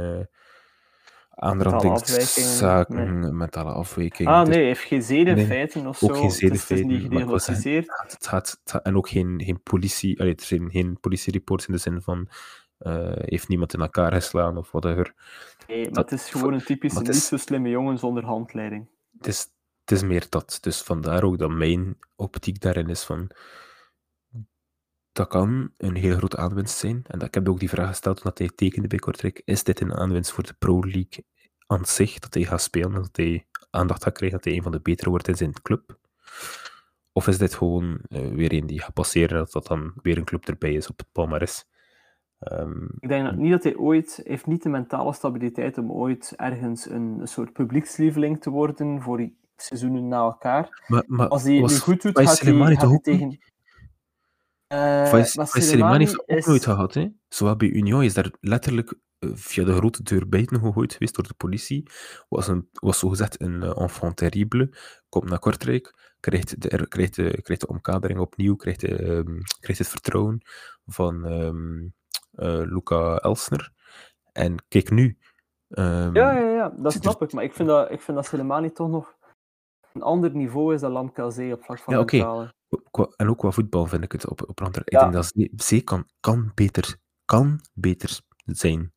aanrandingszaken, 1.39 3.37
mentale 3.37 3.71
afwijking. 3.71 4.29
Ah 4.29 4.45
Dus 4.45 4.55
nee, 4.55 4.65
heeft 4.65 4.83
geen 4.83 5.01
zedenfeiten 5.03 5.79
nee, 5.81 5.89
of 5.89 5.97
zo. 5.97 6.05
ook 6.05 6.15
geen 6.15 6.23
Het 6.23 6.33
zedenfeiten, 6.33 6.89
is, 6.89 7.01
het 7.01 7.01
is 7.01 7.09
niet 7.11 7.23
wil 7.25 7.39
zeggen, 7.39 7.55
gediagnosticeerd. 7.55 7.85
het 7.85 8.27
gaat, 8.27 8.49
het 8.63 8.71
gaat- 8.71 8.83
en 8.83 8.95
ook 8.97 9.09
geen, 9.09 9.41
geen 9.45 9.61
politie, 9.63 10.19
allee, 10.19 10.35
er 10.35 10.43
zijn 10.43 10.69
geen 10.71 10.99
politiereports 10.99 11.65
in 11.67 11.73
de 11.73 11.79
zin 11.79 12.01
van 12.01 12.27
uh, 12.79 13.11
heeft 13.15 13.47
niemand 13.47 13.73
in 13.73 13.79
elkaar 13.81 14.11
geslaan 14.13 14.57
of 14.57 14.71
whatever. 14.71 15.13
Nee, 15.67 15.83
maar 15.83 15.91
dat, 15.93 16.09
het 16.09 16.19
is 16.19 16.29
gewoon 16.29 16.53
een 16.53 16.63
typische 16.63 17.01
niet 17.01 17.15
zo 17.15 17.37
slimme 17.37 17.69
jongen 17.69 17.97
zonder 17.97 18.25
handleiding. 18.25 18.87
Het 19.17 19.27
is, 19.27 19.39
het 19.81 19.91
is 19.91 20.03
meer 20.03 20.25
dat. 20.29 20.57
Dus 20.61 20.81
vandaar 20.81 21.23
ook 21.23 21.37
dat 21.37 21.49
mijn 21.49 21.97
optiek 22.15 22.59
daarin 22.61 22.89
is 22.89 23.03
van 23.03 23.29
dat 25.19 25.27
kan 25.27 25.71
een 25.77 25.95
heel 25.95 26.15
grote 26.17 26.37
aanwinst 26.37 26.77
zijn. 26.77 27.03
En 27.07 27.19
ik 27.19 27.33
heb 27.33 27.49
ook 27.49 27.59
die 27.59 27.69
vraag 27.69 27.87
gesteld 27.87 28.21
toen 28.21 28.31
hij 28.33 28.49
tekende 28.55 28.87
bij 28.87 28.99
Kortrijk. 28.99 29.41
Is 29.45 29.63
dit 29.63 29.81
een 29.81 29.93
aanwinst 29.93 30.31
voor 30.31 30.43
de 30.43 30.53
Pro 30.59 30.79
League 30.79 31.25
aan 31.67 31.85
zich, 31.85 32.19
dat 32.19 32.33
hij 32.33 32.43
gaat 32.43 32.61
spelen, 32.61 32.91
dat 32.91 33.15
hij 33.15 33.45
aandacht 33.69 34.03
gaat 34.03 34.13
krijgen, 34.13 34.37
dat 34.37 34.47
hij 34.47 34.55
een 34.55 34.63
van 34.63 34.71
de 34.71 34.81
betere 34.81 35.09
wordt 35.09 35.27
in 35.27 35.35
zijn 35.35 35.61
club? 35.61 35.97
Of 37.11 37.27
is 37.27 37.37
dit 37.37 37.53
gewoon 37.53 37.99
uh, 38.09 38.27
weer 38.33 38.53
een 38.53 38.67
die 38.67 38.81
gaat 38.81 38.93
passeren, 38.93 39.37
dat 39.37 39.51
dat 39.51 39.67
dan 39.67 39.93
weer 40.01 40.17
een 40.17 40.23
club 40.23 40.45
erbij 40.45 40.73
is 40.73 40.89
op 40.89 40.97
het 40.97 41.07
palmares? 41.11 41.65
Um, 42.51 42.89
ik 42.99 43.09
denk 43.09 43.25
dat 43.25 43.35
niet 43.35 43.51
dat 43.51 43.63
hij 43.63 43.75
ooit, 43.75 44.21
heeft 44.23 44.45
niet 44.45 44.63
de 44.63 44.69
mentale 44.69 45.13
stabiliteit 45.13 45.77
om 45.77 45.91
ooit 45.91 46.33
ergens 46.35 46.89
een, 46.89 47.21
soort 47.23 47.53
publiekslieveling 47.53 48.41
te 48.41 48.49
worden 48.49 49.01
voor 49.01 49.29
seizoenen 49.55 50.07
na 50.07 50.17
elkaar. 50.17 50.83
Maar, 50.87 51.03
maar 51.07 51.27
Als 51.27 51.43
hij 51.43 51.59
was, 51.59 51.71
nu 51.71 51.77
goed 51.77 52.01
doet, 52.01 52.19
gaat 52.19 52.39
hij, 52.39 52.75
gaat 52.75 52.89
hij 52.89 52.99
tegen... 52.99 53.39
Uh, 54.73 55.05
Fais 55.05 55.37
Selemani 55.51 56.05
heeft 56.05 56.29
ook 56.29 56.45
nooit 56.45 56.63
gehad. 56.63 56.93
Hè? 56.93 57.07
Zowel 57.27 57.55
bij 57.55 57.69
Union 57.69 58.03
is 58.03 58.13
daar 58.13 58.31
letterlijk 58.39 58.93
uh, 59.19 59.31
via 59.33 59.63
de 59.63 59.75
grote 59.75 60.03
deur 60.03 60.29
buiten 60.29 60.59
gegooid 60.59 60.93
geweest 60.93 61.15
door 61.15 61.27
de 61.27 61.33
politie. 61.33 61.89
Was, 62.27 62.47
een, 62.47 62.69
was 62.71 62.99
zogezegd 62.99 63.41
een 63.41 63.63
uh, 63.63 63.81
enfant 63.81 64.17
terrible. 64.17 64.73
Komt 65.09 65.29
naar 65.29 65.39
Kortrijk, 65.39 66.13
krijgt 66.19 66.61
de, 66.61 66.87
krijgt 66.87 67.15
de, 67.15 67.41
krijgt 67.41 67.61
de 67.61 67.67
omkadering 67.67 68.19
opnieuw, 68.19 68.55
krijgt, 68.55 68.79
de, 68.79 69.03
um, 69.03 69.41
krijgt 69.59 69.81
het 69.81 69.87
vertrouwen 69.89 70.41
van 70.85 71.25
um, 71.25 71.93
Luca 72.71 73.15
Elsner. 73.15 73.71
En 74.31 74.55
kijk 74.67 74.91
nu. 74.91 75.17
Um, 75.69 76.15
ja, 76.15 76.31
ja, 76.37 76.49
ja, 76.51 76.73
dat 76.77 76.93
snap 76.93 77.21
ik. 77.21 77.33
Maar 77.33 77.43
ik 77.43 77.53
vind 77.53 77.67
dat, 77.67 77.91
ik 77.91 78.01
vind 78.01 78.17
dat 78.17 78.25
Selemani 78.25 78.71
toch 78.71 78.89
nog 78.89 79.17
een 79.93 80.01
ander 80.01 80.35
niveau 80.35 80.73
is 80.73 80.81
dan 80.81 80.91
Lamkelzee 80.91 81.53
op 81.53 81.63
vlak 81.63 81.79
van 81.79 81.93
ja, 81.93 81.99
okay. 81.99 82.51
En 83.15 83.29
ook 83.29 83.37
qua 83.37 83.51
voetbal 83.51 83.85
vind 83.85 84.03
ik 84.03 84.11
het 84.11 84.29
op, 84.29 84.49
op 84.49 84.59
een. 84.59 84.71
Ja. 84.73 84.81
Ik 84.85 84.99
denk 84.99 85.13
dat 85.13 85.33
Zee 85.55 85.81
kan, 85.81 86.05
kan, 86.19 86.51
beter, 86.55 86.97
kan 87.25 87.59
beter 87.73 88.19
zijn. 88.45 88.93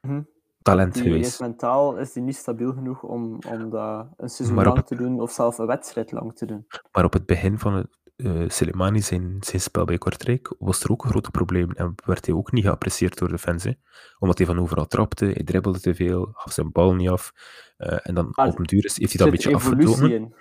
Hm. 0.00 0.22
Talent 0.62 0.94
die 0.94 1.02
geweest. 1.02 1.32
Is 1.32 1.38
mentaal 1.38 1.96
is 1.96 2.12
die 2.12 2.22
niet 2.22 2.36
stabiel 2.36 2.72
genoeg 2.72 3.02
om, 3.02 3.38
om 3.48 3.70
dat 3.70 4.08
een 4.16 4.28
seizoen 4.28 4.64
lang 4.64 4.84
te 4.84 4.96
doen 4.96 5.20
of 5.20 5.30
zelfs 5.30 5.58
een 5.58 5.66
wedstrijd 5.66 6.12
lang 6.12 6.36
te 6.36 6.46
doen. 6.46 6.66
Maar 6.92 7.04
op 7.04 7.12
het 7.12 7.26
begin 7.26 7.58
van 7.58 7.74
het 7.74 7.98
uh, 8.16 8.48
Selemani 8.48 9.02
zijn, 9.02 9.36
zijn 9.40 9.60
spel 9.60 9.84
bij 9.84 9.98
Kortrijk 9.98 10.54
was 10.58 10.82
er 10.82 10.90
ook 10.90 11.04
een 11.04 11.10
groot 11.10 11.30
probleem 11.30 11.70
en 11.70 11.94
werd 12.04 12.26
hij 12.26 12.34
ook 12.34 12.52
niet 12.52 12.64
geapprecieerd 12.64 13.18
door 13.18 13.28
de 13.28 13.38
fans. 13.38 13.64
Hè? 13.64 13.72
Omdat 14.18 14.38
hij 14.38 14.46
van 14.46 14.58
overal 14.60 14.86
trapte, 14.86 15.24
hij 15.24 15.44
dribbelde 15.44 15.80
te 15.80 15.94
veel, 15.94 16.30
gaf 16.32 16.52
zijn 16.52 16.72
bal 16.72 16.94
niet 16.94 17.08
af. 17.08 17.32
Uh, 17.78 17.98
en 18.02 18.14
dan 18.14 18.26
op 18.26 18.58
een 18.58 18.64
duur 18.64 18.84
is, 18.84 18.98
heeft 18.98 19.12
hij 19.12 19.18
dat 19.18 19.26
een 19.26 19.30
beetje 19.30 19.54
afgedwongen. 19.54 20.34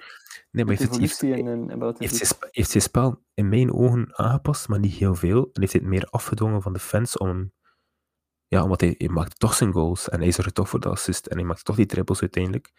Nee, 0.51 0.65
maar 0.65 0.75
heeft, 0.75 0.97
heeft, 0.97 1.21
in 1.21 1.71
heeft, 1.97 2.15
zijn, 2.15 2.39
heeft 2.51 2.69
zijn 2.69 2.83
spel 2.83 3.23
in 3.33 3.49
mijn 3.49 3.73
ogen 3.73 4.17
aangepast, 4.17 4.67
maar 4.67 4.79
niet 4.79 4.93
heel 4.93 5.15
veel. 5.15 5.49
En 5.53 5.61
heeft 5.61 5.71
hij 5.71 5.81
het 5.81 5.89
meer 5.89 6.05
afgedwongen 6.05 6.61
van 6.61 6.73
de 6.73 6.79
fans 6.79 7.17
om... 7.17 7.51
Ja, 8.47 8.63
omdat 8.63 8.81
hij, 8.81 8.95
hij 8.97 9.07
maakte 9.07 9.35
toch 9.35 9.53
zijn 9.53 9.71
goals 9.71 10.09
en 10.09 10.19
hij 10.19 10.31
zorgde 10.31 10.53
toch 10.53 10.69
voor 10.69 10.79
de 10.79 10.89
assist 10.89 11.25
en 11.25 11.37
hij 11.37 11.45
maakte 11.45 11.63
toch 11.63 11.75
die 11.75 11.85
dribbles 11.85 12.21
uiteindelijk. 12.21 12.71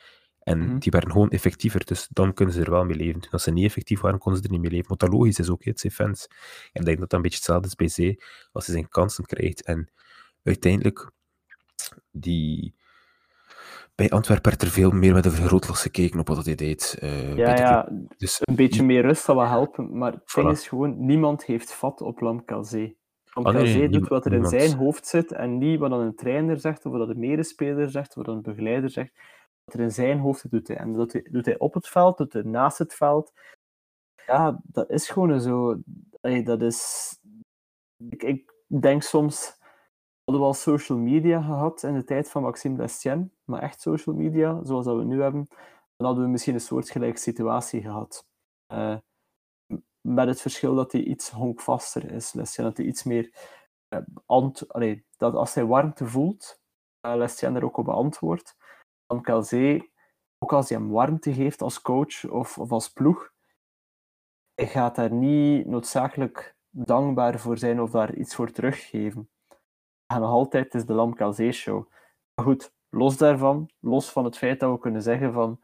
En 0.44 0.58
Mhm. 0.58 0.78
die 0.78 0.90
werden 0.92 1.10
gewoon 1.10 1.30
effectiever, 1.30 1.84
dus 1.84 2.08
dan 2.10 2.34
kunnen 2.34 2.54
ze 2.54 2.60
er 2.60 2.70
wel 2.70 2.84
mee 2.84 2.96
leven. 2.96 3.20
Toen 3.20 3.30
als 3.30 3.42
ze 3.42 3.50
niet 3.50 3.64
effectief 3.64 4.00
waren, 4.00 4.18
konden 4.18 4.40
ze 4.40 4.46
er 4.46 4.52
niet 4.52 4.62
mee 4.62 4.70
leven. 4.70 4.88
Wat 4.88 4.98
dat 4.98 5.12
logisch 5.12 5.38
is 5.38 5.50
ook, 5.50 5.64
het 5.64 5.80
zijn 5.80 5.92
fans. 5.92 6.26
En 6.72 6.80
ik 6.80 6.84
denk 6.86 6.98
dat 6.98 7.10
dat 7.10 7.12
een 7.12 7.22
beetje 7.22 7.36
hetzelfde 7.36 7.66
is 7.66 7.74
bij 7.74 7.88
Zee, 7.88 8.22
als 8.52 8.66
hij 8.66 8.74
zijn 8.74 8.88
kansen 8.88 9.24
krijgt. 9.24 9.62
En 9.64 9.90
uiteindelijk, 10.42 11.10
die... 12.10 12.74
bij 13.94 14.10
Antwerpen 14.10 14.50
werd 14.50 14.62
er 14.62 14.68
veel 14.70 14.90
meer 14.90 15.12
met 15.12 15.24
een 15.24 15.30
vergrootglas 15.32 15.82
gekeken 15.82 16.20
op 16.20 16.28
wat 16.28 16.44
hij 16.44 16.54
deed. 16.54 16.96
bij 17.00 17.34
Ja. 17.36 17.88
Dus 18.16 18.40
een 18.42 18.56
beetje 18.56 18.82
meer 18.82 19.02
rust 19.02 19.24
zal 19.24 19.36
wel 19.36 19.46
helpen, 19.46 19.98
maar 19.98 20.12
het 20.12 20.32
ding 20.34 20.50
is 20.50 20.68
gewoon, 20.68 21.06
niemand 21.06 21.44
heeft 21.44 21.72
vat 21.72 22.00
op 22.00 22.20
Lamkelzee. 22.20 22.80
nee, 22.80 23.44
Lamkelzee 23.44 23.78
nee, 23.78 23.88
doet 23.88 24.08
wat 24.08 24.24
er 24.26 24.32
in 24.32 24.40
niemand. 24.40 24.62
zijn 24.62 24.76
hoofd 24.78 25.06
zit 25.06 25.32
en 25.32 25.58
niet 25.58 25.78
wat 25.78 25.90
dan 25.90 26.00
een 26.00 26.14
trainer 26.16 26.60
zegt, 26.60 26.86
of 26.86 26.92
wat 26.92 27.08
een 27.08 27.18
medespeler 27.18 27.90
zegt, 27.90 28.16
of 28.16 28.26
wat 28.26 28.34
een 28.34 28.42
begeleider 28.42 28.90
zegt. 28.90 29.12
Er 29.64 29.80
in 29.80 29.92
zijn 29.92 30.18
hoofd 30.18 30.50
doet 30.50 30.68
hij. 30.68 30.76
En 30.76 30.92
dat 30.92 31.20
doet 31.30 31.44
hij- 31.44 31.58
op 31.58 31.74
het 31.74 31.88
veld, 31.88 32.16
doet 32.16 32.32
hij 32.32 32.42
naast 32.42 32.78
het 32.78 32.94
veld. 32.94 33.32
Ja, 34.26 34.60
dat 34.62 34.90
is 34.90 35.08
gewoon 35.08 35.40
zo. 35.40 35.76
Dat 36.44 36.62
is... 36.62 37.10
Ik, 38.08 38.52
denk 38.66 39.02
soms... 39.02 39.56
We 39.58 40.32
hadden 40.32 40.44
wel 40.44 40.54
social 40.54 40.98
media 40.98 41.42
gehad 41.42 41.82
in 41.82 41.94
de 41.94 42.04
tijd 42.04 42.30
van 42.30 42.42
Maxime 42.42 42.76
Destien, 42.76 43.32
maar 43.44 43.62
echt 43.62 43.80
social 43.80 44.14
media, 44.14 44.64
zoals 44.64 44.84
dat 44.84 44.96
we 44.96 45.04
nu 45.04 45.22
hebben, 45.22 45.48
dan 45.96 46.06
hadden 46.06 46.24
we 46.24 46.30
misschien 46.30 46.54
een 46.54 46.60
soortgelijke 46.60 47.18
situatie 47.18 47.82
gehad. 47.82 48.26
Eh, 48.66 48.96
met 50.00 50.28
het 50.28 50.40
verschil 50.40 50.74
dat 50.74 50.92
hij 50.92 51.00
iets 51.00 51.30
honkvaster 51.30 52.12
is. 52.12 52.30
Dat 52.32 52.76
hij 52.76 52.86
iets 52.86 53.02
meer 53.02 53.30
eh, 53.88 54.00
ant 54.26 54.72
allee, 54.72 55.06
dat 55.16 55.34
als 55.34 55.54
hij 55.54 55.64
warmte 55.64 56.06
voelt, 56.06 56.60
uh, 57.06 57.14
Lestien 57.14 57.56
er 57.56 57.64
ook 57.64 57.76
op 57.76 57.84
beantwoordt. 57.84 58.56
Dan 59.06 59.22
Calzee, 59.22 59.92
ook 60.38 60.52
als 60.52 60.68
hij 60.68 60.78
hem 60.78 60.90
warmte 60.90 61.32
geeft 61.32 61.62
als 61.62 61.80
coach 61.80 62.30
of, 62.30 62.58
of 62.58 62.72
als 62.72 62.88
ploeg, 62.88 63.32
hij 64.54 64.66
gaat 64.66 64.94
daar 64.94 65.12
niet 65.12 65.66
noodzakelijk 65.66 66.56
dankbaar 66.70 67.38
voor 67.38 67.58
zijn 67.58 67.80
of 67.80 67.90
daar 67.90 68.14
iets 68.14 68.34
voor 68.34 68.50
teruggeven. 68.50 69.28
En 70.06 70.20
nog 70.20 70.30
altijd 70.30 70.64
het 70.64 70.74
is 70.74 70.86
de 70.86 70.92
Lam 70.92 71.14
Calzee 71.14 71.52
show. 71.52 71.90
Maar 72.34 72.44
goed, 72.44 72.72
los 72.88 73.16
daarvan, 73.16 73.70
los 73.80 74.10
van 74.10 74.24
het 74.24 74.38
feit 74.38 74.60
dat 74.60 74.72
we 74.72 74.78
kunnen 74.78 75.02
zeggen 75.02 75.32
van 75.32 75.60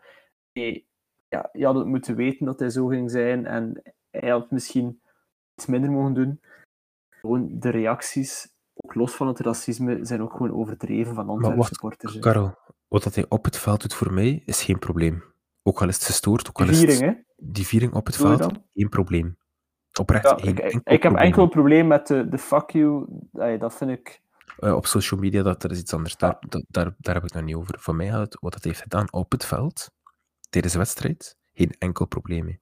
hey, 0.53 0.87
ja, 1.29 1.49
je 1.53 1.65
had 1.65 1.75
het 1.75 1.87
moeten 1.87 2.17
weten 2.17 2.47
dat 2.47 2.59
hij 2.59 2.71
zo 2.71 2.87
ging 2.87 3.11
zijn 3.11 3.47
en 3.47 3.83
hij 4.11 4.31
had 4.31 4.51
misschien 4.51 5.03
iets 5.55 5.67
minder 5.67 5.91
mogen 5.91 6.15
doen. 6.15 6.41
Gewoon 7.09 7.59
de 7.59 7.71
reacties, 7.71 8.55
ook 8.75 8.95
los 8.95 9.15
van 9.15 9.27
het 9.27 9.41
racisme, 9.41 10.05
zijn 10.05 10.23
ook 10.23 10.33
gewoon 10.33 10.53
overdreven 10.53 11.15
van 11.15 11.27
wacht, 11.57 11.67
supporters. 11.67 12.19
Karel, 12.19 12.55
wat 12.91 13.03
dat 13.03 13.15
hij 13.15 13.25
op 13.29 13.45
het 13.45 13.57
veld 13.59 13.81
doet 13.81 13.95
voor 13.95 14.13
mij, 14.13 14.43
is 14.45 14.63
geen 14.63 14.79
probleem. 14.79 15.23
Ook 15.63 15.81
al 15.83 15.89
is 15.89 15.95
het 15.95 16.05
gestoord, 16.05 16.49
ook 16.49 16.61
al 16.61 16.69
is 16.69 16.79
viering, 16.79 17.01
hè? 17.01 17.13
die 17.37 17.67
viering 17.67 17.93
op 17.95 18.07
het 18.07 18.17
veld, 18.17 18.53
geen 18.73 18.89
probleem. 18.89 19.39
Oprecht, 19.99 20.25
Ja, 20.25 20.35
geen 20.39 20.49
ik, 20.57 20.59
ik, 20.59 20.73
heb 20.85 21.01
probleem. 21.01 21.17
enkel 21.17 21.43
een 21.43 21.49
probleem 21.49 21.87
met 21.87 22.07
de, 22.07 22.29
de 22.29 22.39
fuck 22.39 22.71
you. 22.71 23.07
Dat 23.59 23.75
vind 23.77 23.91
ik. 23.91 24.21
Eh, 24.59 24.75
op 24.75 24.87
social 24.87 25.21
media, 25.21 25.43
dat, 25.43 25.63
dat 25.63 25.71
is 25.71 25.79
iets 25.79 25.95
anders. 25.95 26.17
Daar, 26.17 26.37
dat- 26.49 26.65
daar, 26.69 26.95
daar 26.99 27.15
heb 27.15 27.25
ik 27.25 27.33
nog 27.33 27.43
niet 27.45 27.55
over. 27.55 27.75
Voor 27.81 27.95
mij 27.95 28.09
gaat 28.09 28.21
het, 28.21 28.37
wat 28.41 28.53
hij 28.53 28.63
heeft 28.65 28.83
gedaan 28.83 29.13
op 29.13 29.33
het 29.33 29.45
veld, 29.45 29.91
tijdens 30.51 30.73
de 30.73 30.79
wedstrijd, 30.79 31.37
geen 31.53 31.75
enkel 31.79 32.07
probleem 32.07 32.45
mee. 32.45 32.61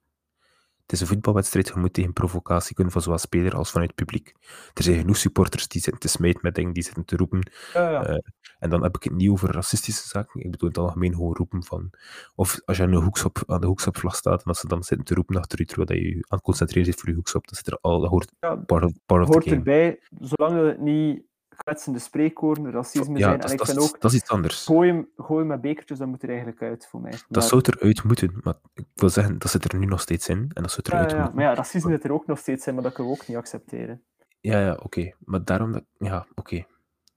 Het 0.89 0.97
is 1.01 1.03
een 1.03 1.13
voetbalwedstrijd, 1.13 1.67
je 1.67 1.73
moet 1.75 1.93
tegen 1.93 2.13
provocatie 2.13 2.75
kunnen, 2.75 2.93
van 2.93 3.01
zowel 3.01 3.17
speler 3.17 3.55
als 3.55 3.71
vanuit 3.71 3.89
het 3.89 4.05
publiek. 4.05 4.33
Er 4.73 4.83
zijn 4.83 4.97
genoeg 4.97 5.17
supporters 5.17 5.67
die 5.67 5.81
zitten 5.81 6.01
te 6.01 6.07
smijten 6.07 6.39
met 6.43 6.55
dingen, 6.55 6.73
die 6.73 6.83
zitten 6.83 7.05
te 7.05 7.15
roepen. 7.15 7.51
Ja, 7.73 7.89
ja. 7.89 8.05
Eh, 8.05 8.17
en 8.59 8.69
dan 8.69 8.83
heb 8.83 8.95
ik 8.95 9.03
het 9.03 9.13
niet 9.13 9.29
over 9.29 9.51
racistische 9.51 10.07
zaken, 10.07 10.39
ik 10.39 10.51
bedoel 10.51 10.69
in 10.69 10.75
het 10.75 10.83
algemeen 10.83 11.13
gewoon 11.13 11.35
roepen 11.35 11.63
van... 11.63 11.89
Of 12.35 12.61
als 12.65 12.77
je 12.77 12.83
aan 12.83 12.91
de, 12.91 12.97
hoekschop, 12.97 13.43
aan 13.45 13.61
de 13.61 13.67
hoekschopvlag 13.67 14.15
staat 14.15 14.39
en 14.39 14.45
als 14.45 14.59
ze 14.59 14.67
dan 14.67 14.83
zitten 14.83 15.05
te 15.05 15.13
roepen 15.13 15.35
achter 15.35 15.59
u, 15.59 15.65
terwijl 15.65 15.99
je 15.99 16.07
je 16.07 16.13
aan 16.15 16.23
het 16.27 16.41
concentreren 16.41 16.85
zit 16.85 16.99
voor 16.99 17.09
je 17.09 17.15
hoekschop, 17.15 17.47
dan 17.47 17.55
zit 17.55 17.67
er 17.67 17.77
al, 17.81 17.99
dat 17.99 18.09
hoort 18.09 18.31
Ja, 18.39 18.55
part 18.55 18.83
of, 18.83 18.91
part 19.05 19.21
of 19.21 19.27
the 19.27 19.33
hoort 19.33 19.45
erbij, 19.45 19.99
zolang 20.19 20.67
het 20.67 20.79
niet 20.79 21.23
kwetsende 21.63 21.99
spreekwoorden, 21.99 22.71
racisme 22.71 23.17
Ja, 23.17 23.23
zijn. 23.27 23.39
dat, 23.39 23.39
En 23.39 23.45
is- 23.45 23.51
ik 23.51 23.57
dat, 23.57 23.67
vind 23.67 23.79
ook, 23.79 24.01
dat 24.01 24.11
is 24.11 24.17
iets 24.17 24.29
anders. 24.29 24.65
gooien, 24.65 25.07
gooien 25.17 25.47
met 25.47 25.61
bekertjes, 25.61 25.97
dat 25.97 26.07
moet 26.07 26.23
er 26.23 26.29
eigenlijk 26.29 26.61
uit 26.61 26.87
voor 26.87 27.01
mij. 27.01 27.11
Dat 27.11 27.25
Maar- 27.29 27.41
zou 27.43 27.61
eruit 27.65 28.03
moeten, 28.03 28.39
maar 28.43 28.55
ik 28.73 28.85
wil 28.95 29.09
zeggen, 29.09 29.39
dat 29.39 29.51
zit 29.51 29.71
er 29.73 29.79
nu 29.79 29.85
nog 29.85 30.01
steeds 30.01 30.27
in 30.29 30.51
en 30.53 30.61
dat 30.61 30.71
zou 30.71 30.81
eruit 30.89 31.09
ja, 31.11 31.15
ja. 31.15 31.21
moeten. 31.23 31.39
Maar 31.41 31.49
ja, 31.49 31.55
racisme 31.55 31.91
zit 31.91 32.03
er 32.03 32.11
ook 32.13 32.25
nog 32.27 32.37
steeds 32.39 32.67
in, 32.67 32.73
maar 32.73 32.83
dat 32.83 32.93
kunnen 32.93 33.13
we 33.13 33.19
ook 33.19 33.27
niet 33.27 33.37
accepteren. 33.37 34.03
Ja, 34.39 34.59
ja, 34.59 34.73
oké. 34.83 35.13
Maar 35.19 35.43
daarom, 35.43 35.71
dat, 35.71 35.83
ja, 35.97 36.27
oké. 36.35 36.65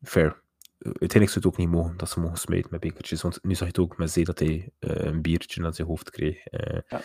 Fair. 0.02 0.40
Uiteindelijk 0.78 1.30
zou 1.30 1.44
het 1.44 1.46
ook 1.46 1.56
niet 1.56 1.68
mogen 1.70 1.96
dat 1.96 2.08
ze 2.10 2.20
mogen 2.20 2.36
smijten 2.38 2.68
met 2.70 2.80
bekertjes. 2.80 3.22
Want 3.22 3.38
nu 3.42 3.50
zag 3.50 3.60
je 3.60 3.66
het 3.66 3.78
ook 3.78 3.96
met 3.98 4.10
Zee 4.10 4.24
dat 4.24 4.38
hij 4.38 4.72
eh, 4.78 5.04
een 5.04 5.22
biertje 5.22 5.60
naar 5.60 5.74
zijn 5.74 5.88
hoofd 5.88 6.10
kreeg. 6.10 6.46
Eh, 6.46 6.78
Ja. 6.88 7.00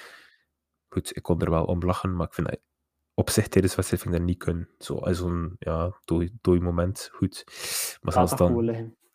Goed, 0.89 1.15
ik 1.15 1.23
kon 1.23 1.41
er 1.41 1.49
wel 1.49 1.65
om 1.65 1.79
lachen, 1.79 2.15
maar 2.15 2.27
ik 2.27 2.33
vind 2.33 2.47
dat 2.47 2.59
op 3.19 3.29
zich 3.29 3.47
tijdens 3.47 3.75
de 3.75 3.81
wedstrijd 3.81 4.03
vind 4.03 4.13
ik 4.13 4.19
dat 4.19 4.29
niet 4.29 4.43
kunnen. 4.43 4.69
Zo, 4.77 4.99
zo'n 5.13 5.55
ja, 5.59 5.99
dooi, 6.05 6.37
dooi 6.41 6.59
moment, 6.59 7.09
goed. 7.13 7.43
Maar 8.01 8.13
zelfs 8.13 8.35
dan, 8.35 8.65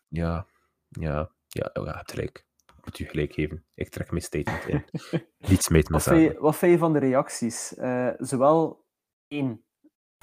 ja, 0.07 0.47
ja, 0.87 1.31
ja, 1.47 1.69
ja, 1.73 1.81
je 1.83 1.89
hebt 1.89 2.11
gelijk. 2.11 2.45
Ik 2.77 2.85
moet 2.85 2.99
u 2.99 3.05
gelijk 3.05 3.33
geven. 3.33 3.65
Ik 3.73 3.89
trek 3.89 4.09
mijn 4.09 4.23
statement 4.23 4.67
in. 4.67 4.85
Niet 5.49 5.63
smijten 5.63 5.91
met 5.91 6.05
Wat 6.05 6.15
vind, 6.15 6.31
je, 6.31 6.39
wat 6.39 6.55
vind 6.55 6.71
je 6.71 6.77
van 6.77 6.93
de 6.93 6.99
reacties? 6.99 7.75
Eh, 7.75 8.13
zowel 8.17 8.85
één 9.27 9.65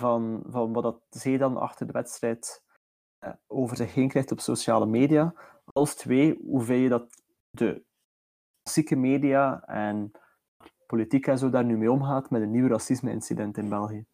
van, 0.00 0.44
van 0.46 0.72
wat 0.72 0.82
dat 0.82 1.02
Zee 1.10 1.38
dan 1.38 1.56
achter 1.56 1.86
de 1.86 1.92
wedstrijd 1.92 2.62
eh, 3.18 3.32
over 3.46 3.76
zich 3.76 3.94
heen 3.94 4.08
krijgt 4.08 4.32
op 4.32 4.40
sociale 4.40 4.86
media, 4.86 5.34
als 5.64 5.94
twee, 5.94 6.38
hoe 6.42 6.62
vind 6.62 6.82
je 6.82 6.88
dat 6.88 7.22
de 7.50 7.84
klassieke 8.62 8.96
media 8.96 9.62
en 9.64 10.10
politiek 10.90 11.26
en 11.26 11.38
zo 11.38 11.50
daar 11.50 11.64
nu 11.64 11.76
mee 11.76 11.90
omgaat 11.90 12.30
met 12.30 12.42
een 12.42 12.50
nieuw 12.50 12.68
racisme-incident 12.68 13.56
in 13.56 13.68
België? 13.68 14.04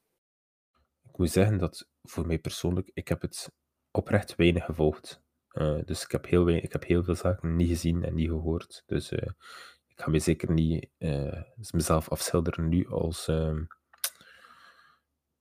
Ik 1.02 1.18
moet 1.18 1.30
zeggen 1.30 1.58
dat 1.58 1.88
voor 2.02 2.26
mij 2.26 2.38
persoonlijk, 2.38 2.90
ik 2.94 3.08
heb 3.08 3.20
het 3.22 3.52
oprecht 3.90 4.34
weinig 4.34 4.64
gevolgd. 4.64 5.22
Eh, 5.48 5.78
dus 5.84 6.02
ik 6.02 6.10
heb, 6.10 6.26
heel 6.26 6.44
weinig, 6.44 6.64
ik 6.64 6.72
heb 6.72 6.84
heel 6.84 7.04
veel 7.04 7.14
zaken 7.14 7.56
niet 7.56 7.68
gezien 7.68 8.04
en 8.04 8.14
niet 8.14 8.28
gehoord. 8.28 8.82
Dus 8.86 9.10
eh, 9.10 9.28
ik 9.86 10.00
ga 10.00 10.10
me 10.10 10.18
zeker 10.18 10.52
niet 10.52 10.88
eh, 10.98 11.42
mezelf 11.70 12.08
afschilderen 12.08 12.68
nu 12.68 12.88
als... 12.88 13.28
ehm, 13.28 13.64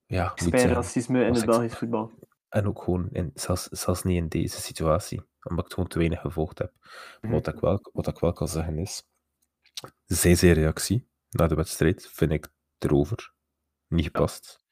ja, 0.06 0.34
racisme 0.36 1.26
in 1.26 1.34
het 1.34 1.46
Belgisch 1.46 1.78
voetbal. 1.78 2.12
En 2.50 2.68
ook 2.68 2.82
gewoon, 2.82 3.10
in, 3.12 3.32
zelfs, 3.34 3.68
zelfs 3.68 4.04
niet 4.04 4.18
in 4.18 4.28
deze 4.28 4.62
situatie, 4.62 5.20
omdat 5.20 5.58
ik 5.58 5.64
het 5.64 5.74
gewoon 5.74 5.90
te 5.90 5.98
weinig 5.98 6.22
gevolgd 6.22 6.58
heb. 6.58 6.74
Maar 7.22 7.32
wat, 7.32 7.48
ik 7.48 7.60
wel, 7.60 7.90
wat 7.94 8.08
ik 8.08 8.20
wel 8.20 8.34
kan 8.34 8.48
zeggen 8.48 8.78
is, 8.78 9.04
zijn 10.06 10.38
zijn 10.38 10.54
reactie 10.54 11.08
na 11.30 11.48
de 11.48 11.56
wedstrijd 11.56 12.08
vind 12.12 12.32
ik 12.32 12.48
erover 12.78 13.34
niet 13.88 14.06
gepast. 14.06 14.64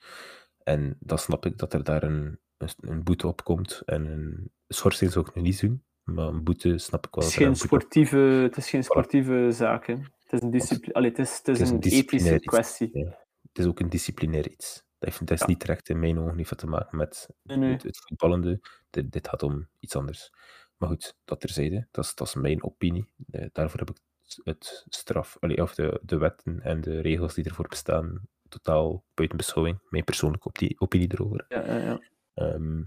En 0.64 0.98
dan 1.00 1.18
snap 1.20 1.46
ik 1.46 1.58
dat 1.58 1.74
er 1.74 1.84
daar 1.84 2.04
een, 2.04 2.40
een, 2.58 2.70
een 2.80 3.04
boete 3.04 3.28
op 3.28 3.44
komt. 3.44 3.82
En 3.86 4.06
een 4.06 4.52
schorsing 4.68 5.12
zou 5.12 5.28
ik 5.28 5.36
nu 5.36 5.42
niet 5.42 5.60
doen, 5.62 5.84
maar 6.04 6.28
een 6.28 6.44
boete 6.44 6.78
snap 6.78 7.08
ik 7.08 7.16
wel. 7.16 7.24
Het 7.24 7.34
is 7.34 7.40
geen 7.40 7.56
sportieve, 7.56 8.18
het 8.18 8.58
is 8.58 8.70
geen 8.70 8.84
sportieve 8.84 9.48
zaak. 9.52 9.88
hè. 9.88 9.94
Het 9.94 10.32
is 10.34 10.42
een, 10.42 10.52
discipli 10.52 10.92
Allee, 10.92 11.10
het 11.10 11.20
is, 11.20 11.38
het 11.38 11.48
is 11.48 11.60
Het 11.60 11.68
is 11.86 11.92
een, 11.94 12.00
ethische 12.00 12.36
iets. 12.36 12.46
kwestie. 12.46 12.90
Ja. 12.94 13.18
Het 13.42 13.58
is 13.58 13.66
ook 13.66 13.80
een 13.80 13.90
disciplinair 13.90 14.50
iets. 14.52 14.84
Dat 15.00 15.18
heeft, 15.20 15.40
Ja. 15.40 15.46
niet 15.48 15.60
direct 15.60 15.90
in 15.90 16.00
mijn 16.00 16.20
ogen 16.20 16.46
veel 16.46 16.58
te 16.58 16.68
maken 16.68 16.98
met 16.98 17.30
Nee, 17.44 17.58
nee. 17.58 17.72
het, 17.72 17.84
het 17.84 17.98
voetballende. 18.08 18.60
Dit, 18.90 19.12
dit 19.12 19.28
gaat 19.28 19.44
om 19.44 19.68
iets 19.80 19.96
anders. 19.96 20.32
Maar 20.78 20.90
goed, 20.90 21.16
dat 21.26 21.40
terzijde. 21.40 21.88
Dat 21.92 22.06
is, 22.06 22.16
dat 22.16 22.28
is 22.28 22.34
mijn 22.34 22.64
opinie. 22.64 23.10
Eh, 23.32 23.46
daarvoor 23.52 23.80
heb 23.80 23.90
ik 23.90 23.98
het 24.44 24.86
straf, 24.90 25.38
of 25.40 25.76
de, 25.76 26.00
de 26.04 26.18
wetten 26.18 26.62
en 26.62 26.82
de 26.82 27.00
regels 27.02 27.34
die 27.34 27.44
ervoor 27.46 27.68
bestaan 27.68 28.22
totaal 28.50 29.04
buiten 29.14 29.38
beschouwing. 29.38 29.80
Mijn 29.90 30.04
persoonlijke 30.04 30.48
opinie, 30.48 30.80
opinie 30.80 31.12
erover. 31.12 31.46
Ja, 31.50 31.66
ja, 31.66 31.78
ja. 31.78 32.00
Ehm, 32.34 32.84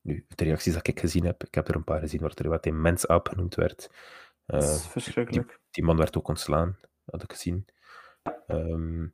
nu, 0.00 0.24
de 0.28 0.44
reacties 0.44 0.74
dat 0.74 0.86
ik 0.86 1.00
gezien 1.00 1.24
heb, 1.24 1.44
ik 1.44 1.54
heb 1.54 1.68
er 1.68 1.74
een 1.76 1.84
paar 1.84 2.00
gezien 2.00 2.20
waar 2.20 2.32
er 2.34 2.48
wat 2.48 2.66
een 2.66 2.80
mensaap 2.80 3.28
genoemd 3.28 3.54
werd. 3.54 3.90
Dat 4.46 4.62
Eh, 4.62 4.68
is 4.74 4.86
verschrikkelijk. 4.86 5.60
die 5.70 5.84
man 5.84 5.96
werd 5.96 6.16
ook 6.16 6.28
ontslaan, 6.28 6.76
had 7.04 7.22
ik 7.22 7.32
gezien. 7.32 7.66
Ehm, 8.46 9.06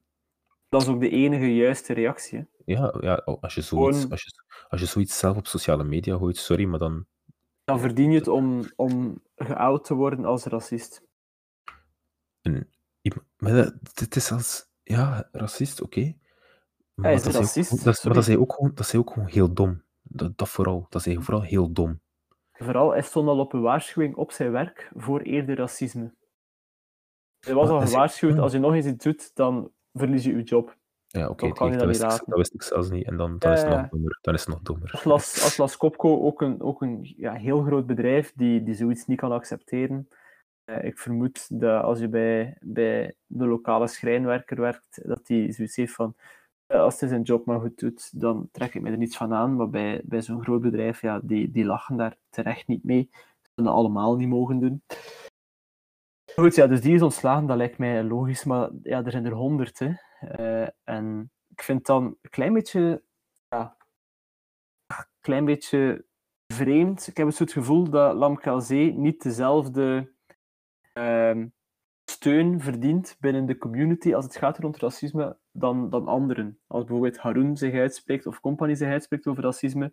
Dat 0.68 0.82
is 0.82 0.88
ook 0.88 1.00
de 1.00 1.08
enige 1.10 1.54
juiste 1.54 1.92
reactie. 1.92 2.38
hè. 2.38 2.44
ja, 2.72 2.94
ja, 3.00 3.22
oh, 3.24 3.42
als, 3.42 3.54
je 3.54 3.60
zoiets, 3.62 3.96
Gewoon- 3.98 4.10
als, 4.10 4.22
je, 4.22 4.42
als 4.68 4.80
je 4.80 4.86
zoiets 4.86 5.18
zelf 5.18 5.36
op 5.36 5.46
sociale 5.46 5.84
media 5.84 6.16
gooit, 6.16 6.36
sorry, 6.36 6.64
maar 6.64 6.78
dan... 6.78 7.06
Dan 7.64 7.80
verdien 7.80 8.10
je 8.10 8.18
het 8.18 8.28
om, 8.28 8.64
om 8.76 9.22
geout 9.36 9.84
te 9.84 9.94
worden 9.94 10.24
als 10.24 10.44
racist. 10.44 11.02
Een, 12.42 12.68
maar 13.36 13.52
dat, 13.52 13.74
dit 13.94 14.16
is 14.16 14.32
als... 14.32 14.66
Ja, 14.82 15.28
racist, 15.32 15.82
oké. 15.82 16.14
Maar, 16.94 17.12
dat 17.12 17.26
is 17.26 17.34
racist, 17.34 17.72
ook, 17.72 17.82
dat, 17.82 18.04
maar 18.04 18.14
dat 18.14 18.22
is 18.22 18.28
hij 18.28 18.36
ook 18.36 18.52
gewoon, 18.52 18.70
dat 18.74 18.86
is 18.86 18.94
ook 18.94 19.12
gewoon 19.12 19.28
heel 19.28 19.52
dom. 19.52 19.82
Dat, 20.02 20.38
dat 20.38 20.48
vooral. 20.48 20.86
Dat 20.88 21.06
is 21.06 21.14
hij 21.14 21.22
vooral 21.22 21.42
heel 21.42 21.72
dom. 21.72 22.00
Vooral, 22.52 22.90
hij 22.90 23.02
stond 23.02 23.28
al 23.28 23.38
op 23.38 23.52
een 23.52 23.60
waarschuwing 23.60 24.16
op 24.16 24.32
zijn 24.32 24.50
werk 24.50 24.90
voor 24.94 25.20
eerder 25.20 25.56
racisme. 25.56 26.14
Hij 27.40 27.54
was 27.54 27.68
Maar 27.68 27.80
al 27.80 27.86
gewaarschuwd, 27.86 28.34
ja. 28.34 28.40
als 28.40 28.52
je 28.52 28.58
nog 28.58 28.74
eens 28.74 28.86
iets 28.86 29.04
doet, 29.04 29.34
dan 29.34 29.70
verlies 29.92 30.24
je 30.24 30.36
je 30.36 30.42
job. 30.42 30.76
Ja, 31.06 31.28
oké, 31.28 31.48
dat, 31.48 31.72
dat 31.72 31.86
wist 31.86 32.02
ik, 32.02 32.08
dat 32.26 32.36
wist 32.38 32.54
ik 32.54 32.62
zelfs 32.62 32.90
niet. 32.90 33.06
En 33.06 33.16
dan, 33.16 33.38
dan 33.38 33.50
Ja, 33.50 33.56
is 33.56 33.62
het 33.62 33.70
nog 33.70 33.80
ja. 33.80 33.88
dommer. 33.90 34.18
Dan 34.20 34.34
is 34.34 34.40
het 34.40 34.48
nog 34.48 34.62
dommer. 34.62 34.90
Atlas, 34.92 35.44
Atlas 35.44 35.76
Copco, 35.76 36.20
ook 36.22 36.40
een, 36.40 36.62
ook 36.62 36.82
een 36.82 37.14
ja, 37.16 37.32
heel 37.32 37.62
groot 37.62 37.86
bedrijf 37.86 38.32
die, 38.36 38.62
die 38.62 38.74
zoiets 38.74 39.06
niet 39.06 39.18
kan 39.18 39.32
accepteren. 39.32 40.08
Eh, 40.68 40.84
ik 40.84 40.98
vermoed 40.98 41.60
dat 41.60 41.82
als 41.82 41.98
je 41.98 42.08
bij, 42.08 42.56
bij 42.60 43.14
de 43.26 43.46
lokale 43.46 43.86
schrijnwerker 43.86 44.60
werkt, 44.60 45.00
dat 45.08 45.26
die 45.26 45.52
zoiets 45.52 45.76
heeft 45.76 45.94
van 45.94 46.14
eh, 46.66 46.80
als 46.80 47.00
hij 47.00 47.08
zijn 47.08 47.22
job 47.22 47.46
maar 47.46 47.60
goed 47.60 47.78
doet, 47.78 48.20
dan 48.20 48.48
trek 48.52 48.74
ik 48.74 48.82
me 48.82 48.90
er 48.90 48.96
niets 48.96 49.16
van 49.16 49.34
aan. 49.34 49.56
Maar 49.56 49.70
bij, 49.70 50.00
bij 50.04 50.22
zo'n 50.22 50.42
groot 50.42 50.60
bedrijf, 50.60 51.00
ja, 51.00 51.20
die, 51.22 51.50
die 51.50 51.64
lachen 51.64 51.96
daar 51.96 52.16
terecht 52.28 52.66
niet 52.66 52.84
mee. 52.84 53.08
Ze 53.42 53.62
dat 53.62 53.66
allemaal 53.66 54.16
niet 54.16 54.28
mogen 54.28 54.58
doen. 54.58 54.82
Goed, 56.34 56.54
ja, 56.54 56.66
dus 56.66 56.80
die 56.80 56.94
is 56.94 57.02
ontslagen, 57.02 57.46
dat 57.46 57.56
lijkt 57.56 57.78
mij 57.78 58.02
logisch, 58.02 58.44
maar 58.44 58.70
ja, 58.82 59.04
er 59.04 59.10
zijn 59.10 59.26
er 59.26 59.32
honderd. 59.32 59.78
Hè. 59.78 59.92
Uh, 60.38 60.68
en 60.84 61.30
ik 61.48 61.62
vind 61.62 61.86
dan 61.86 62.04
een 62.04 62.30
klein 62.30 62.52
beetje, 62.52 63.02
ja, 63.48 63.76
klein 65.20 65.44
beetje 65.44 66.04
vreemd. 66.54 67.06
Ik 67.06 67.16
heb 67.16 67.26
het 67.26 67.36
soort 67.36 67.52
gevoel 67.52 67.90
dat 67.90 68.14
Lamkelzee 68.14 68.92
niet 68.92 69.22
dezelfde 69.22 70.16
uh, 70.98 71.44
steun 72.10 72.60
verdient 72.60 73.16
binnen 73.20 73.46
de 73.46 73.58
community 73.58 74.14
als 74.14 74.24
het 74.24 74.36
gaat 74.36 74.58
rond 74.58 74.76
racisme 74.76 75.36
dan, 75.52 75.90
dan 75.90 76.06
anderen. 76.06 76.58
Als 76.66 76.84
bijvoorbeeld 76.84 77.18
Haroon 77.18 77.56
zich 77.56 77.74
uitspreekt 77.74 78.26
of 78.26 78.40
Company 78.40 78.74
zich 78.74 78.88
uitspreekt 78.88 79.26
over 79.26 79.42
racisme, 79.42 79.92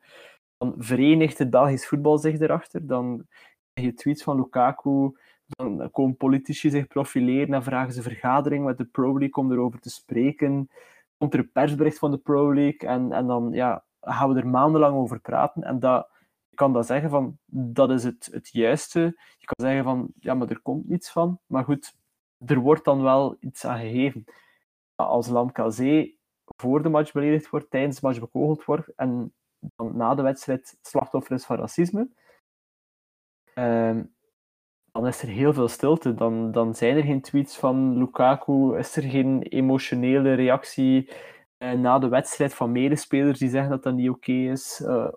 dan 0.58 0.74
verenigt 0.78 1.38
het 1.38 1.50
Belgisch 1.50 1.88
voetbal 1.88 2.18
zich 2.18 2.39
erachter. 2.39 2.88
Dan 2.88 3.26
krijg 3.74 3.89
je 3.89 3.96
tweets 3.96 4.24
van 4.24 4.36
Lukaku, 4.36 5.18
dan 5.46 5.91
komen 5.91 6.18
politici 6.18 6.70
zich 6.70 6.88
profileren 6.88 7.54
en 7.54 7.63
vragen 7.63 7.94
ze 7.94 8.02
vergadering 8.02 8.65
met 8.65 8.78
de 8.78 8.86
Pro 8.86 9.20
League 9.20 9.44
om 9.44 9.52
erover 9.52 9.80
te 9.80 9.89
spreken. 9.89 10.70
Komt 11.18 11.34
er 11.34 11.39
een 11.39 11.52
persbericht 11.52 12.00
van 12.00 12.12
de 12.12 12.18
Pro 12.18 12.54
League 12.54 12.89
en, 12.89 13.12
en 13.12 13.28
dan 13.28 13.50
ja, 13.52 13.84
gaan 14.02 14.34
we 14.34 14.39
er 14.39 14.48
maandenlang 14.48 14.96
over 14.96 15.20
praten. 15.20 15.63
En 15.63 15.80
dat, 15.80 16.10
kan 16.56 16.74
dan 16.74 16.84
zeggen 16.84 17.10
van, 17.10 17.38
dat 17.46 17.89
is 17.91 18.04
het, 18.04 18.30
het 18.32 18.50
juiste. 18.52 19.00
Je 19.38 19.46
kan 19.46 19.65
zeggen 19.65 19.84
van, 19.84 20.12
ja, 20.20 20.34
maar 20.34 20.50
er 20.50 20.62
komt 20.62 20.88
niets 20.88 21.12
van. 21.12 21.39
Maar 21.46 21.63
goed, 21.63 21.96
er 22.46 22.60
wordt 22.60 22.86
dan 22.86 23.02
wel 23.02 23.38
iets 23.39 23.65
aan 23.65 23.80
gegeven. 23.80 24.24
Als 24.96 25.28
Lamkazee 25.28 26.20
voor 26.58 26.84
de 26.84 26.89
match 26.89 27.12
beledigd 27.12 27.50
wordt, 27.50 27.70
tijdens 27.70 28.00
de 28.00 28.08
match 28.08 28.20
bekogeld 28.20 28.65
wordt 28.65 28.88
en 28.96 29.34
dan 29.60 29.98
na 29.98 30.15
de 30.15 30.22
wedstrijd 30.22 30.78
slachtoffer 30.82 31.36
is 31.36 31.46
van 31.46 31.58
racisme, 31.58 32.10
ehm, 33.54 34.04
dan 34.91 35.08
is 35.08 35.22
er 35.22 35.28
heel 35.28 35.54
veel 35.54 35.68
stilte. 35.68 36.13
Dan, 36.13 36.52
dan 36.52 36.76
zijn 36.76 36.98
er 36.98 37.04
geen 37.04 37.22
tweets 37.22 37.58
van 37.58 37.98
Lukaku, 37.98 38.78
is 38.78 38.96
er 38.96 39.04
geen 39.04 39.41
emotionele 39.41 40.34
reactie 40.34 41.10
uh, 41.60 41.72
na 41.72 42.00
de 42.00 42.08
wedstrijd 42.08 42.54
van 42.54 42.72
medespelers 42.72 43.39
die 43.39 43.50
zeggen 43.50 43.70
dat 43.70 43.84
dat 43.84 43.94
niet 43.94 44.10
oké 44.10 44.32
is, 44.32 44.82
uh, 44.84 45.08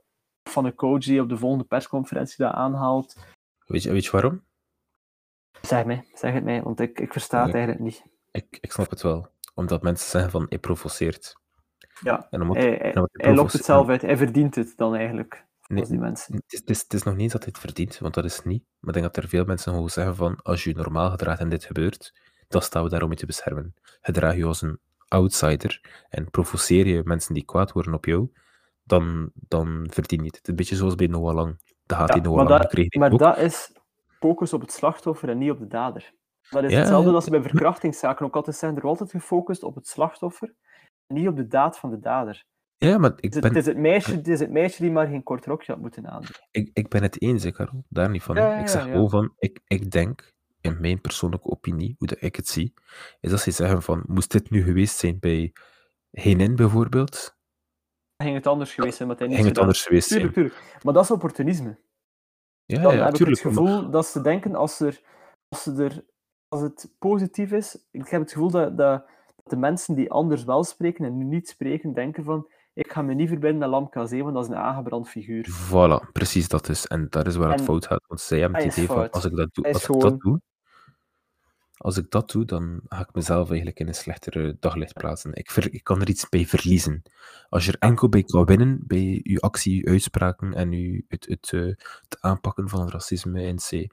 van 0.50 0.64
een 0.64 0.74
coach 0.74 1.04
die 1.04 1.20
op 1.20 1.28
de 1.28 1.36
volgende 1.36 1.64
persconferentie 1.64 2.44
dat 2.44 2.54
aanhaalt. 2.54 3.16
Weet 3.66 3.82
je, 3.82 3.92
weet 3.92 4.04
je 4.04 4.10
waarom? 4.10 4.42
Zeg 5.60 5.84
mij, 5.84 6.08
zeg 6.12 6.32
het 6.32 6.44
mij, 6.44 6.62
want 6.62 6.80
ik, 6.80 7.00
ik 7.00 7.12
versta 7.12 7.44
het 7.44 7.54
eigenlijk 7.54 7.84
niet. 7.84 8.02
Ik, 8.30 8.58
ik 8.60 8.72
snap 8.72 8.90
het 8.90 9.02
wel. 9.02 9.28
Omdat 9.54 9.82
mensen 9.82 10.10
zeggen 10.10 10.30
van, 10.30 10.46
hij 10.48 10.58
provoceert. 10.58 11.36
Ja, 12.00 12.26
en 12.30 12.42
omdat, 12.42 12.56
hij, 12.56 12.78
hij, 12.82 13.08
hij 13.12 13.34
lokt 13.34 13.52
het 13.52 13.64
zelf 13.64 13.88
uit. 13.88 14.02
Hij 14.02 14.16
verdient 14.16 14.54
het 14.54 14.72
dan 14.76 14.94
eigenlijk. 14.94 15.46
Nee, 15.66 15.84
die 15.84 15.98
mensen. 15.98 16.34
Het, 16.34 16.52
is, 16.52 16.58
het, 16.58 16.70
is, 16.70 16.80
het 16.80 16.92
is 16.92 17.02
nog 17.02 17.14
niet 17.14 17.22
eens 17.22 17.32
dat 17.32 17.42
hij 17.42 17.52
het 17.52 17.60
verdient, 17.60 17.98
want 17.98 18.14
dat 18.14 18.24
is 18.24 18.42
niet. 18.42 18.64
Maar 18.78 18.94
ik 18.94 19.00
denk 19.00 19.14
dat 19.14 19.24
er 19.24 19.30
veel 19.30 19.44
mensen 19.44 19.72
gewoon 19.72 19.88
zeggen 19.88 20.16
van, 20.16 20.42
als 20.42 20.64
je 20.64 20.74
normaal 20.74 21.10
gedraagt 21.10 21.40
en 21.40 21.48
dit 21.48 21.64
gebeurt, 21.64 22.14
dan 22.48 22.62
staan 22.62 22.82
we 22.82 22.88
daar 22.88 23.02
om 23.02 23.10
je 23.10 23.16
te 23.16 23.26
beschermen. 23.26 23.74
Gedraag 24.00 24.36
je 24.36 24.44
als 24.44 24.62
een 24.62 24.80
outsider 25.08 26.04
en 26.08 26.30
provoceer 26.30 26.86
je 26.86 27.00
mensen 27.04 27.34
die 27.34 27.44
kwaad 27.44 27.72
worden 27.72 27.94
op 27.94 28.04
jou, 28.04 28.30
dan, 28.88 29.30
dan 29.34 29.86
verdien 29.90 30.20
je 30.20 30.26
het. 30.26 30.36
Het 30.36 30.44
is 30.44 30.50
een 30.50 30.56
beetje 30.56 30.76
zoals 30.76 30.94
bij 30.94 31.06
Noah 31.06 31.34
Lang. 31.34 31.60
Dat 31.86 31.98
gaat 31.98 32.08
ja, 32.08 32.14
hij 32.14 32.22
Noah 32.22 32.48
Lang 32.48 32.60
gekregen. 32.60 33.00
Maar 33.00 33.10
dat 33.10 33.38
is 33.38 33.72
focus 34.18 34.52
op 34.52 34.60
het 34.60 34.72
slachtoffer 34.72 35.28
en 35.28 35.38
niet 35.38 35.50
op 35.50 35.58
de 35.58 35.66
dader. 35.66 36.12
Dat 36.50 36.64
is 36.64 36.74
hetzelfde 36.74 37.12
als 37.12 37.24
ze 37.24 37.30
bij 37.30 37.42
verkrachtingszaken 37.42 38.26
ook 38.26 38.36
altijd 38.36 38.56
zijn. 38.56 38.76
Er 38.76 38.82
altijd 38.82 39.10
gefocust 39.10 39.62
op 39.62 39.74
het 39.74 39.88
slachtoffer 39.88 40.54
en 41.06 41.16
niet 41.16 41.28
op 41.28 41.36
de 41.36 41.46
daad 41.46 41.78
van 41.78 41.90
de 41.90 41.98
dader. 41.98 42.44
Ja, 42.76 42.98
maar 42.98 43.12
ik 43.16 43.30
ben... 43.30 43.44
het, 43.44 43.56
is 43.56 43.66
het, 43.66 43.76
meisje, 43.76 44.14
het 44.14 44.28
is 44.28 44.40
het 44.40 44.50
meisje 44.50 44.82
die 44.82 44.90
maar 44.90 45.06
geen 45.06 45.22
kort 45.22 45.46
rokje 45.46 45.72
had 45.72 45.80
moeten 45.80 46.08
aandoen. 46.08 46.30
Ik, 46.50 46.70
ik 46.72 46.88
ben 46.88 47.02
het 47.02 47.22
eens, 47.22 47.50
Karel. 47.50 47.84
Daar 47.88 48.10
niet 48.10 48.22
van. 48.22 48.36
Ja, 48.36 48.58
ik 48.58 48.68
zeg 48.68 48.82
gewoon 48.82 49.10
van, 49.10 49.32
ik, 49.38 49.60
ik 49.66 49.90
denk, 49.90 50.32
in 50.60 50.80
mijn 50.80 51.00
persoonlijke 51.00 51.48
opinie, 51.48 51.94
hoe 51.98 52.08
dat 52.08 52.22
ik 52.22 52.36
het 52.36 52.48
zie, 52.48 52.74
is 53.20 53.30
dat 53.30 53.40
ze 53.40 53.50
zeggen 53.50 53.82
van, 53.82 54.02
moest 54.06 54.32
dit 54.32 54.50
nu 54.50 54.62
geweest 54.62 54.96
zijn 54.96 55.18
bij 55.18 55.52
Henin 56.10 56.56
bijvoorbeeld? 56.56 57.36
Ging 58.22 58.34
het 58.34 58.46
anders 58.46 58.74
geweest 58.74 58.96
zijn, 58.96 59.08
met 59.08 59.18
hij 59.18 59.28
niet 59.28 59.36
Ging 59.36 59.48
het 59.48 59.58
anders 59.58 59.82
geweest 59.82 60.08
tuurlijk, 60.08 60.34
zijn. 60.34 60.46
Tuurlijk. 60.46 60.82
Maar 60.82 60.94
dat 60.94 61.04
is 61.04 61.10
opportunisme. 61.10 61.78
Ja, 62.64 62.82
dan 62.82 62.96
ja, 62.96 63.04
heb 63.04 63.14
tuurlijk, 63.14 63.38
ik 63.38 63.44
het 63.44 63.54
gevoel 63.54 63.90
dat 63.90 64.06
ze 64.06 64.20
denken 64.20 64.54
als, 64.54 64.80
er, 64.80 65.00
als, 65.48 65.62
ze 65.62 65.82
er, 65.82 66.04
als 66.48 66.60
het 66.60 66.94
positief 66.98 67.52
is. 67.52 67.86
Ik 67.90 68.08
heb 68.08 68.20
het 68.20 68.32
gevoel 68.32 68.50
dat, 68.50 68.76
dat, 68.76 69.04
de 69.44 69.56
mensen 69.56 69.94
die 69.94 70.10
anders 70.10 70.44
wel 70.44 70.64
spreken 70.64 71.04
en 71.04 71.16
nu 71.18 71.24
niet 71.24 71.48
spreken, 71.48 71.92
denken 71.92 72.24
van 72.24 72.48
ik 72.72 72.92
ga 72.92 73.02
me 73.02 73.14
niet 73.14 73.28
verbinden 73.28 73.58
met 73.58 73.68
Lam 73.68 73.88
Kazé, 73.88 74.22
want 74.22 74.34
dat 74.34 74.44
is 74.44 74.50
een 74.50 74.56
aangebrand 74.56 75.08
figuur. 75.08 75.48
Voilà, 75.68 76.12
precies 76.12 76.48
dat 76.48 76.68
is. 76.68 76.86
En 76.86 77.06
dat 77.10 77.26
is 77.26 77.36
waar 77.36 77.50
het 77.50 77.62
fout 77.62 77.86
gaat. 77.86 78.04
Want 78.06 78.20
zij 78.20 78.38
hebben 78.38 78.62
het 78.62 78.72
idee 78.72 78.86
van, 78.86 79.10
als 79.10 79.24
ik 79.24 79.36
dat 79.36 79.54
doe, 79.54 79.72
als 79.72 79.88
ik 79.88 80.00
dat 80.00 80.20
doe, 80.20 80.40
als 81.78 81.96
ik 81.96 82.10
dat 82.10 82.30
doe, 82.30 82.44
dan 82.44 82.80
ga 82.88 83.00
ik 83.00 83.14
mezelf 83.14 83.48
eigenlijk 83.48 83.80
in 83.80 83.88
een 83.88 83.94
slechtere 83.94 84.56
daglicht 84.60 84.94
plaatsen. 84.94 85.34
Ik, 85.34 85.50
ik 85.50 85.84
kan 85.84 86.00
er 86.00 86.08
iets 86.08 86.28
bij 86.28 86.46
verliezen. 86.46 87.02
Als 87.48 87.64
je 87.64 87.72
er 87.72 87.78
enkel 87.78 88.08
bij 88.08 88.22
kan 88.22 88.44
winnen, 88.44 88.80
bij 88.86 89.20
je 89.22 89.40
actie, 89.40 89.74
je 89.74 89.86
uitspraken 89.86 90.54
en 90.54 90.72
je, 90.72 91.04
het, 91.08 91.26
het, 91.28 91.52
uh, 91.52 91.74
het 92.08 92.16
aanpakken 92.20 92.68
van 92.68 92.80
het 92.80 92.90
racisme 92.90 93.42
in 93.42 93.56
C, 93.56 93.72
uh, 93.72 93.86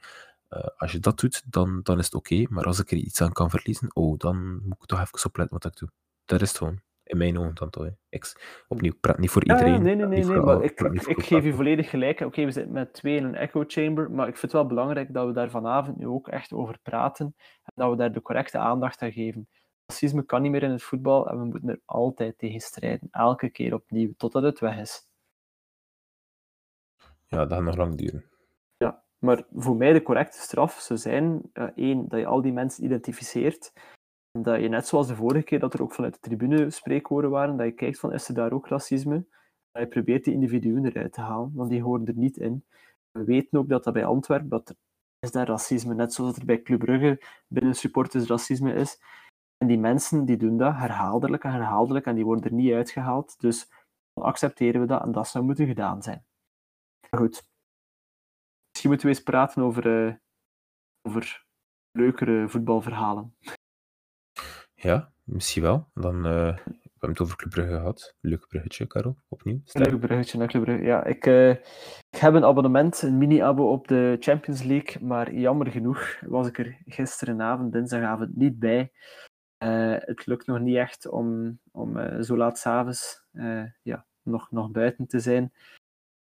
als 0.78 0.92
je 0.92 1.00
dat 1.00 1.20
doet, 1.20 1.44
dan, 1.46 1.80
dan 1.84 2.00
is 2.00 2.06
het 2.06 2.14
oké. 2.14 2.46
Maar 2.50 2.66
als 2.66 2.80
ik 2.80 2.92
er 2.92 2.98
iets 2.98 3.22
aan 3.22 3.34
kan 3.34 3.50
verliezen, 3.50 3.96
oh, 3.96 4.18
dan 4.18 4.62
moet 4.64 4.82
ik 4.82 4.86
toch 4.86 5.00
even 5.00 5.26
opletten 5.26 5.58
wat 5.62 5.66
ik 5.72 5.78
doe. 5.78 5.90
Dat 6.26 6.42
is 6.42 6.48
het 6.48 6.58
gewoon. 6.58 6.80
In 7.06 7.18
mijn 7.18 7.38
ogen 7.38 7.56
dan 7.56 7.70
toch. 7.70 7.90
Ik, 8.10 8.36
opnieuw, 8.68 8.94
praat 9.00 9.18
niet 9.18 9.30
voor 9.30 9.44
iedereen. 9.44 9.74
Ja, 9.74 9.80
nee, 9.80 9.96
nee, 9.96 10.06
nee, 10.06 10.24
nee 10.24 10.40
maar 10.40 10.64
ik, 10.64 10.80
ik 10.82 11.24
geef 11.24 11.44
je 11.44 11.54
volledig 11.54 11.90
gelijk. 11.90 12.16
Oké, 12.16 12.26
okay, 12.26 12.46
we 12.46 12.52
zitten 12.52 12.74
met 12.74 12.94
twee 12.94 13.16
in 13.16 13.24
een 13.24 13.36
echo 13.36 13.64
chamber, 13.68 14.12
maar 14.12 14.28
ik 14.28 14.38
vind 14.38 14.52
het 14.52 14.62
wel 14.62 14.66
belangrijk 14.66 15.14
dat 15.14 15.28
we 15.28 15.34
daar 15.34 15.50
vanavond 15.50 15.98
nu 15.98 16.08
ook 16.08 16.28
echt 16.28 16.54
over 16.54 16.80
praten 16.82 17.26
en 17.64 17.72
dat 17.76 17.90
we 17.90 17.96
daar 17.96 18.12
de 18.12 18.22
correcte 18.22 18.58
aandacht 18.58 19.02
aan 19.02 19.12
geven. 19.12 19.48
Racisme 19.86 20.24
kan 20.24 20.42
niet 20.42 20.52
meer 20.52 20.64
in 20.64 20.72
het 20.72 20.84
voetbal 20.84 21.30
en 21.30 21.38
we 21.38 21.46
moeten 21.46 21.70
er 21.70 21.82
altijd 21.86 22.38
tegen 22.38 22.60
strijden. 22.60 23.08
Elke 23.12 23.50
keer 23.50 23.74
opnieuw, 23.74 24.14
totdat 24.18 24.44
het 24.44 24.60
weg 24.60 24.78
is. 24.78 25.08
Ja, 27.26 27.38
dat 27.38 27.52
gaat 27.52 27.62
nog 27.62 27.76
lang 27.76 27.96
duren. 27.96 28.26
Ja, 28.78 29.04
maar 29.18 29.44
voor 29.54 29.76
mij 29.76 29.94
de 29.94 30.02
correcte 30.02 30.40
straf 30.40 30.80
zou 30.80 31.00
zijn, 31.00 31.42
uh, 31.54 31.70
één, 31.76 32.08
dat 32.08 32.20
je 32.20 32.26
al 32.26 32.42
die 32.42 32.54
mensen 32.54 32.84
identificeert 32.84 33.74
dat 34.42 34.62
je 34.62 34.68
net 34.68 34.88
zoals 34.88 35.08
de 35.08 35.16
vorige 35.16 35.44
keer, 35.44 35.60
dat 35.60 35.74
er 35.74 35.82
ook 35.82 35.94
vanuit 35.94 36.14
de 36.14 36.20
tribune 36.20 36.70
spreekwoorden 36.70 37.30
waren, 37.30 37.58
dat 37.58 37.66
je 37.66 37.72
kijkt 37.72 38.00
van, 38.00 38.14
is 38.14 38.28
er 38.28 38.34
daar 38.34 38.52
ook 38.52 38.68
racisme? 38.68 39.26
Dat 39.72 39.82
je 39.82 39.88
probeert 39.88 40.24
die 40.24 40.34
individuen 40.34 40.86
eruit 40.86 41.14
te 41.14 41.22
halen, 41.22 41.52
want 41.54 41.70
die 41.70 41.82
horen 41.82 42.06
er 42.06 42.16
niet 42.16 42.38
in. 42.38 42.66
We 43.12 43.24
weten 43.24 43.60
ook 43.60 43.70
dat 43.70 43.84
dat 43.84 43.94
bij 43.94 44.06
Antwerpen, 44.06 44.50
dat 44.50 44.70
er 44.70 44.76
is 45.20 45.32
daar 45.32 45.48
racisme, 45.48 45.94
net 45.94 46.14
zoals 46.14 46.38
er 46.38 46.46
bij 46.46 46.62
Club 46.62 46.80
Brugge 46.80 47.22
binnen 47.48 47.76
supporters 47.76 48.28
racisme 48.28 48.74
is. 48.74 49.02
En 49.58 49.68
die 49.68 49.78
mensen 49.78 50.26
die 50.26 50.38
doen 50.38 50.58
dat 50.58 50.74
herhaaldelijk 50.74 51.44
en 51.44 51.52
herhaaldelijk 51.52 52.06
en 52.06 52.16
die 52.16 52.26
worden 52.26 52.44
er 52.44 52.54
niet 52.54 52.74
uitgehaald. 52.74 53.40
Dus 53.40 53.70
dan 54.14 54.24
accepteren 54.24 54.82
we 54.82 54.88
dat 54.88 55.04
en 55.04 55.12
dat 55.12 55.28
zou 55.28 55.46
moeten 55.46 55.68
gedaan 55.68 56.04
zijn. 56.04 56.26
goed. 57.10 57.48
Misschien 58.70 58.90
moeten 58.90 59.08
we 59.10 59.16
eens 59.16 59.24
praten 59.24 59.64
over, 59.64 60.08
uh, 60.08 60.16
over 61.02 61.46
leukere 61.92 62.50
voetbalverhalen. 62.50 63.36
Ja, 64.86 65.12
misschien 65.24 65.62
wel. 65.62 65.88
Dan, 65.94 66.16
uh, 66.16 66.24
we 66.24 66.90
hebben 66.92 67.10
het 67.10 67.22
over 67.22 67.36
Club 67.36 67.52
Brugge 67.52 67.74
gehad. 67.74 68.16
Leuk 68.20 68.48
bruggetje, 68.48 68.86
Karel, 68.86 69.18
opnieuw. 69.28 69.60
Leuk 69.72 70.00
bruggetje 70.00 70.38
naar 70.38 70.48
Club 70.48 70.64
Brugge. 70.64 70.84
Ja, 70.84 71.04
ik, 71.04 71.26
uh, 71.26 71.50
ik 72.10 72.18
heb 72.18 72.34
een 72.34 72.46
abonnement, 72.46 73.02
een 73.02 73.18
mini-abo 73.18 73.72
op 73.72 73.88
de 73.88 74.18
Champions 74.20 74.64
League, 74.64 75.06
maar 75.06 75.34
jammer 75.34 75.72
genoeg 75.72 76.20
was 76.26 76.48
ik 76.48 76.60
er 76.60 76.78
gisterenavond, 76.86 77.72
dinsdagavond, 77.72 78.36
niet 78.36 78.60
bij. 78.60 78.92
Uh, 79.64 79.96
het 79.98 80.26
lukt 80.26 80.48
nog 80.48 80.60
niet 80.60 80.76
echt 80.76 81.08
om, 81.08 81.60
om 81.72 82.24
zo 82.24 82.38
laat 82.38 82.60
s'avonds 82.60 83.24
ja, 83.82 84.06
nog, 84.22 84.52
nog 84.52 84.72
buiten 84.72 85.08
te 85.08 85.20
zijn. 85.20 85.54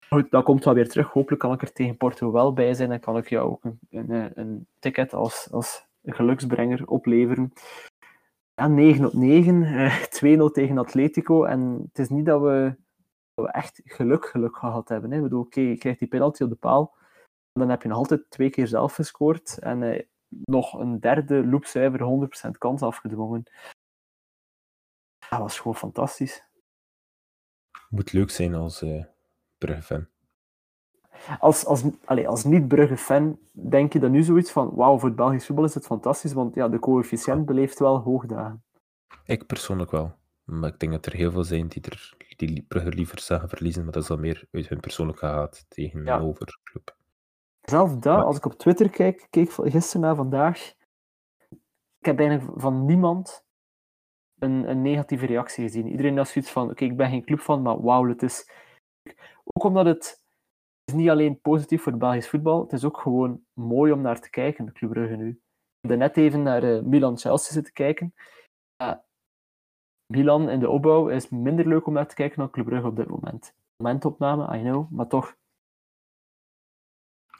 Goed, 0.07 0.31
dat 0.31 0.45
komt 0.45 0.65
wel 0.65 0.75
weer 0.75 0.89
terug. 0.89 1.09
Hopelijk 1.09 1.41
kan 1.41 1.53
ik 1.53 1.63
er 1.63 1.73
tegen 1.73 1.97
Porto 1.97 2.33
wel 2.33 2.53
bij 2.53 2.75
zijn 2.75 2.93
en 2.93 3.01
kan 3.01 3.17
ik 3.17 3.29
jou 3.29 3.51
ook 3.51 3.65
een, 3.65 3.79
een, 3.91 4.31
een 4.35 4.67
ticket 4.79 5.15
als, 5.15 5.49
als 5.51 5.87
geluksbrenger 6.05 6.87
opleveren 6.87 7.53
ja, 8.59 8.69
9 8.69 9.05
op 9.05 9.13
9, 9.13 9.63
uh, 9.63 10.03
2-0 10.49 10.53
tegen 10.53 10.79
Atletico. 10.79 11.45
En 11.45 11.89
het 11.89 11.99
is 11.99 12.09
niet 12.09 12.27
dat 12.27 12.41
we, 12.41 12.77
echt 13.35 13.81
geluk, 13.85 14.27
geluk 14.27 14.57
gehad 14.57 14.89
hebben. 14.89 15.11
Hè. 15.11 15.17
Ik 15.17 15.23
bedoel, 15.23 15.41
oké, 15.41 15.61
je 15.61 15.79
krijgt 15.79 15.99
die 15.99 16.09
penalty 16.09 16.43
op 16.43 16.49
de 16.49 16.57
paal. 16.57 16.97
Dan 17.53 17.69
heb 17.69 17.83
je 17.83 17.89
nog 17.89 17.99
altijd 17.99 18.31
twee 18.31 18.51
keer 18.51 18.67
zelf 18.67 18.95
gescoord. 18.95 19.59
En 19.59 19.83
uh, 19.83 20.01
nog 20.29 20.73
een 20.73 21.01
derde 21.01 21.47
loopcijfer, 21.47 22.29
100% 22.47 22.51
kans 22.59 22.83
afgedwongen. 22.83 23.43
Dat 25.31 25.39
was 25.39 25.59
gewoon 25.59 25.77
fantastisch. 25.77 26.45
Moet 27.89 28.13
leuk 28.13 28.31
zijn 28.31 28.55
als 28.55 28.83
uh, 28.83 29.05
Brugge-fan. 29.59 30.09
Als, 31.39 31.67
als, 31.67 31.83
allez, 32.05 32.27
als 32.27 32.45
niet-Brugge-fan 32.45 33.39
denk 33.53 33.93
je 33.93 33.99
dan 33.99 34.11
nu 34.11 34.23
zoiets 34.23 34.51
van 34.51 34.75
wauw, 34.75 34.99
voor 34.99 35.09
het 35.09 35.17
Belgisch 35.17 35.47
voetbal 35.47 35.65
is 35.65 35.75
het 35.75 35.87
fantastisch, 35.87 36.33
want 36.33 36.55
ja, 36.55 36.69
de 36.69 36.79
coëfficiënt 36.79 37.47
beleeft 37.47 37.79
wel 37.79 37.99
hoogdagen. 37.99 38.63
Ik 39.25 39.47
persoonlijk 39.47 39.91
wel. 39.91 40.17
Maar 40.45 40.73
ik 40.73 40.79
denk 40.79 40.93
dat 40.93 41.07
er 41.07 41.13
heel 41.13 41.31
veel 41.31 41.45
zijn 41.45 41.69
die, 41.69 41.83
er, 41.83 42.15
die 42.37 42.65
Brugge 42.69 42.89
liever 42.89 43.21
zagen 43.21 43.49
verliezen, 43.49 43.85
maar 43.85 43.93
dat 43.93 44.03
is 44.03 44.11
al 44.11 44.17
meer 44.17 44.49
uit 44.51 44.69
hun 44.69 44.81
persoonlijke 44.81 45.27
haat 45.27 45.65
tegenover 45.69 46.47
de 46.47 46.59
club. 46.63 46.97
Zelf 47.61 47.97
dat, 47.97 48.25
als 48.25 48.37
ik 48.37 48.45
op 48.45 48.59
Twitter 48.59 48.91
kijk, 48.91 49.27
keek 49.31 49.51
gisteren 49.51 50.01
naar 50.01 50.15
vandaag, 50.15 50.73
ik 51.99 52.07
heb 52.07 52.19
eigenlijk 52.19 52.61
van 52.61 52.85
niemand 52.85 53.45
een, 54.39 54.71
een 54.71 54.83
negatieve 54.83 55.27
reactie 55.27 55.65
gezien. 55.65 55.87
Iedereen 55.87 56.17
had 56.17 56.29
zoiets 56.29 56.51
van, 56.51 56.71
oké, 56.71 56.85
ik 56.85 56.97
ben 56.97 57.11
geen 57.11 57.25
club 57.25 57.41
van, 57.41 57.63
maar 57.63 57.83
wauw, 57.83 58.09
het 58.09 58.23
is... 58.23 58.51
Ook 59.45 59.65
omdat 59.65 59.87
het 59.87 60.25
is 60.89 60.95
niet 60.95 61.09
alleen 61.09 61.41
positief 61.41 61.83
voor 61.83 61.93
het 61.93 62.01
Belgisch 62.01 62.29
voetbal, 62.29 62.63
het 62.63 62.73
is 62.73 62.85
ook 62.85 62.99
gewoon 62.99 63.45
mooi 63.53 63.93
om 63.93 64.01
naar 64.01 64.21
te 64.21 64.31
kijken, 64.31 64.73
Club 64.73 64.91
Brugge 64.91 65.17
nu. 65.17 65.29
Ik 65.81 65.91
heb 65.91 65.99
net 65.99 66.17
even 66.17 66.43
naar 66.43 66.65
uh, 66.65 66.83
Milan-Chelsea 66.83 67.53
zitten 67.53 67.73
kijken. 67.73 68.15
Uh, 68.83 68.95
Milan 70.07 70.49
in 70.49 70.61
de 70.61 70.69
opbouw 70.69 71.09
is 71.09 71.29
minder 71.29 71.67
leuk 71.67 71.87
om 71.87 71.93
naar 71.93 72.09
te 72.09 72.15
kijken 72.15 72.39
dan 72.39 72.51
Club 72.51 72.67
Brugge 72.67 72.87
op 72.87 72.97
dit 72.97 73.09
moment. 73.09 73.55
Momentopname, 73.77 74.59
I 74.59 74.61
know, 74.61 74.91
maar 74.91 75.07
toch. 75.07 75.37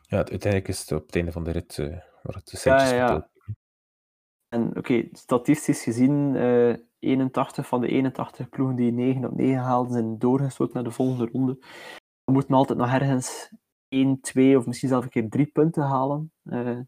Ja, 0.03 0.17
uiteindelijk 0.17 0.69
is 0.69 0.81
het 0.81 0.93
op 0.93 1.07
het 1.07 1.15
einde 1.17 1.33
van 1.33 1.45
de 1.45 1.51
rit 1.51 1.77
uh, 1.77 1.89
waar 2.23 2.35
het 2.35 2.49
de 2.49 2.57
centjes 2.57 2.91
ja, 2.91 2.97
ja. 2.97 3.31
En 4.49 4.77
oké, 4.77 5.09
statistisch 5.13 5.83
gezien, 5.83 6.37
81 6.99 7.67
van 7.67 7.81
de 7.81 7.89
81 7.89 8.49
ploegen 8.49 8.77
die 8.77 8.93
9 8.93 9.25
op 9.25 9.35
9 9.35 9.63
haalden, 9.63 9.93
zijn 9.93 10.19
doorgesloten 10.19 10.75
naar 10.75 10.85
de 10.85 10.91
volgende 10.91 11.27
ronde 11.33 11.59
we 12.29 12.35
moeten 12.35 12.55
altijd 12.55 12.79
nog 12.79 12.93
ergens 12.93 13.53
1, 13.89 14.21
2 14.21 14.59
of 14.59 14.67
misschien 14.67 14.89
zelfs 14.89 15.05
een 15.05 15.11
keer 15.11 15.29
3 15.29 15.47
punten 15.47 15.83
halen. 15.83 16.33
Uh, 16.45 16.81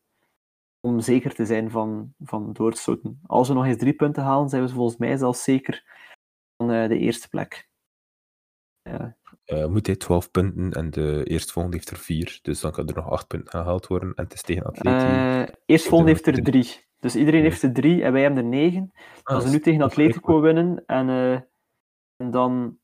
om 0.81 1.01
zeker 1.01 1.35
te 1.35 1.47
zijn 1.47 1.71
van, 1.71 2.15
van 2.19 2.53
doorstoten. 2.53 3.21
Als 3.27 3.49
we 3.49 3.55
nog 3.55 3.65
eens 3.65 3.79
3 3.79 3.93
punten 3.93 4.23
halen, 4.23 4.49
zijn 4.49 4.63
we 4.63 4.69
volgens 4.69 4.97
mij 4.97 5.17
zelfs 5.17 5.43
zeker 5.43 5.85
van 6.57 6.71
uh, 6.71 6.89
de 6.89 6.99
eerste 6.99 7.29
plek. 7.29 7.69
Uh, 9.45 9.67
moet 9.67 9.87
hij 9.87 9.97
12 9.97 10.31
punten 10.31 10.73
en 10.73 10.91
de 10.91 11.25
eerstvolgende 11.25 11.77
heeft 11.77 11.91
er 11.91 11.97
4. 11.97 12.39
Dus 12.43 12.61
dan 12.61 12.73
kan 12.73 12.89
er 12.89 12.95
nog 12.95 13.11
8 13.11 13.27
punten 13.27 13.51
gehaald 13.51 13.87
worden. 13.87 14.15
En 14.15 14.25
het 14.25 14.33
is 14.33 14.43
tegen 14.43 14.65
Atletico. 14.65 15.53
Eerstvolgende 15.67 16.13
heeft 16.13 16.27
er 16.27 16.43
3. 16.43 16.85
Dus 16.99 17.17
iedereen 17.17 17.43
heeft 17.43 17.63
er 17.63 17.73
3 17.73 18.03
en 18.03 18.13
wij 18.13 18.23
hebben 18.23 18.43
er 18.45 18.51
9. 18.51 18.91
Ah, 19.23 19.35
Als 19.35 19.45
we 19.45 19.51
nu 19.51 19.61
tegen 19.61 19.83
Atletico 19.83 20.41
winnen 20.41 20.85
en, 20.87 21.09
en 22.17 22.31
dan 22.31 22.79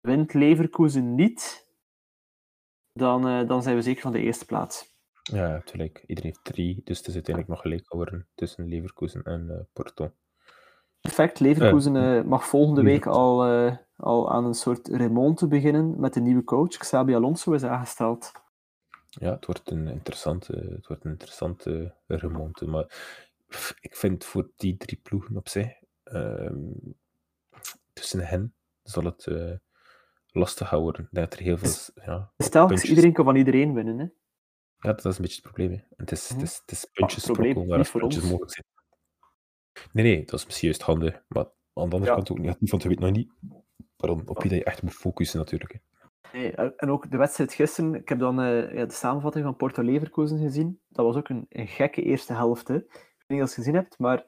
wint 0.00 0.34
Leverkusen 0.34 1.14
niet, 1.14 1.67
dan, 2.98 3.28
uh, 3.28 3.48
dan 3.48 3.62
zijn 3.62 3.76
we 3.76 3.82
zeker 3.82 4.02
van 4.02 4.12
de 4.12 4.20
eerste 4.20 4.44
plaats. 4.44 4.96
Ja, 5.22 5.48
natuurlijk. 5.48 6.04
Iedereen 6.06 6.30
heeft 6.30 6.44
drie, 6.44 6.80
dus 6.84 6.98
het 6.98 7.06
is 7.06 7.14
uiteindelijk 7.14 7.54
nog 7.54 7.62
gelijk 7.62 7.86
geworden 7.86 8.28
tussen 8.34 8.68
Leverkusen 8.68 9.22
en 9.22 9.46
uh, 9.50 9.56
Porto. 9.72 10.12
Perfect. 11.00 11.40
Leverkusen 11.40 11.94
uh, 11.94 12.22
mag 12.22 12.46
volgende 12.46 12.82
week 12.82 13.06
al, 13.06 13.44
al 13.96 14.32
aan 14.32 14.44
een 14.44 14.54
soort 14.54 14.88
remonte 14.88 15.46
beginnen 15.46 16.00
met 16.00 16.14
de 16.14 16.20
nieuwe 16.20 16.44
coach. 16.44 16.76
Xabi 16.76 17.14
Alonso 17.14 17.52
is 17.52 17.64
aangesteld. 17.64 18.32
Ja, 19.08 19.30
het 19.30 19.46
wordt 19.46 19.70
een 19.70 19.86
interessante, 19.86 20.52
het 20.52 20.86
wordt 20.86 21.04
een 21.04 21.10
interessante 21.10 21.94
remonte. 22.06 22.66
Maar 22.66 22.84
ik 23.80 23.96
vind 23.96 24.24
voor 24.24 24.50
die 24.56 24.76
drie 24.76 25.00
ploegen 25.02 25.36
op 25.36 25.48
zich, 25.48 25.72
ehm, 26.02 26.56
tussen 27.92 28.20
hen 28.20 28.54
zal 28.82 29.04
het 29.04 29.26
lastig 30.38 30.70
worden. 30.70 31.08
Dat 31.10 31.34
er 31.34 31.40
heel 31.40 31.58
veel. 31.58 32.02
Ja, 32.04 32.32
Stel, 32.38 32.72
iedereen 32.72 33.12
kan 33.12 33.24
van 33.24 33.36
iedereen 33.36 33.74
winnen. 33.74 33.98
Hè? 33.98 34.04
Ja, 34.88 34.92
dat 34.92 35.04
is 35.04 35.16
een 35.16 35.22
beetje 35.22 35.40
het 35.42 35.52
probleem. 35.52 35.70
Hè. 35.70 35.78
Het, 35.96 36.12
is, 36.12 36.28
het, 36.28 36.42
is, 36.42 36.56
het 36.56 36.70
is 36.70 36.84
puntjes 36.92 37.28
ah, 37.28 37.32
probleem, 37.32 37.66
waar 37.66 37.90
puntjes 37.90 38.22
mogelijk 38.22 38.52
zijn. 38.52 38.66
Nee, 39.92 40.04
nee, 40.04 40.24
dat 40.24 40.38
is 40.38 40.44
misschien 40.44 40.68
juist 40.68 40.82
handig. 40.82 41.22
Maar 41.28 41.44
aan 41.44 41.88
de 41.88 41.94
andere 41.94 42.04
ja. 42.04 42.14
kant 42.14 42.30
ook 42.30 42.38
niet, 42.38 42.70
want 42.70 42.82
je 42.82 42.88
weet 42.88 43.00
nog 43.00 43.10
niet 43.10 43.32
waarom, 43.96 44.22
op 44.24 44.42
wie 44.42 44.54
je 44.54 44.64
echt 44.64 44.82
moet 44.82 44.94
focussen 44.94 45.38
natuurlijk. 45.38 45.72
Hè. 45.72 45.78
Nee, 46.32 46.54
en 46.54 46.90
ook 46.90 47.10
de 47.10 47.16
wedstrijd 47.16 47.52
gisteren, 47.52 47.94
ik 47.94 48.08
heb 48.08 48.18
dan 48.18 48.40
uh, 48.40 48.74
ja, 48.74 48.84
de 48.84 48.92
samenvatting 48.92 49.44
van 49.44 49.56
Porto 49.56 49.82
Leverkusen 49.82 50.38
gezien. 50.38 50.80
Dat 50.88 51.04
was 51.06 51.16
ook 51.16 51.28
een, 51.28 51.46
een 51.48 51.68
gekke 51.68 52.02
eerste 52.02 52.32
helft. 52.32 52.68
Hè. 52.68 52.76
Ik 52.76 53.24
weet 53.26 53.38
niet 53.38 53.42
of 53.42 53.48
je 53.48 53.54
het 53.54 53.54
gezien 53.54 53.74
hebt, 53.74 53.98
maar 53.98 54.26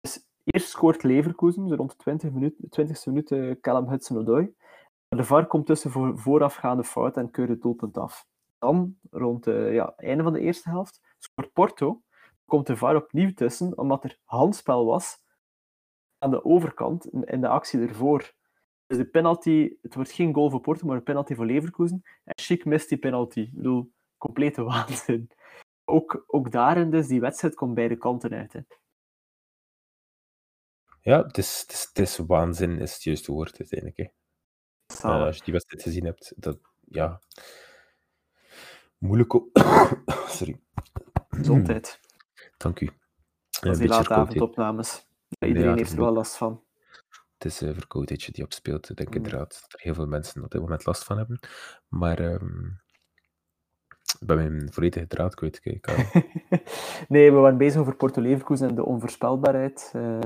dus 0.00 0.26
eerst 0.44 0.68
scoort 0.68 1.02
Leverkusen, 1.02 1.68
zo 1.68 1.74
rond 1.74 1.90
de 1.90 1.96
20 1.96 2.32
minuten, 2.32 2.68
20ste 2.80 3.04
minuut, 3.04 3.30
uh, 3.30 3.54
Callum 3.60 3.88
Hudson-Odoi. 3.88 4.54
De 5.16 5.24
VAR 5.24 5.46
komt 5.46 5.66
tussen 5.66 5.90
voor 5.90 6.18
voorafgaande 6.18 6.84
fout 6.84 7.16
en 7.16 7.30
keurt 7.30 7.48
het 7.48 7.62
doelpunt 7.62 7.98
af. 7.98 8.26
Dan, 8.58 8.98
rond 9.10 9.44
het 9.44 9.72
ja, 9.72 9.92
einde 9.96 10.22
van 10.22 10.32
de 10.32 10.40
eerste 10.40 10.70
helft, 10.70 11.00
scoort 11.18 11.52
Porto. 11.52 12.02
Komt 12.44 12.66
de 12.66 12.76
VAR 12.76 12.96
opnieuw 12.96 13.32
tussen, 13.32 13.78
omdat 13.78 14.04
er 14.04 14.18
handspel 14.24 14.84
was 14.84 15.24
aan 16.18 16.30
de 16.30 16.44
overkant 16.44 17.06
in 17.06 17.40
de 17.40 17.48
actie 17.48 17.80
ervoor. 17.80 18.34
Dus 18.86 18.98
de 18.98 19.06
penalty, 19.06 19.76
het 19.82 19.94
wordt 19.94 20.12
geen 20.12 20.34
goal 20.34 20.50
voor 20.50 20.60
Porto, 20.60 20.86
maar 20.86 20.96
een 20.96 21.02
penalty 21.02 21.34
voor 21.34 21.46
Leverkusen. 21.46 22.02
En 22.24 22.42
Schick 22.42 22.64
mist 22.64 22.88
die 22.88 22.98
penalty. 22.98 23.40
Ik 23.40 23.54
bedoel, 23.54 23.92
complete 24.16 24.62
waanzin. 24.72 25.30
Ook, 25.84 26.24
ook 26.26 26.50
daarin 26.50 26.90
dus, 26.90 27.06
die 27.06 27.20
wedstrijd 27.20 27.54
komt 27.54 27.74
beide 27.74 27.96
kanten 27.96 28.32
uit. 28.32 28.52
Hè. 28.52 28.60
Ja, 31.00 31.22
het 31.22 31.38
is, 31.38 31.60
het, 31.60 31.72
is, 31.72 31.84
het 31.88 31.98
is 31.98 32.16
waanzin, 32.16 32.78
is 32.78 32.92
het 32.92 33.02
juiste 33.02 33.32
woord 33.32 33.58
uiteindelijk. 33.58 33.98
Hè. 33.98 34.06
Uh, 35.04 35.24
als 35.24 35.36
je 35.36 35.44
die 35.44 35.52
wedstrijd 35.52 35.82
gezien 35.82 36.04
hebt, 36.04 36.32
dat, 36.36 36.58
ja... 36.88 37.20
Moeilijk. 38.98 39.32
Sorry. 40.28 40.60
Gezondheid. 41.28 42.00
Dank 42.56 42.80
u. 42.80 42.90
Dat 43.60 43.72
is 43.72 43.78
die 43.78 43.88
late 43.88 44.14
avondopnames. 44.14 45.06
Iedereen 45.38 45.70
ja, 45.70 45.76
heeft 45.76 45.92
er 45.92 45.98
wel 45.98 46.12
last 46.12 46.36
van. 46.36 46.62
Het 47.38 47.44
is 47.44 47.60
een 47.60 47.74
verkoudheidje 47.74 48.32
die 48.32 48.44
opspeelt. 48.44 48.90
Ik 48.90 48.96
denk 48.96 49.08
mm. 49.08 49.16
inderdaad 49.16 49.60
dat 49.60 49.72
er 49.72 49.80
heel 49.80 49.94
veel 49.94 50.06
mensen 50.06 50.44
op 50.44 50.50
dit 50.50 50.60
moment 50.60 50.86
last 50.86 51.04
van 51.04 51.16
hebben. 51.16 51.38
Maar 51.88 52.18
um, 52.18 52.80
ik 54.20 54.26
ben 54.26 54.36
mijn 54.36 54.72
volledige 54.72 55.06
draad 55.06 55.34
kwijt. 55.34 55.60
nee, 57.08 57.32
we 57.32 57.38
waren 57.38 57.58
bezig 57.58 57.80
over 57.80 57.96
Porto 57.96 58.20
Leverkusen 58.20 58.68
en 58.68 58.74
de 58.74 58.84
onvoorspelbaarheid. 58.84 59.92
Uh, 59.96 60.18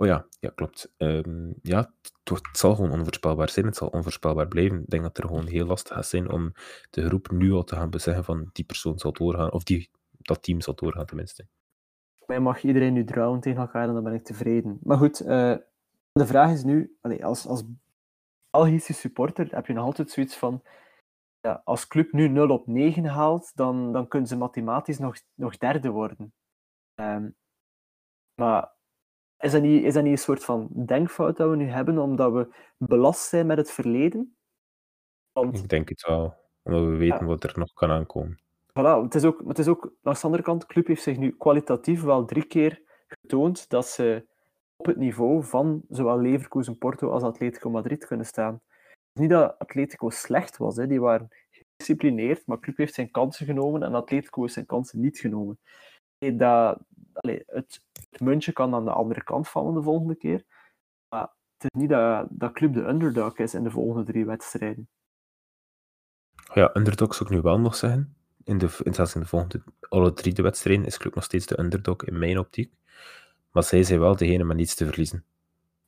Oh 0.00 0.06
ja, 0.06 0.26
ja 0.38 0.50
klopt. 0.54 0.92
Um, 0.96 1.54
ja, 1.62 1.92
het, 2.24 2.48
zal 2.52 2.74
gewoon 2.74 2.92
onvoorspelbaar 2.92 3.48
zijn. 3.48 3.66
Het 3.66 3.76
zal 3.76 3.88
onvoorspelbaar 3.88 4.48
blijven. 4.48 4.80
Ik 4.80 4.90
denk 4.90 5.02
dat 5.02 5.18
er 5.18 5.26
gewoon 5.26 5.46
heel 5.46 5.66
lastig 5.66 5.94
gaat 5.94 6.06
zijn 6.06 6.30
om 6.30 6.52
de 6.90 7.06
groep 7.06 7.30
nu 7.30 7.52
al 7.52 7.64
te 7.64 7.74
gaan 7.74 7.90
bezeggen 7.90 8.24
van 8.24 8.50
die 8.52 8.64
persoon 8.64 8.98
zal 8.98 9.12
doorgaan, 9.12 9.52
of 9.52 9.62
die, 9.62 9.90
dat 10.10 10.42
team 10.42 10.60
zal 10.60 10.74
doorgaan 10.74 11.06
tenminste. 11.06 11.46
Mij 12.26 12.40
mag 12.40 12.62
iedereen 12.62 12.92
nu 12.92 13.04
trouwen 13.04 13.40
tegen 13.40 13.60
elkaar 13.60 13.88
en 13.88 13.94
dan 13.94 14.04
ben 14.04 14.14
ik 14.14 14.24
tevreden. 14.24 14.78
Maar 14.82 14.96
goed, 14.96 15.22
uh, 15.22 15.56
de 16.12 16.26
vraag 16.26 16.52
is 16.52 16.64
nu, 16.64 16.96
als, 17.20 17.46
als 17.46 17.64
Belgische 18.50 18.92
supporter 18.92 19.54
heb 19.54 19.66
je 19.66 19.72
nog 19.72 19.84
altijd 19.84 20.10
zoiets 20.10 20.36
van, 20.36 20.62
ja, 21.40 21.60
als 21.64 21.86
club 21.86 22.12
nu 22.12 22.28
0 22.28 22.48
op 22.48 22.66
9 22.66 23.04
haalt, 23.04 23.52
dan, 23.54 23.92
dan 23.92 24.08
kunnen 24.08 24.28
ze 24.28 24.36
mathematisch 24.36 24.98
nog, 24.98 25.16
nog 25.34 25.56
derde 25.56 25.88
worden. 25.88 26.32
Um, 26.94 27.36
maar 28.34 28.78
is 29.40 29.52
dat, 29.52 29.62
niet, 29.62 29.84
is 29.84 29.94
dat 29.94 30.02
niet 30.02 30.12
een 30.12 30.18
soort 30.18 30.44
van 30.44 30.68
denkfout 30.86 31.36
dat 31.36 31.50
we 31.50 31.56
nu 31.56 31.66
hebben, 31.66 31.98
omdat 31.98 32.32
we 32.32 32.54
belast 32.76 33.28
zijn 33.28 33.46
met 33.46 33.56
het 33.56 33.70
verleden? 33.70 34.36
Want, 35.32 35.58
ik 35.58 35.68
denk 35.68 35.88
het 35.88 36.06
wel, 36.06 36.34
omdat 36.62 36.84
we 36.84 36.96
weten 36.96 37.26
wat 37.26 37.44
er 37.44 37.58
nog 37.58 37.72
kan 37.72 37.90
aankomen. 37.90 38.42
Voilà, 38.70 39.02
het 39.02 39.14
is 39.14 39.24
ook, 39.24 39.42
het 39.46 39.58
is 39.58 39.68
ook, 39.68 39.92
langs 40.02 40.20
de 40.20 40.26
andere 40.26 40.44
kant, 40.44 40.60
de 40.60 40.66
club 40.66 40.86
heeft 40.86 41.02
zich 41.02 41.16
nu 41.16 41.36
kwalitatief 41.36 42.02
wel 42.02 42.24
drie 42.24 42.44
keer 42.44 42.82
getoond 43.06 43.68
dat 43.68 43.86
ze 43.86 44.28
op 44.76 44.86
het 44.86 44.96
niveau 44.96 45.44
van 45.44 45.82
zowel 45.88 46.20
Leverkusen, 46.20 46.78
Porto 46.78 47.10
als 47.10 47.22
Atletico 47.22 47.70
Madrid 47.70 48.06
kunnen 48.06 48.26
staan. 48.26 48.60
Niet 49.12 49.30
dat 49.30 49.58
Atletico 49.58 50.10
slecht 50.10 50.56
was, 50.56 50.76
hè. 50.76 50.86
die 50.86 51.00
waren 51.00 51.28
gedisciplineerd, 51.50 52.46
maar 52.46 52.56
de 52.56 52.62
club 52.62 52.76
heeft 52.76 52.94
zijn 52.94 53.10
kansen 53.10 53.46
genomen 53.46 53.82
en 53.82 53.94
Atletico 53.94 54.40
heeft 54.40 54.52
zijn 54.52 54.66
kansen 54.66 55.00
niet 55.00 55.18
genomen. 55.18 55.58
Dat, 56.18 56.78
het, 57.46 57.80
het 58.10 58.20
muntje 58.20 58.52
kan 58.52 58.74
aan 58.74 58.84
de 58.84 58.92
andere 58.92 59.24
kant 59.24 59.48
vallen 59.48 59.74
de 59.74 59.82
volgende 59.82 60.14
keer. 60.14 60.44
Maar 61.08 61.28
het 61.58 61.72
is 61.72 61.80
niet 61.80 61.88
dat, 61.88 62.26
dat 62.30 62.52
club 62.52 62.74
de 62.74 62.88
underdog 62.88 63.38
is 63.38 63.54
in 63.54 63.62
de 63.62 63.70
volgende 63.70 64.04
drie 64.04 64.26
wedstrijden. 64.26 64.88
Ja, 66.54 66.70
underdog 66.74 67.14
zou 67.14 67.30
ik 67.30 67.36
nu 67.36 67.42
wel 67.42 67.60
nog 67.60 67.74
zeggen. 67.74 68.14
In 68.44 68.58
de, 68.58 68.78
in, 68.82 68.94
zelfs 68.94 69.14
in 69.14 69.20
de 69.20 69.26
volgende, 69.26 69.62
alle 69.88 70.12
drie 70.12 70.32
de 70.32 70.42
wedstrijden 70.42 70.86
is 70.86 70.98
club 70.98 71.14
nog 71.14 71.24
steeds 71.24 71.46
de 71.46 71.58
underdog 71.58 72.04
in 72.04 72.18
mijn 72.18 72.38
optiek. 72.38 72.72
Maar 73.52 73.62
zij 73.62 73.82
zijn 73.82 74.00
wel 74.00 74.16
degene 74.16 74.44
met 74.44 74.56
niets 74.56 74.74
te 74.74 74.86
verliezen. 74.86 75.24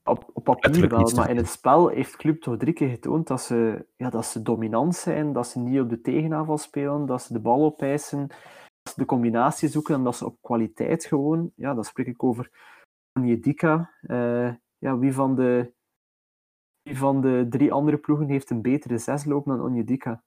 Op, 0.04 0.30
op 0.32 0.44
papier 0.44 0.88
wel, 0.88 1.10
maar 1.14 1.30
in 1.30 1.36
het 1.36 1.48
spel 1.48 1.88
heeft 1.88 2.16
club 2.16 2.40
toch 2.40 2.56
drie 2.56 2.72
keer 2.72 2.88
getoond 2.88 3.26
dat 3.26 3.40
ze, 3.40 3.86
ja, 3.96 4.10
dat 4.10 4.26
ze 4.26 4.42
dominant 4.42 4.94
zijn, 4.94 5.32
dat 5.32 5.46
ze 5.46 5.58
niet 5.58 5.80
op 5.80 5.88
de 5.88 6.00
tegenaanval 6.00 6.58
spelen, 6.58 7.06
dat 7.06 7.22
ze 7.22 7.32
de 7.32 7.40
bal 7.40 7.64
opeisen, 7.64 8.30
de 8.96 9.04
combinatie 9.04 9.68
zoeken 9.68 9.94
en 9.94 10.04
dat 10.04 10.16
ze 10.16 10.26
op 10.26 10.36
kwaliteit 10.40 11.04
gewoon, 11.04 11.52
ja, 11.54 11.74
dan 11.74 11.84
spreek 11.84 12.06
ik 12.06 12.22
over 12.22 12.50
Onyedika. 13.12 13.90
Uh, 14.02 14.54
ja, 14.78 14.98
wie 14.98 15.12
van 15.12 15.34
de 15.34 15.72
wie 16.82 16.98
van 16.98 17.20
de 17.20 17.46
drie 17.50 17.72
andere 17.72 17.96
ploegen 17.96 18.28
heeft 18.28 18.50
een 18.50 18.62
betere 18.62 18.98
zesloop 18.98 19.44
dan 19.44 19.60
Onyedika? 19.60 20.22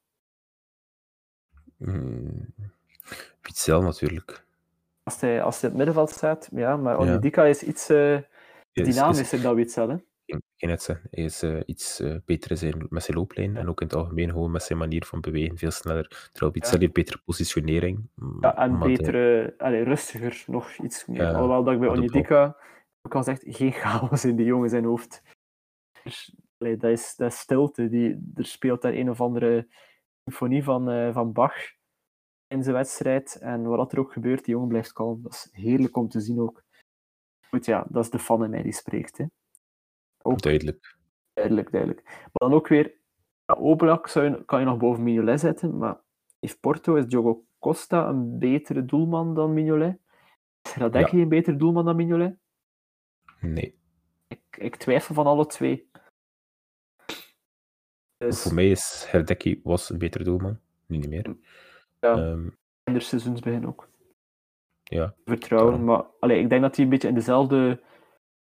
Mm, 1.77 2.53
Witzel 3.41 3.81
natuurlijk. 3.81 4.45
Als 5.03 5.21
hij, 5.21 5.43
als 5.43 5.61
hij 5.61 5.69
in 5.69 5.75
het 5.77 5.85
middenveld 5.85 6.15
staat, 6.15 6.49
ja, 6.51 6.77
maar 6.77 6.93
Ja. 6.93 6.99
Onyedika 6.99 7.43
is 7.43 7.63
iets 7.63 7.89
eh, 7.89 8.13
Is- 8.15 8.23
is- 8.71 8.95
dynamischer 8.95 9.41
dan 9.41 9.55
Witzel. 9.55 10.01
Net 10.57 10.83
zeggen, 10.83 11.07
hij 11.11 11.23
is 11.23 11.43
eh, 11.43 11.59
iets 11.65 11.99
eh, 11.99 12.15
beter 12.25 12.51
in 12.51 12.57
zijn, 12.57 12.85
met 12.89 13.03
zijn 13.03 13.17
looplijn 13.17 13.57
en 13.57 13.69
ook 13.69 13.81
in 13.81 13.87
het 13.87 13.95
algemeen 13.95 14.29
gewoon 14.29 14.51
met 14.51 14.63
zijn 14.63 14.79
manier 14.79 15.05
van 15.05 15.21
bewegen 15.21 15.57
veel 15.57 15.71
sneller. 15.71 16.29
Terwijl 16.31 16.51
heeft 16.53 16.93
betere 16.93 17.21
positionering. 17.25 18.09
Ja, 18.39 18.57
en 18.57 18.77
maar 18.77 18.87
betere, 18.87 19.53
allee, 19.57 19.83
rustiger, 19.83 20.43
nog 20.47 20.77
iets 20.77 21.05
meer. 21.05 21.25
Alhoewel 21.25 21.63
dat 21.63 21.73
ik 21.73 21.79
bij 21.79 21.89
Onyedika 21.89 22.57
ook 23.01 23.15
al 23.15 23.23
zegt, 23.23 23.43
geen 23.45 23.71
chaos 23.81 24.25
in 24.25 24.35
die 24.35 24.45
jongen 24.45 24.69
zijn 24.69 24.83
hoofd. 24.83 25.21
Dus, 26.03 26.35
allee, 26.57 26.77
dat, 26.77 26.91
is, 26.91 27.15
dat 27.15 27.31
is 27.31 27.39
stilte. 27.39 27.89
Die, 27.89 28.31
er 28.35 28.45
speelt 28.45 28.81
daar 28.81 28.93
een 28.93 29.09
of 29.09 29.21
andere 29.21 29.67
symfonie 30.23 30.63
van, 30.63 30.89
eh, 30.89 31.13
van 31.13 31.31
Bach 31.31 31.55
in 32.47 32.63
zijn 32.63 32.75
wedstrijd. 32.75 33.35
En 33.35 33.63
wat 33.63 33.91
er 33.91 33.99
ook 33.99 34.13
gebeurt, 34.13 34.45
die 34.45 34.53
jongen 34.53 34.69
blijft 34.69 34.93
kalm. 34.93 35.21
Dat 35.21 35.33
is 35.33 35.49
heerlijk 35.51 35.97
om 35.97 36.09
te 36.09 36.19
zien 36.19 36.39
ook. 36.39 36.63
Goed, 37.49 37.65
ja, 37.65 37.85
dat 37.89 38.03
is 38.03 38.09
de 38.09 38.19
fan 38.19 38.43
in 38.43 38.49
mij 38.49 38.61
die 38.61 38.73
spreekt. 38.73 39.17
Hè. 39.17 39.25
Ook 40.25 40.41
Duidelijk. 40.41 40.97
duidelijk, 41.33 41.71
duidelijk. 41.71 42.03
Maar 42.05 42.29
dan 42.49 42.53
ook 42.53 42.67
weer, 42.67 42.93
ja, 43.45 43.53
Oblak 43.55 44.07
zou 44.07 44.25
je, 44.29 44.45
kan 44.45 44.59
je 44.59 44.65
nog 44.65 44.77
boven 44.77 45.03
Mignolet 45.03 45.39
zetten, 45.39 45.77
maar 45.77 46.01
heeft 46.39 46.59
Porto, 46.59 46.95
is 46.95 47.05
Diogo 47.05 47.45
Costa 47.59 48.07
een 48.07 48.39
betere 48.39 48.85
doelman 48.85 49.35
dan 49.35 49.53
Mignolet? 49.53 49.97
Is 50.61 50.75
Radecki 50.75 51.21
een 51.21 51.29
betere 51.29 51.57
doelman 51.57 51.85
dan 51.85 51.95
Mignolet? 51.95 52.37
Nee. 53.39 53.79
Ik, 54.27 54.41
ik 54.57 54.75
twijfel 54.75 55.15
van 55.15 55.25
alle 55.25 55.45
twee. 55.45 55.89
Dus 58.17 58.41
Voor 58.41 58.53
mij 58.53 58.69
is 58.69 59.05
Herdecki 59.09 59.59
was 59.63 59.89
een 59.89 59.97
betere 59.97 60.23
doelman. 60.23 60.59
Nu 60.85 60.97
niet 60.97 61.09
meer. 61.09 61.35
ja, 61.99 62.15
Ehm, 62.15 62.49
in 62.83 62.93
de 62.93 62.99
seizoensbegin 62.99 63.67
ook. 63.67 63.89
ja, 64.83 65.15
Vertrouwen, 65.25 65.83
maar 65.83 66.05
allee, 66.19 66.39
ik 66.39 66.49
denk 66.49 66.61
dat 66.61 66.75
die 66.75 66.83
een 66.83 66.89
beetje 66.89 67.07
in 67.07 67.13
dezelfde, 67.15 67.81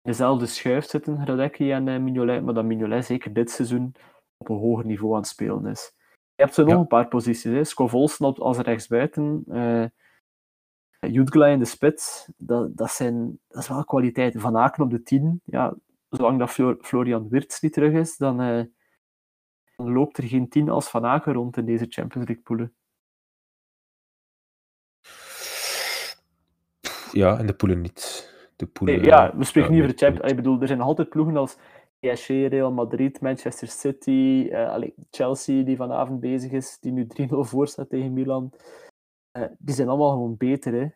dezelfde 0.06 0.46
schuif 0.46 0.86
zitten, 0.86 1.26
Radecki 1.26 1.72
en 1.72 1.88
eh, 1.88 2.00
Mignolet, 2.00 2.44
maar 2.44 2.54
dat 2.54 2.66
Mignolet 2.66 3.06
zeker 3.06 3.34
dit 3.34 3.52
seizoen 3.52 3.96
op 4.38 4.50
een 4.50 4.58
hoger 4.58 4.86
niveau 4.86 5.14
aan 5.14 5.20
het 5.20 5.28
spelen 5.28 5.66
is. 5.66 5.94
Je 6.36 6.44
hebt 6.44 6.54
zo 6.54 6.64
nog 6.64 6.74
Ja. 6.74 6.80
een 6.80 6.88
paar 6.88 7.08
posities. 7.08 7.44
Hè. 7.54 7.64
Scov 7.64 7.94
Olsen 7.94 8.26
op- 8.26 8.40
als 8.40 8.58
rechtsbuiten, 8.58 9.44
eh 9.48 9.86
Jutgla 11.00 11.46
in 11.48 11.60
de 11.60 11.66
spits, 11.66 12.30
dat, 12.38 12.78
dat, 12.78 12.92
zijn, 12.92 13.40
dat 13.48 13.62
is 13.62 13.68
wel 13.70 13.86
kwaliteit. 13.86 14.34
Van 14.40 14.58
Aken 14.58 14.84
op 14.84 14.90
de 14.90 15.02
10, 15.04 15.42
ja, 15.46 15.76
zolang 16.10 16.40
dat 16.40 16.50
Flor- 16.50 16.78
Florian 16.82 17.30
Wirtz 17.30 17.62
niet 17.62 17.74
terug 17.74 17.94
is, 17.94 18.18
dan, 18.18 18.42
eh, 18.42 18.64
dan 19.76 19.94
loopt 19.94 20.18
er 20.18 20.24
geen 20.24 20.50
10 20.50 20.70
als 20.70 20.90
Van 20.90 21.06
Aken 21.06 21.34
rond 21.34 21.58
in 21.58 21.66
deze 21.66 21.86
Champions 21.90 22.28
League 22.28 22.44
poelen. 22.44 22.74
ja, 27.12 27.38
en 27.38 27.46
de 27.46 27.54
poelen 27.54 27.82
niet. 27.82 28.34
De 28.56 28.66
poelen, 28.66 28.96
Nee, 28.96 29.06
ja, 29.06 29.38
we 29.38 29.44
spreken 29.44 29.72
niet 29.72 29.82
over 29.82 29.96
de 29.96 30.06
Champions 30.06 30.30
Ik 30.32 30.36
bedoel, 30.36 30.62
er 30.62 30.68
zijn 30.68 30.80
nog 30.80 30.88
altijd 30.88 31.10
ploegen 31.10 31.38
als 31.38 31.58
PSG, 32.00 32.28
Real 32.28 32.72
Madrid, 32.72 33.22
Manchester 33.22 33.68
City, 33.68 34.48
eh, 34.52 34.70
allee, 34.70 34.94
Chelsea, 35.10 35.64
die 35.64 35.76
vanavond 35.76 36.20
bezig 36.20 36.52
is, 36.52 36.80
die 36.80 36.92
nu 36.92 37.08
3-0 37.08 37.44
voor 37.52 37.68
staat 37.68 37.90
tegen 37.90 38.14
Milan. 38.14 38.54
Eh, 39.32 39.46
die 39.58 39.76
zijn 39.76 39.88
allemaal 39.88 40.12
gewoon 40.12 40.38
beter, 40.38 40.74
hè? 40.74 40.88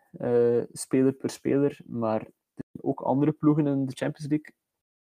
eh, 0.58 0.66
speler 0.72 1.14
per 1.14 1.30
speler. 1.30 1.80
Maar 1.86 2.22
er 2.22 2.66
zijn 2.72 2.84
ook 2.84 3.02
andere 3.02 3.32
ploegen 3.32 3.68
in 3.68 3.86
de 3.86 3.96
Champions 3.96 4.30
League, 4.30 4.54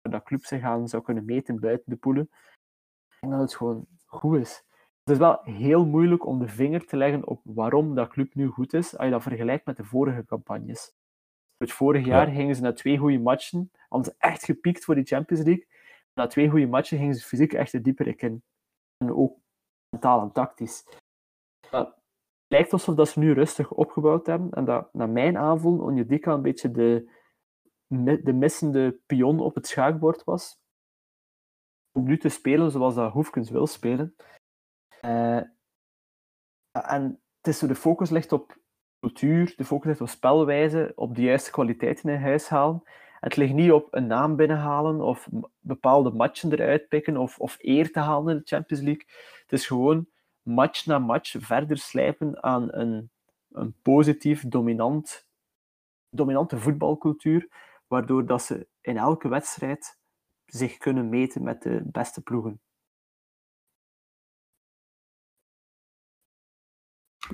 waar 0.01 0.11
dat 0.11 0.23
club 0.23 0.45
zich 0.45 0.63
aan 0.63 0.87
zou 0.87 1.03
kunnen 1.03 1.25
meten 1.25 1.59
buiten 1.59 1.89
de 1.89 1.97
poelen. 1.97 2.29
En 3.19 3.29
dat 3.29 3.39
het 3.39 3.55
gewoon 3.55 3.85
goed 4.05 4.39
is. 4.39 4.63
Het 5.03 5.13
is 5.13 5.17
wel 5.17 5.39
heel 5.43 5.85
moeilijk 5.85 6.25
om 6.25 6.39
de 6.39 6.47
vinger 6.47 6.85
te 6.85 6.97
leggen 6.97 7.27
op 7.27 7.41
waarom 7.43 7.95
dat 7.95 8.09
club 8.09 8.35
nu 8.35 8.47
goed 8.47 8.73
is, 8.73 8.97
als 8.97 9.05
je 9.05 9.11
dat 9.11 9.23
vergelijkt 9.23 9.65
met 9.65 9.77
de 9.77 9.83
vorige 9.83 10.25
campagnes. 10.25 10.93
Het 11.57 11.71
vorig 11.71 12.05
jaar 12.05 12.27
gingen 12.27 12.55
ze 12.55 12.61
na 12.61 12.73
twee 12.73 12.97
goede 12.97 13.19
matchen, 13.19 13.71
ze 13.89 14.15
echt 14.17 14.43
gepiekt 14.43 14.83
voor 14.83 14.95
die 14.95 15.05
Champions 15.05 15.43
League. 15.43 15.67
Na 16.13 16.27
twee 16.27 16.49
goede 16.49 16.67
matchen 16.67 16.97
gingen 16.97 17.15
ze 17.15 17.27
fysiek 17.27 17.53
echt 17.53 17.71
de 17.71 17.81
dieper 17.81 18.23
in. 18.23 18.43
En 18.97 19.13
ook 19.13 19.39
mentaal 19.89 20.21
en 20.21 20.31
tactisch. 20.31 20.83
Maar 21.71 21.85
het 21.85 21.95
lijkt 22.47 22.73
alsof 22.73 22.95
dat 22.95 23.09
ze 23.09 23.19
nu 23.19 23.33
rustig 23.33 23.71
opgebouwd 23.71 24.25
hebben. 24.25 24.51
En 24.51 24.65
dat, 24.65 24.93
naar 24.93 25.09
mijn 25.09 25.37
aanvoel, 25.37 25.79
Onyedika 25.79 26.33
een 26.33 26.41
beetje 26.41 26.71
de, 26.71 27.11
de 28.23 28.33
missende 28.33 28.99
pion 29.05 29.39
op 29.39 29.55
het 29.55 29.67
schaakbord 29.67 30.23
was. 30.23 30.59
Om 31.91 32.03
nu 32.03 32.17
te 32.17 32.29
spelen 32.29 32.71
zoals 32.71 32.95
dat 32.95 33.11
Hoefkens 33.11 33.49
wil 33.49 33.67
spelen. 33.67 34.15
Eh, 35.01 35.41
en 36.71 37.21
het 37.37 37.47
is 37.47 37.57
zo, 37.59 37.67
de 37.67 37.75
focus 37.75 38.09
ligt 38.09 38.31
op 38.31 38.57
cultuur, 39.05 39.53
de 39.55 39.65
focus 39.65 39.87
ligt 39.87 40.01
op 40.01 40.09
spelwijze, 40.09 40.91
op 40.95 41.15
de 41.15 41.21
juiste 41.21 41.51
kwaliteiten 41.51 42.09
in 42.09 42.19
huis 42.19 42.47
halen. 42.47 42.83
Het 43.19 43.35
ligt 43.35 43.53
niet 43.53 43.71
op 43.71 43.87
een 43.91 44.07
naam 44.07 44.35
binnenhalen 44.35 45.01
of 45.01 45.27
bepaalde 45.59 46.11
matchen 46.11 46.51
eruit 46.51 46.87
pikken 46.87 47.17
of, 47.17 47.39
of 47.39 47.57
eer 47.59 47.91
te 47.91 47.99
halen 47.99 48.33
in 48.33 48.37
de 48.37 48.47
Champions 48.47 48.83
League. 48.83 49.05
Het 49.41 49.51
is 49.51 49.67
gewoon 49.67 50.07
match 50.41 50.85
na 50.85 50.99
match 50.99 51.35
verder 51.39 51.77
slijpen 51.77 52.43
aan 52.43 52.73
een, 52.73 53.09
een 53.51 53.75
positief, 53.81 54.47
dominant, 54.47 55.27
dominante 56.09 56.57
voetbalcultuur, 56.57 57.49
waardoor 57.87 58.25
dat 58.25 58.41
ze 58.41 58.67
in 58.81 58.97
elke 58.97 59.27
wedstrijd 59.27 59.99
zich 60.45 60.77
kunnen 60.77 61.09
meten 61.09 61.43
met 61.43 61.61
de 61.61 61.81
beste 61.85 62.21
ploegen. 62.21 62.61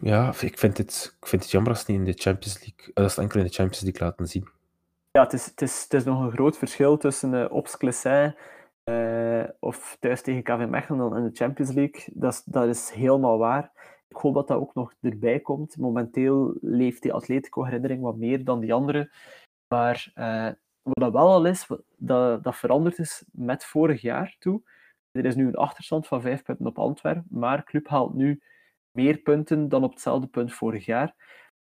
Ja, 0.01 0.34
ik 0.39 0.58
vind, 0.58 0.77
het, 0.77 1.15
ik 1.19 1.27
vind 1.27 1.41
het 1.41 1.51
jammer 1.51 1.71
als 1.71 1.80
het 1.80 1.88
niet 1.88 1.97
in 1.97 2.06
de 2.06 2.13
Champions 2.13 2.60
League, 2.60 2.93
als 2.93 3.13
ze 3.13 3.19
het 3.19 3.30
enkel 3.30 3.39
in 3.39 3.45
de 3.45 3.54
Champions 3.54 3.82
League 3.82 4.08
laten 4.08 4.27
zien. 4.27 4.49
Ja, 5.12 5.23
het 5.23 5.34
is, 5.34 5.45
het 5.45 5.62
is, 5.62 5.84
het 5.84 5.93
is 5.93 6.04
nog 6.04 6.21
een 6.21 6.32
groot 6.32 6.58
verschil 6.58 6.97
tussen 6.97 7.34
uh, 7.34 7.51
Ops 7.51 7.77
uh, 8.84 9.43
of 9.60 9.97
thuis 9.99 10.21
tegen 10.21 10.43
KV 10.43 10.67
Mechelen 10.69 11.17
in 11.17 11.23
de 11.23 11.36
Champions 11.36 11.71
League. 11.71 12.04
Dat 12.13 12.34
is, 12.34 12.43
dat 12.45 12.67
is 12.67 12.89
helemaal 12.89 13.38
waar. 13.38 13.71
Ik 14.08 14.17
hoop 14.17 14.34
dat 14.34 14.47
dat 14.47 14.58
ook 14.58 14.73
nog 14.73 14.93
erbij 15.01 15.39
komt. 15.39 15.77
Momenteel 15.77 16.58
leeft 16.62 17.01
die 17.01 17.13
Atletico-herinnering 17.13 18.01
wat 18.01 18.17
meer 18.17 18.43
dan 18.43 18.60
die 18.60 18.73
andere. 18.73 19.12
Maar 19.67 20.12
wat 20.84 20.99
dat 20.99 21.12
wel 21.12 21.30
al 21.30 21.45
is, 21.45 21.67
dat, 21.97 22.43
dat 22.43 22.56
veranderd 22.56 22.99
is 22.99 23.23
met 23.32 23.65
vorig 23.65 24.01
jaar 24.01 24.36
toe. 24.39 24.62
Er 25.12 25.25
is 25.25 25.36
nu 25.36 25.47
een 25.47 25.56
achterstand 25.56 26.08
van 26.08 26.21
vijf 26.21 26.43
punten 26.43 26.65
op 26.65 26.80
Antwerpen, 26.80 27.25
maar 27.30 27.63
Club 27.63 27.88
haalt 27.88 28.13
nu 28.13 28.41
meer 28.91 29.17
punten 29.17 29.69
dan 29.69 29.84
op 29.84 29.91
hetzelfde 29.91 30.27
punt 30.27 30.54
vorig 30.54 30.86
jaar. 30.86 31.15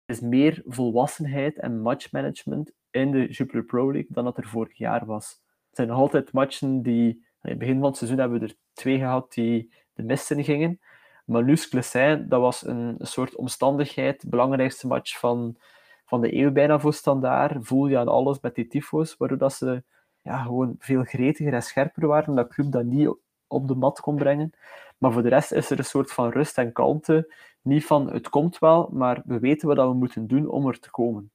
Er 0.05 0.15
is 0.15 0.19
meer 0.19 0.61
volwassenheid 0.65 1.59
en 1.59 1.81
matchmanagement 1.81 2.71
in 2.89 3.11
de 3.11 3.27
Jupiler 3.27 3.63
Pro 3.63 3.91
League 3.91 4.09
dan 4.09 4.23
dat 4.23 4.37
er 4.37 4.47
vorig 4.47 4.77
jaar 4.77 5.05
was. 5.05 5.29
Het 5.67 5.75
zijn 5.75 5.87
nog 5.87 5.97
altijd 5.97 6.33
matchen 6.33 6.81
die... 6.81 7.29
In 7.41 7.49
het 7.49 7.59
begin 7.59 7.79
van 7.79 7.87
het 7.87 7.97
seizoen 7.97 8.19
hebben 8.19 8.39
we 8.39 8.45
er 8.45 8.55
twee 8.73 8.97
gehad 8.97 9.33
die 9.33 9.73
de 9.93 10.03
mist 10.03 10.31
in 10.31 10.43
gingen. 10.43 10.79
Maar 11.25 11.43
nu 11.43 11.55
Clessin, 11.55 12.25
dat 12.29 12.41
was 12.41 12.65
een, 12.65 12.95
soort 12.99 13.35
omstandigheid. 13.35 14.29
Belangrijkste 14.29 14.87
match 14.87 15.19
van, 15.19 15.57
van 16.05 16.21
de 16.21 16.35
eeuw 16.35 16.51
bijna 16.51 16.79
voor 16.79 16.93
standaard. 16.93 17.67
Voel 17.67 17.87
je 17.87 17.97
aan 17.97 18.07
alles 18.07 18.39
met 18.39 18.55
die 18.55 18.67
tyfo's, 18.67 19.17
waardoor 19.17 19.37
dat 19.37 19.53
ze 19.53 19.83
ja, 20.21 20.43
gewoon 20.43 20.75
veel 20.79 21.03
gretiger 21.03 21.53
en 21.53 21.63
scherper 21.63 22.07
waren. 22.07 22.35
Dat 22.35 22.53
club 22.53 22.71
dat 22.71 22.83
niet 22.83 23.15
op 23.51 23.67
de 23.67 23.75
mat 23.75 23.99
kon 23.99 24.15
brengen. 24.15 24.51
Maar 24.97 25.11
voor 25.11 25.21
de 25.23 25.29
rest 25.29 25.51
is 25.51 25.69
er 25.69 25.77
een 25.77 25.85
soort 25.85 26.11
van 26.11 26.29
rust 26.29 26.57
en 26.57 26.71
kalmte. 26.71 27.33
Niet 27.61 27.85
van 27.85 28.11
het 28.13 28.29
komt 28.29 28.59
wel, 28.59 28.89
maar 28.91 29.21
we 29.25 29.39
weten 29.39 29.67
wat 29.67 29.77
we 29.77 29.93
moeten 29.93 30.27
doen 30.27 30.49
om 30.49 30.67
er 30.67 30.79
te 30.79 30.91
komen. 30.91 31.31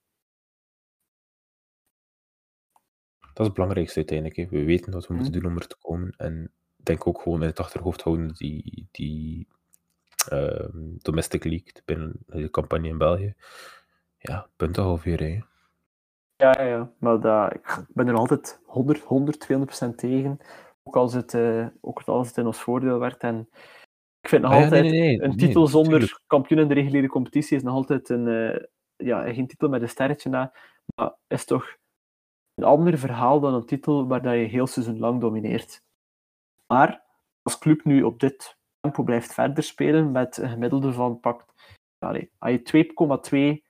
Dat 3.20 3.38
is 3.40 3.44
het 3.46 3.54
belangrijkste 3.54 3.96
uiteindelijk. 3.96 4.36
Hè. 4.36 4.46
We 4.58 4.64
weten 4.64 4.92
wat 4.92 5.06
we 5.06 5.14
moeten 5.14 5.32
Mhm. 5.32 5.40
doen 5.42 5.50
om 5.50 5.58
er 5.58 5.66
te 5.66 5.76
komen. 5.80 6.14
En 6.16 6.52
denk 6.76 7.06
ook 7.06 7.20
gewoon 7.22 7.40
in 7.42 7.46
het 7.48 7.60
achterhoofd 7.60 8.02
houden 8.02 8.34
die, 8.34 8.88
die 8.90 9.48
ehm, 10.28 10.78
domestic 10.98 11.44
league 11.44 11.72
binnen 11.84 12.12
de 12.26 12.50
campagne 12.50 12.88
in 12.88 12.98
België. 12.98 13.34
Ja, 14.18 14.48
puntenhalvering. 14.56 15.44
Ja, 16.36 16.54
ja, 16.58 16.62
ja. 16.66 16.92
Maar 16.98 17.20
dat, 17.20 17.54
ik 17.54 17.84
ben 17.88 18.08
er 18.08 18.14
altijd 18.14 18.60
100, 18.64 18.98
100 19.00 19.40
200% 19.40 19.98
tegen. 19.98 20.38
Ook 20.86 20.96
als, 20.96 21.12
het, 21.12 21.32
uh, 21.32 21.66
ook 21.80 22.02
als 22.02 22.28
het 22.28 22.36
in 22.36 22.46
ons 22.46 22.60
voordeel 22.60 22.98
werd. 22.98 23.22
En 23.22 23.48
ik 24.20 24.28
vind 24.28 24.42
nog 24.42 24.50
Ah 24.50 24.58
ja, 24.58 24.64
altijd 24.64 24.82
nee, 24.82 24.92
nee, 24.92 25.16
nee. 25.16 25.22
een 25.22 25.36
titel 25.36 25.66
zonder 25.66 26.20
kampioen 26.26 26.60
in 26.60 26.68
de 26.68 26.74
reguliere 26.74 27.08
competitie 27.08 27.56
is 27.56 27.62
nog 27.62 27.74
altijd 27.74 28.08
een, 28.08 28.26
uh, 28.26 28.58
ja, 28.96 29.32
geen 29.32 29.46
titel 29.46 29.68
met 29.68 29.82
een 29.82 29.88
sterretje 29.88 30.30
na. 30.30 30.52
Maar 30.94 31.14
is 31.26 31.44
toch 31.44 31.76
een 32.54 32.64
ander 32.64 32.98
verhaal 32.98 33.40
dan 33.40 33.54
een 33.54 33.66
titel 33.66 34.06
waar 34.06 34.22
dat 34.22 34.32
je 34.32 34.38
heel 34.38 34.66
seizoen 34.66 34.98
lang 34.98 35.20
domineert. 35.20 35.82
Maar 36.66 37.04
als 37.42 37.58
club 37.58 37.84
nu 37.84 38.02
op 38.02 38.20
dit 38.20 38.56
tempo 38.80 39.02
blijft 39.02 39.34
verder 39.34 39.62
spelen 39.62 40.12
met 40.12 40.36
een 40.36 40.48
gemiddelde 40.48 40.92
van 40.92 41.20
pakt. 41.20 41.52
Allez, 41.98 42.26
als 42.38 42.52
je 42.52 43.58
2,2 43.60 43.64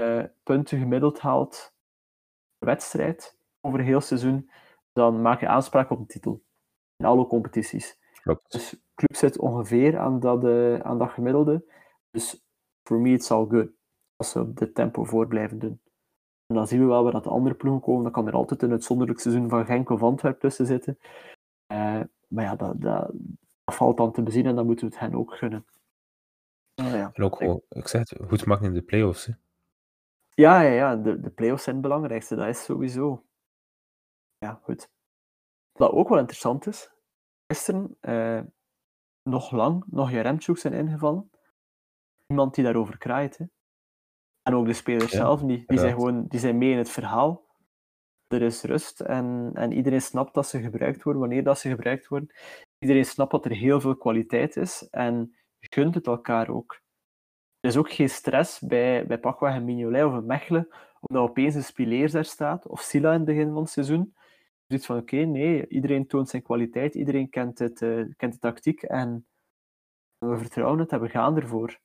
uh, 0.00 0.24
punten 0.42 0.78
gemiddeld 0.78 1.20
haalt 1.20 1.74
per 2.58 2.68
wedstrijd 2.68 3.38
over 3.60 3.78
een 3.78 3.86
heel 3.86 4.00
seizoen, 4.00 4.50
dan 4.92 5.22
maak 5.22 5.40
je 5.40 5.48
aanspraak 5.48 5.90
op 5.90 5.98
een 5.98 6.06
titel. 6.06 6.42
In 6.96 7.06
alle 7.06 7.26
competities. 7.26 7.98
Klopt. 8.22 8.52
Dus 8.52 8.70
de 8.70 8.78
club 8.94 9.16
zit 9.16 9.38
ongeveer 9.38 9.98
aan 9.98 10.20
dat, 10.20 10.44
uh, 10.44 10.80
aan 10.80 10.98
dat 10.98 11.10
gemiddelde. 11.10 11.64
Dus 12.10 12.44
for 12.82 13.00
me 13.00 13.10
it's 13.10 13.30
all 13.30 13.46
good. 13.46 13.68
Als 14.16 14.30
ze 14.30 14.40
op 14.40 14.56
dit 14.56 14.74
tempo 14.74 15.04
voor 15.04 15.26
blijven 15.26 15.58
doen. 15.58 15.80
En 16.46 16.54
dan 16.56 16.66
zien 16.66 16.80
we 16.80 16.86
wel 16.86 17.02
waar 17.02 17.12
dat 17.12 17.24
de 17.24 17.30
andere 17.30 17.54
ploegen 17.54 17.82
komen. 17.82 18.02
Dan 18.02 18.12
kan 18.12 18.26
er 18.26 18.32
altijd 18.32 18.62
een 18.62 18.70
uitzonderlijk 18.70 19.20
seizoen 19.20 19.48
van 19.48 19.64
Genk 19.64 19.90
of 19.90 20.02
Antwerp 20.02 20.40
tussen 20.40 20.66
zitten. 20.66 20.98
Uh, 21.72 22.00
maar 22.28 22.44
ja, 22.44 22.56
dat, 22.56 22.80
dat, 22.80 23.10
dat, 23.64 23.74
valt 23.74 23.96
dan 23.96 24.12
te 24.12 24.22
bezien 24.22 24.46
en 24.46 24.54
dan 24.54 24.66
moeten 24.66 24.88
we 24.88 24.94
het 24.94 25.02
hen 25.02 25.14
ook 25.14 25.34
gunnen. 25.34 25.66
Uh, 26.80 26.92
ja. 26.92 27.10
En 27.14 27.24
ook, 27.24 27.40
ik, 27.40 27.60
ik 27.68 27.88
zeg 27.88 28.08
het, 28.08 28.28
goed 28.28 28.46
maken 28.46 28.66
in 28.66 28.74
de 28.74 28.82
play-offs. 28.82 29.26
Hè? 29.26 29.32
Ja, 30.34 30.60
ja, 30.60 30.72
ja. 30.72 30.96
De, 30.96 31.20
de 31.20 31.30
play-offs 31.30 31.64
zijn 31.64 31.76
het 31.76 31.84
belangrijkste. 31.84 32.36
Dat 32.36 32.46
is 32.46 32.64
sowieso. 32.64 33.24
Ja, 34.40 34.60
goed. 34.62 34.90
Wat 35.72 35.92
ook 35.92 36.08
wel 36.08 36.18
interessant 36.18 36.66
is. 36.66 36.92
Gisteren 37.46 37.96
uh, 38.00 38.40
nog 39.22 39.50
lang, 39.50 39.84
nog 39.86 40.10
Jaremchuk 40.10 40.58
zijn 40.58 40.72
ingevallen. 40.72 41.30
Iemand 42.26 42.54
die 42.54 42.64
daarover 42.64 42.98
kraait. 42.98 43.38
Hè. 43.38 43.44
En 44.42 44.54
ook 44.54 44.66
de 44.66 44.72
spelers 44.72 45.12
zelf, 45.12 45.40
die, 45.40 45.62
die, 45.66 45.78
zijn 45.78 45.94
gewoon, 45.94 46.26
die 46.26 46.40
zijn 46.40 46.58
mee 46.58 46.70
in 46.70 46.78
het 46.78 46.90
verhaal. 46.90 47.48
Er 48.26 48.42
is 48.42 48.62
rust 48.62 49.00
en, 49.00 49.50
en 49.54 49.72
iedereen 49.72 50.02
snapt 50.02 50.34
dat 50.34 50.46
ze 50.46 50.60
gebruikt 50.60 51.02
worden, 51.02 51.22
wanneer 51.22 51.44
dat 51.44 51.58
ze 51.58 51.68
gebruikt 51.68 52.08
worden. 52.08 52.34
Iedereen 52.78 53.04
snapt 53.04 53.30
dat 53.30 53.44
er 53.44 53.50
heel 53.50 53.80
veel 53.80 53.96
kwaliteit 53.96 54.56
is 54.56 54.88
en 54.90 55.36
gunt 55.58 55.94
het 55.94 56.06
elkaar 56.06 56.48
ook. 56.48 56.80
Er 57.60 57.68
is 57.68 57.76
ook 57.76 57.92
geen 57.92 58.10
stress 58.10 58.60
bij, 58.60 59.06
bij 59.06 59.18
Pakweg 59.18 59.54
en 59.54 59.64
Mignolet 59.64 60.04
of 60.04 60.12
een 60.12 60.26
Mechelen, 60.26 60.68
omdat 61.00 61.28
opeens 61.28 61.54
een 61.54 61.64
Spileers 61.64 62.12
daar 62.12 62.24
staat, 62.24 62.66
of 62.66 62.80
Sila 62.80 63.10
in 63.10 63.16
het 63.16 63.24
begin 63.24 63.52
van 63.52 63.62
het 63.62 63.70
seizoen. 63.70 64.14
Dus 64.70 64.86
van 64.86 64.98
oké, 64.98 65.16
nee, 65.16 65.68
iedereen 65.68 66.06
toont 66.06 66.28
zijn 66.28 66.42
kwaliteit, 66.42 66.94
iedereen 66.94 67.28
kent, 67.28 67.58
het, 67.58 67.80
uh, 67.80 68.04
kent 68.16 68.32
de 68.32 68.38
tactiek 68.38 68.82
en 68.82 69.26
we 70.18 70.38
vertrouwen 70.38 70.78
het 70.78 70.92
en 70.92 71.00
we 71.00 71.08
gaan 71.08 71.36
ervoor. 71.36 71.78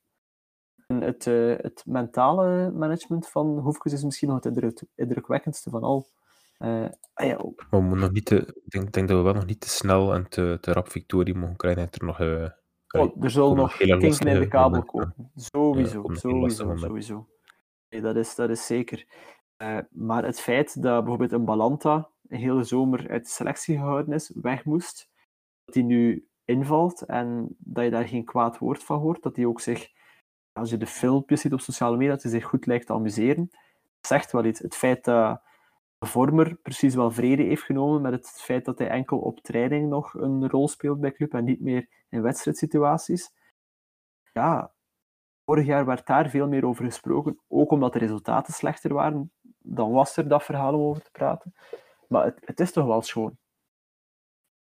En 0.86 1.00
het, 1.00 1.26
uh, 1.26 1.56
het 1.56 1.82
mentale 1.86 2.70
management 2.70 3.28
van 3.28 3.58
Hoefkes 3.58 3.92
is 3.92 4.04
misschien 4.04 4.28
nog 4.28 4.44
het 4.44 4.86
indrukwekkendste 4.94 5.70
van 5.70 5.82
al. 5.82 6.06
Uh, 6.58 6.84
ah 7.12 7.26
ja, 7.26 7.38
maar 7.70 7.90
we 7.90 7.96
nog 7.96 8.12
niet 8.12 8.24
te, 8.24 8.36
ik 8.36 8.70
denk, 8.70 8.92
denk, 8.92 9.08
dat 9.08 9.16
we 9.16 9.22
wel 9.22 9.34
nog 9.34 9.46
niet 9.46 9.60
te 9.60 9.68
snel 9.68 10.14
en 10.14 10.28
te, 10.28 10.58
te 10.60 10.72
rap 10.72 10.90
victorie 10.90 11.34
mogen 11.34 11.56
krijgen. 11.56 11.88
Er 11.90 12.04
nog, 12.04 12.20
oh, 12.20 13.22
er 13.22 13.30
zal 13.30 13.54
nog 13.54 13.76
kinken 13.76 14.26
in 14.26 14.40
de 14.40 14.48
kabel 14.48 14.84
komen. 14.84 15.30
Sowieso, 15.34 16.04
ja, 16.08 16.14
sowieso, 16.14 16.76
sowieso. 16.76 17.28
Nee, 17.88 18.00
dat, 18.00 18.16
is, 18.16 18.34
dat 18.34 18.50
is 18.50 18.66
zeker. 18.66 19.06
Maar 19.90 20.24
het 20.24 20.40
feit 20.40 20.82
dat 20.82 20.98
bijvoorbeeld 21.00 21.32
een 21.32 21.44
Balanta 21.44 22.10
een 22.28 22.38
hele 22.38 22.64
zomer 22.64 23.10
uit 23.10 23.24
de 23.24 23.30
selectie 23.30 23.76
gehouden 23.76 24.14
is, 24.14 24.32
weg 24.34 24.64
moest, 24.64 25.10
dat 25.64 25.74
hij 25.74 25.84
nu 25.84 26.28
invalt 26.44 27.02
en 27.02 27.56
dat 27.58 27.84
je 27.84 27.90
daar 27.90 28.08
geen 28.08 28.24
kwaad 28.24 28.58
woord 28.58 28.84
van 28.84 28.98
hoort, 28.98 29.22
dat 29.22 29.36
hij 29.36 29.44
ook 29.44 29.60
zich, 29.60 29.88
als 30.52 30.70
je 30.70 30.76
de 30.76 30.86
filmpjes 30.86 31.40
ziet 31.40 31.52
op 31.52 31.60
sociale 31.60 31.96
media, 31.96 32.12
dat 32.12 32.22
hij 32.22 32.32
zich 32.32 32.44
goed 32.44 32.66
lijkt 32.66 32.86
te 32.86 32.92
amuseren, 32.92 33.50
zegt 34.00 34.32
wel 34.32 34.44
iets. 34.44 34.60
Het 34.60 34.74
feit 34.76 35.04
dat 35.04 35.42
de 35.98 36.06
vormer 36.06 36.56
precies 36.56 36.94
wel 36.94 37.10
vrede 37.10 37.42
heeft 37.42 37.62
genomen 37.62 38.02
met 38.02 38.12
het 38.12 38.28
feit 38.28 38.64
dat 38.64 38.78
hij 38.78 38.88
enkel 38.88 39.18
op 39.18 39.40
training 39.40 39.88
nog 39.88 40.14
een 40.14 40.48
rol 40.48 40.68
speelt 40.68 41.00
bij 41.00 41.12
club 41.12 41.34
en 41.34 41.44
niet 41.44 41.60
meer 41.60 41.88
in 42.08 42.22
wedstrijdsituaties. 42.22 43.34
Ja, 44.32 44.72
vorig 45.44 45.66
jaar 45.66 45.84
werd 45.84 46.06
daar 46.06 46.30
veel 46.30 46.48
meer 46.48 46.66
over 46.66 46.84
gesproken, 46.84 47.40
ook 47.48 47.70
omdat 47.70 47.92
de 47.92 47.98
resultaten 47.98 48.52
slechter 48.52 48.92
waren. 48.94 49.32
Dan 49.58 49.92
was 49.92 50.16
er 50.16 50.28
dat 50.28 50.44
verhaal 50.44 50.74
om 50.74 50.80
over 50.80 51.02
te 51.02 51.10
praten. 51.10 51.54
Maar 52.08 52.24
het, 52.24 52.38
het 52.44 52.60
is 52.60 52.72
toch 52.72 52.86
wel 52.86 53.02
schoon. 53.02 53.36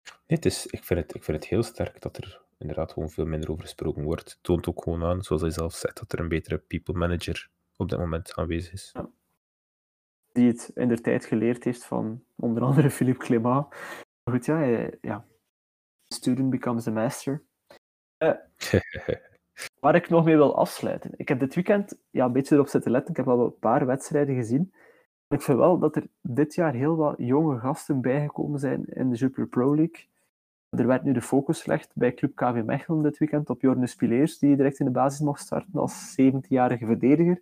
Nee, 0.04 0.38
het 0.38 0.46
is, 0.46 0.66
ik, 0.68 0.84
vind 0.84 1.00
het, 1.00 1.16
ik 1.16 1.24
vind 1.24 1.38
het 1.38 1.48
heel 1.48 1.64
sterk 1.64 2.02
dat 2.02 2.18
er 2.18 2.42
inderdaad 2.58 2.92
gewoon 2.92 3.10
veel 3.10 3.26
minder 3.26 3.52
over 3.52 3.64
gesproken 3.64 4.04
wordt. 4.04 4.32
Het 4.32 4.44
toont 4.44 4.68
ook 4.68 4.84
gewoon 4.84 5.04
aan, 5.04 5.24
zoals 5.24 5.42
hij 5.42 5.52
zelf 5.52 5.74
zegt, 5.74 5.98
dat 6.00 6.12
er 6.12 6.20
een 6.20 6.28
betere 6.28 6.58
people 6.58 6.94
manager 6.94 7.50
op 7.76 7.90
dit 7.90 8.00
moment 8.00 8.36
aanwezig 8.36 8.74
is. 8.74 8.90
Ja. 8.94 9.10
Die 10.32 10.48
het 10.48 10.72
in 10.76 10.88
de 10.88 11.02
tijd 11.02 11.26
geleerd 11.26 11.64
heeft 11.64 11.86
van 11.86 12.24
onder 12.36 12.64
andere 12.64 12.90
Philippe 12.98 13.24
Clément. 13.24 13.68
Maar 14.24 14.34
goed, 14.36 14.46
ja, 14.46 14.90
ja. 15.02 15.26
Student 16.08 16.50
becomes 16.50 16.88
a 16.88 16.92
master. 16.92 17.44
Uh, 18.24 18.34
waar 19.80 19.96
ik 19.96 20.10
nog 20.10 20.26
mee 20.26 20.36
wil 20.36 20.56
afsluiten. 20.56 21.12
Ik 21.18 21.28
heb 21.28 21.40
dit 21.40 21.56
weekend 21.56 21.98
ja, 22.10 22.26
een 22.26 22.32
beetje 22.32 22.56
erop 22.56 22.68
zitten 22.68 22.92
letten. 22.92 23.10
Ik 23.12 23.18
heb 23.18 23.28
al 23.28 23.46
een 23.46 23.60
paar 23.60 23.86
wedstrijden 23.86 24.36
gezien. 24.36 24.74
Ik 25.30 25.42
vind 25.42 25.58
wel 25.58 25.80
dat 25.80 25.96
er 25.96 26.08
dit 26.22 26.56
jaar 26.56 26.74
heel 26.74 26.96
wat 26.96 27.16
jonge 27.18 27.60
gasten 27.60 28.02
bijgekomen 28.02 28.60
zijn 28.60 28.86
in 28.86 29.10
de 29.10 29.16
Super 29.16 29.48
Pro 29.48 29.76
League. 29.76 30.08
Er 30.70 30.88
werd 30.88 31.04
nu 31.04 31.14
de 31.14 31.22
focus 31.22 31.62
gelegd 31.62 31.92
bij 31.94 32.14
Club 32.14 32.36
KV 32.36 32.64
Mechelen 32.66 33.04
dit 33.04 33.18
weekend 33.18 33.50
op 33.50 33.62
Jorne 33.62 33.88
Spileers, 33.88 34.38
die 34.38 34.56
direct 34.56 34.80
in 34.80 34.86
de 34.86 34.92
basis 34.92 35.20
mocht 35.20 35.42
starten 35.42 35.80
als 35.80 36.16
17-jarige 36.22 36.86
verdediger. 36.86 37.42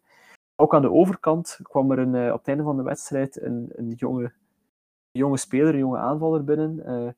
Ook 0.55 0.75
aan 0.75 0.81
de 0.81 0.91
overkant 0.91 1.59
kwam 1.61 1.91
er 1.91 1.99
een, 1.99 2.13
uh, 2.13 2.31
op 2.31 2.37
het 2.37 2.47
einde 2.47 2.63
van 2.63 2.77
de 2.77 2.83
wedstrijd 2.83 3.41
een, 3.41 3.69
een 3.75 3.89
jonge, 3.89 4.33
jonge 5.11 5.37
speler, 5.37 5.73
een 5.73 5.79
jonge 5.79 5.97
aanvaller 5.97 6.43
binnen. 6.43 6.79
Uh, 6.85 7.07
eh, 7.07 7.13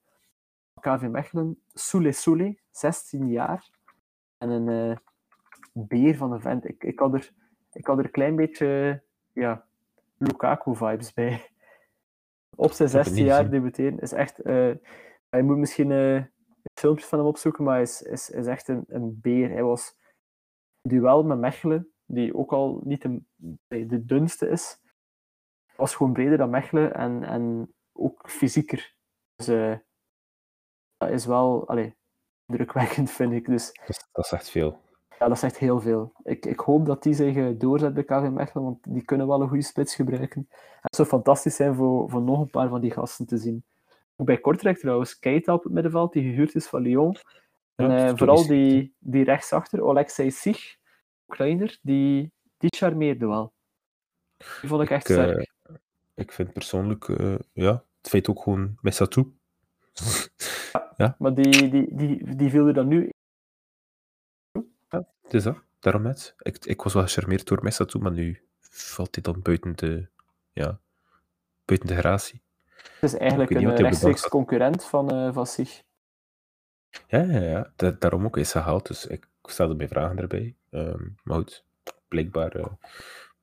KV 0.79 1.07
Mechelen, 1.07 1.61
Soule 1.73 2.11
Soule, 2.11 2.57
16 2.71 3.29
jaar. 3.29 3.69
En 4.37 4.49
een 4.49 4.67
uh, 4.91 4.97
beer 5.73 6.15
van 6.15 6.31
een 6.31 6.41
vent. 6.41 6.67
Ik, 6.67 6.83
ik, 6.83 6.99
had 6.99 7.13
er, 7.13 7.31
ik 7.71 7.85
had 7.85 7.97
er 7.97 8.05
een 8.05 8.11
klein 8.11 8.35
beetje 8.35 9.01
ja, 9.33 9.67
Lukaku-vibes 10.19 11.13
bij. 11.13 11.49
Op 12.55 12.71
zijn 12.71 12.89
16 12.89 13.25
jaar 13.25 13.49
debuteren 13.49 13.99
is 13.99 14.11
echt. 14.11 14.45
Uh, 14.45 14.73
je 15.29 15.43
moet 15.43 15.57
misschien 15.57 15.89
uh, 15.89 16.23
filmpjes 16.73 17.07
van 17.07 17.19
hem 17.19 17.27
opzoeken, 17.27 17.63
maar 17.63 17.73
hij 17.73 17.81
is, 17.81 18.01
is, 18.01 18.29
is 18.29 18.47
echt 18.47 18.67
een, 18.67 18.83
een 18.87 19.19
beer. 19.21 19.49
Hij 19.49 19.63
was 19.63 19.97
duel 20.81 21.23
met 21.23 21.37
Mechelen, 21.37 21.93
die 22.05 22.35
ook 22.35 22.53
al 22.53 22.81
niet 22.83 23.01
de, 23.35 23.85
de 23.85 24.05
dunste 24.05 24.49
is. 24.49 24.79
Was 25.75 25.95
gewoon 25.95 26.13
breder 26.13 26.37
dan 26.37 26.49
Mechelen 26.49 26.93
en, 26.93 27.23
en 27.23 27.73
ook 27.91 28.29
fysieker. 28.29 28.95
Dus 29.35 29.49
uh, 29.49 29.77
dat 30.97 31.09
is 31.09 31.25
wel 31.25 31.67
allee, 31.67 31.95
drukwekkend, 32.45 33.11
vind 33.11 33.33
ik. 33.33 33.45
Dus, 33.45 33.71
dat 34.11 34.25
is 34.25 34.31
echt 34.31 34.49
veel. 34.49 34.81
Ja, 35.19 35.27
dat 35.27 35.39
zegt 35.39 35.57
heel 35.57 35.79
veel. 35.79 36.11
Ik, 36.23 36.45
ik 36.45 36.59
hoop 36.59 36.85
dat 36.85 37.03
die 37.03 37.13
zich 37.13 37.35
eh, 37.35 37.47
doorzet 37.57 37.93
bij 37.93 38.03
KV 38.03 38.29
Mechelen, 38.29 38.63
want 38.63 38.77
die 38.89 39.05
kunnen 39.05 39.27
wel 39.27 39.41
een 39.41 39.47
goede 39.47 39.63
spits 39.63 39.95
gebruiken. 39.95 40.47
Het 40.81 40.95
zou 40.95 41.07
fantastisch 41.07 41.55
zijn 41.55 41.75
voor, 41.75 42.09
voor 42.09 42.21
nog 42.21 42.39
een 42.39 42.49
paar 42.49 42.69
van 42.69 42.81
die 42.81 42.91
gasten 42.91 43.25
te 43.25 43.37
zien. 43.37 43.63
Ook 44.15 44.25
bij 44.25 44.37
Kortrijk 44.37 44.77
trouwens, 44.77 45.19
Keita 45.19 45.53
op 45.53 45.63
het 45.63 45.73
middenveld, 45.73 46.13
die 46.13 46.23
gehuurd 46.23 46.55
is 46.55 46.67
van 46.67 46.81
Lyon. 46.81 47.15
En 47.75 47.91
uh, 47.91 48.11
vooral 48.15 48.47
die, 48.47 48.95
die 48.99 49.23
rechtsachter, 49.23 49.89
Alexei 49.89 50.31
Sich, 50.31 50.77
Oekraïner, 51.27 51.79
die, 51.81 52.31
die 52.57 52.75
charmeerde 52.75 53.27
wel. 53.27 53.53
Die 54.37 54.69
vond 54.69 54.81
ik 54.81 54.89
echt 54.89 55.09
ik, 55.09 55.15
sterk. 55.15 55.51
Uh, 55.69 55.75
ik 56.15 56.31
vind 56.31 56.53
persoonlijk, 56.53 57.07
uh, 57.07 57.35
ja, 57.53 57.83
het 57.97 58.09
feit 58.09 58.29
ook 58.29 58.41
gewoon 58.41 58.77
Messatou. 58.81 59.33
ja, 60.71 60.93
ja, 60.97 61.15
maar 61.17 61.33
die, 61.33 61.69
die, 61.69 61.95
die, 61.95 62.35
die 62.35 62.49
viel 62.49 62.67
er 62.67 62.73
dan 62.73 62.87
nu 62.87 63.09
ja, 64.89 65.07
het 65.21 65.33
is 65.33 65.43
dat. 65.43 65.57
Daarom 65.79 66.01
net. 66.01 66.35
Ik, 66.37 66.65
ik 66.65 66.81
was 66.81 66.93
wel 66.93 67.03
gecharmeerd 67.03 67.47
door 67.47 67.63
Messa 67.63 67.85
toe, 67.85 68.01
maar 68.01 68.11
nu 68.11 68.41
valt 68.59 69.15
hij 69.15 69.23
dan 69.23 69.41
buiten 69.41 69.75
de, 69.75 70.07
ja, 70.51 70.79
buiten 71.65 71.87
de 71.87 71.95
gratie. 71.95 72.41
Het 72.99 73.13
is 73.13 73.19
eigenlijk 73.19 73.51
een 73.51 73.75
rechtstreeks 73.75 74.27
concurrent 74.27 74.83
van, 74.83 75.15
uh, 75.15 75.33
van 75.33 75.47
zich. 75.47 75.83
Ja, 77.07 77.21
ja, 77.21 77.41
ja. 77.41 77.71
Da 77.75 77.91
daarom 77.91 78.25
ook 78.25 78.37
is 78.37 78.51
gehaald. 78.51 78.87
Dus 78.87 79.05
ik 79.05 79.27
stelde 79.43 79.75
mij 79.75 79.87
vragen 79.87 80.17
erbij. 80.17 80.55
Um, 80.71 81.15
maar 81.23 81.37
goed, 81.37 81.65
blijkbaar 82.07 82.57
uh, 82.57 82.65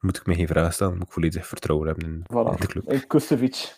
moet 0.01 0.17
ik 0.17 0.27
me 0.27 0.35
geen 0.35 0.47
vragen 0.47 0.73
stellen. 0.73 0.97
Moet 0.97 1.07
ik 1.07 1.13
volledig 1.13 1.47
vertrouwen 1.47 1.89
hebben 1.89 2.07
in, 2.09 2.23
voilà. 2.23 2.51
in 2.51 2.61
de 2.61 2.67
club. 2.67 2.93
In 2.93 3.07
Kustovic. 3.07 3.77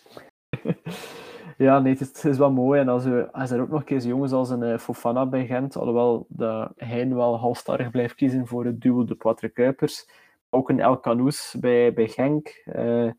Ja, 1.59 1.79
nee, 1.79 1.97
het 1.97 2.25
is, 2.25 2.37
wel 2.37 2.51
mooi. 2.51 2.79
En 2.79 2.87
als, 2.87 3.03
we, 3.03 3.31
als 3.31 3.51
er 3.51 3.61
ook 3.61 3.69
nog 3.69 3.89
eens 3.89 4.03
jongens 4.03 4.31
als 4.31 4.49
een 4.49 4.61
uh, 4.61 4.77
Fofana 4.77 5.25
bij 5.25 5.45
Gent, 5.45 5.75
alhoewel 5.75 6.25
de 6.29 6.71
Hein 6.77 7.15
wel 7.15 7.37
halstarrig 7.37 7.89
blijft 7.91 8.15
kiezen 8.15 8.47
voor 8.47 8.65
het 8.65 8.81
duo 8.81 9.03
de 9.03 9.15
Quatre 9.17 9.49
Kuipers. 9.49 10.09
Ook 10.49 10.69
een 10.69 10.79
El 10.79 10.99
Canoes 10.99 11.55
bij, 11.59 11.93
bij 11.93 12.07
Genk. 12.07 12.63
Uh, 12.65 13.11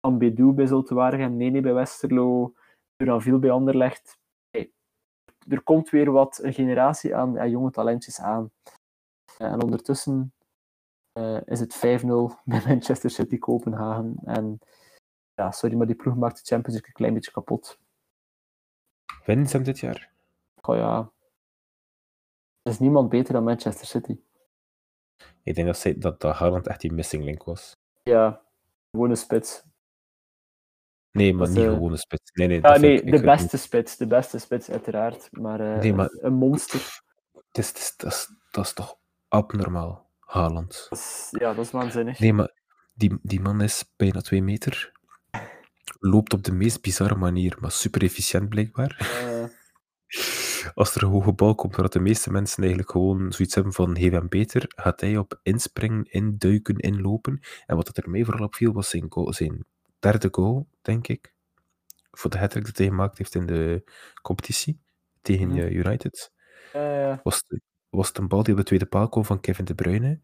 Ambedou 0.00 0.52
bij 0.52 0.66
Zultewaardig 0.66 1.28
Nene 1.28 1.60
bij 1.60 1.74
Westerlo. 1.74 2.54
Duranville 2.96 3.38
bij 3.38 3.50
Anderlecht. 3.50 4.18
Er 5.48 5.62
komt 5.62 5.90
weer 5.90 6.10
wat 6.12 6.40
een 6.42 6.52
generatie 6.52 7.14
aan 7.14 7.50
jonge 7.50 7.70
talentjes 7.70 8.20
aan. 8.20 8.50
Uh, 9.38 9.52
en 9.52 9.62
ondertussen 9.62 10.32
is 11.44 11.60
het 11.60 11.76
5-0 11.76 11.80
bij 12.44 12.62
Manchester 12.66 13.10
City 13.10 13.38
Kopenhagen. 13.38 14.16
En 14.24 14.60
ja, 15.38 15.50
sorry, 15.50 15.76
maar 15.76 15.86
die 15.86 15.96
ploeg 15.96 16.16
maakt 16.16 16.36
de 16.36 16.54
Champions 16.54 16.72
League 16.72 16.88
een 16.88 16.94
klein 16.94 17.14
beetje 17.14 17.30
kapot. 17.30 17.78
Winnen 19.24 19.46
ze 19.46 19.56
hem 19.56 19.64
dit 19.64 19.78
jaar? 19.78 20.10
Oh 20.60 20.76
ja. 20.76 21.12
Er 22.62 22.72
is 22.72 22.78
niemand 22.78 23.08
beter 23.08 23.32
dan 23.32 23.44
Manchester 23.44 23.86
City. 23.86 24.20
Ik 25.42 25.54
denk 25.54 25.66
dat, 25.66 26.02
dat, 26.02 26.20
dat 26.20 26.36
Haaland 26.36 26.66
echt 26.66 26.80
die 26.80 26.92
missing 26.92 27.24
link 27.24 27.44
was. 27.44 27.76
Ja, 28.02 28.42
gewone 28.90 29.16
spits. 29.16 29.62
Nee, 31.10 31.34
maar 31.34 31.48
niet 31.48 31.58
uh, 31.58 31.72
gewone 31.72 31.96
spits. 31.96 32.30
Nee, 32.32 32.46
nee, 32.46 32.60
ja, 32.60 32.76
nee 32.76 33.04
de 33.04 33.20
beste 33.20 33.56
spits. 33.56 33.96
De 33.96 34.06
beste 34.06 34.38
spits, 34.38 34.70
uiteraard. 34.70 35.28
Maar, 35.30 35.60
uh, 35.60 35.78
nee, 35.78 35.94
maar 35.94 36.10
een 36.10 36.34
monster. 36.34 37.02
Het 37.32 37.58
is, 37.58 37.68
het 37.68 37.78
is, 37.78 37.94
dat, 37.96 38.12
is, 38.12 38.28
dat 38.50 38.64
is 38.64 38.72
toch 38.72 38.98
abnormaal. 39.28 40.06
Haaland. 40.20 40.86
Dat 40.88 41.28
ja, 41.30 41.54
dat 41.54 41.64
is 41.64 41.70
waanzinnig. 41.70 42.18
Nee, 42.18 42.32
maar 42.32 42.54
die, 42.94 43.18
die 43.22 43.40
man 43.40 43.60
is 43.60 43.92
bijna 43.96 44.20
twee 44.20 44.42
meter. 44.42 44.97
Loopt 45.98 46.32
op 46.32 46.42
de 46.44 46.52
meest 46.52 46.82
bizarre 46.82 47.14
manier, 47.14 47.56
maar 47.60 47.70
super 47.72 48.02
efficiënt 48.02 48.48
blijkbaar. 48.48 48.96
Als 50.74 50.94
er 50.94 51.02
een 51.02 51.08
hoge 51.10 51.32
bal 51.32 51.54
komt, 51.54 51.76
waar 51.76 51.88
de 51.88 52.00
meeste 52.00 52.30
mensen 52.30 52.58
eigenlijk 52.62 52.90
gewoon 52.90 53.32
zoiets 53.32 53.54
hebben 53.54 53.72
van 53.72 53.96
geef 53.96 54.10
hem 54.12 54.28
beter, 54.28 54.64
gaat 54.76 55.00
hij 55.00 55.16
op 55.16 55.38
inspringen, 55.42 56.04
induiken, 56.04 56.76
inlopen. 56.76 57.40
En 57.66 57.76
wat 57.76 57.96
er 57.96 58.10
mij 58.10 58.24
vooral 58.24 58.46
opviel, 58.46 58.72
was 58.72 58.88
zijn, 58.88 59.06
goal, 59.08 59.32
zijn 59.32 59.64
derde 59.98 60.28
goal, 60.30 60.68
denk 60.82 61.08
ik. 61.08 61.32
Voor 62.10 62.30
de 62.30 62.38
hat 62.38 62.52
dat 62.52 62.76
hij 62.76 62.86
gemaakt 62.86 63.18
heeft 63.18 63.34
in 63.34 63.46
de 63.46 63.90
competitie 64.22 64.80
tegen 65.22 65.48
Mhm. 65.48 65.58
eh, 65.58 65.70
United. 65.74 66.32
Was 67.22 67.44
was 67.88 68.08
het 68.08 68.18
een 68.18 68.28
bal 68.28 68.42
die 68.42 68.52
op 68.52 68.58
de 68.58 68.64
tweede 68.66 68.86
paal 68.86 69.08
kwam 69.08 69.24
van 69.24 69.40
Kevin 69.40 69.64
De 69.64 69.74
Bruyne. 69.74 70.20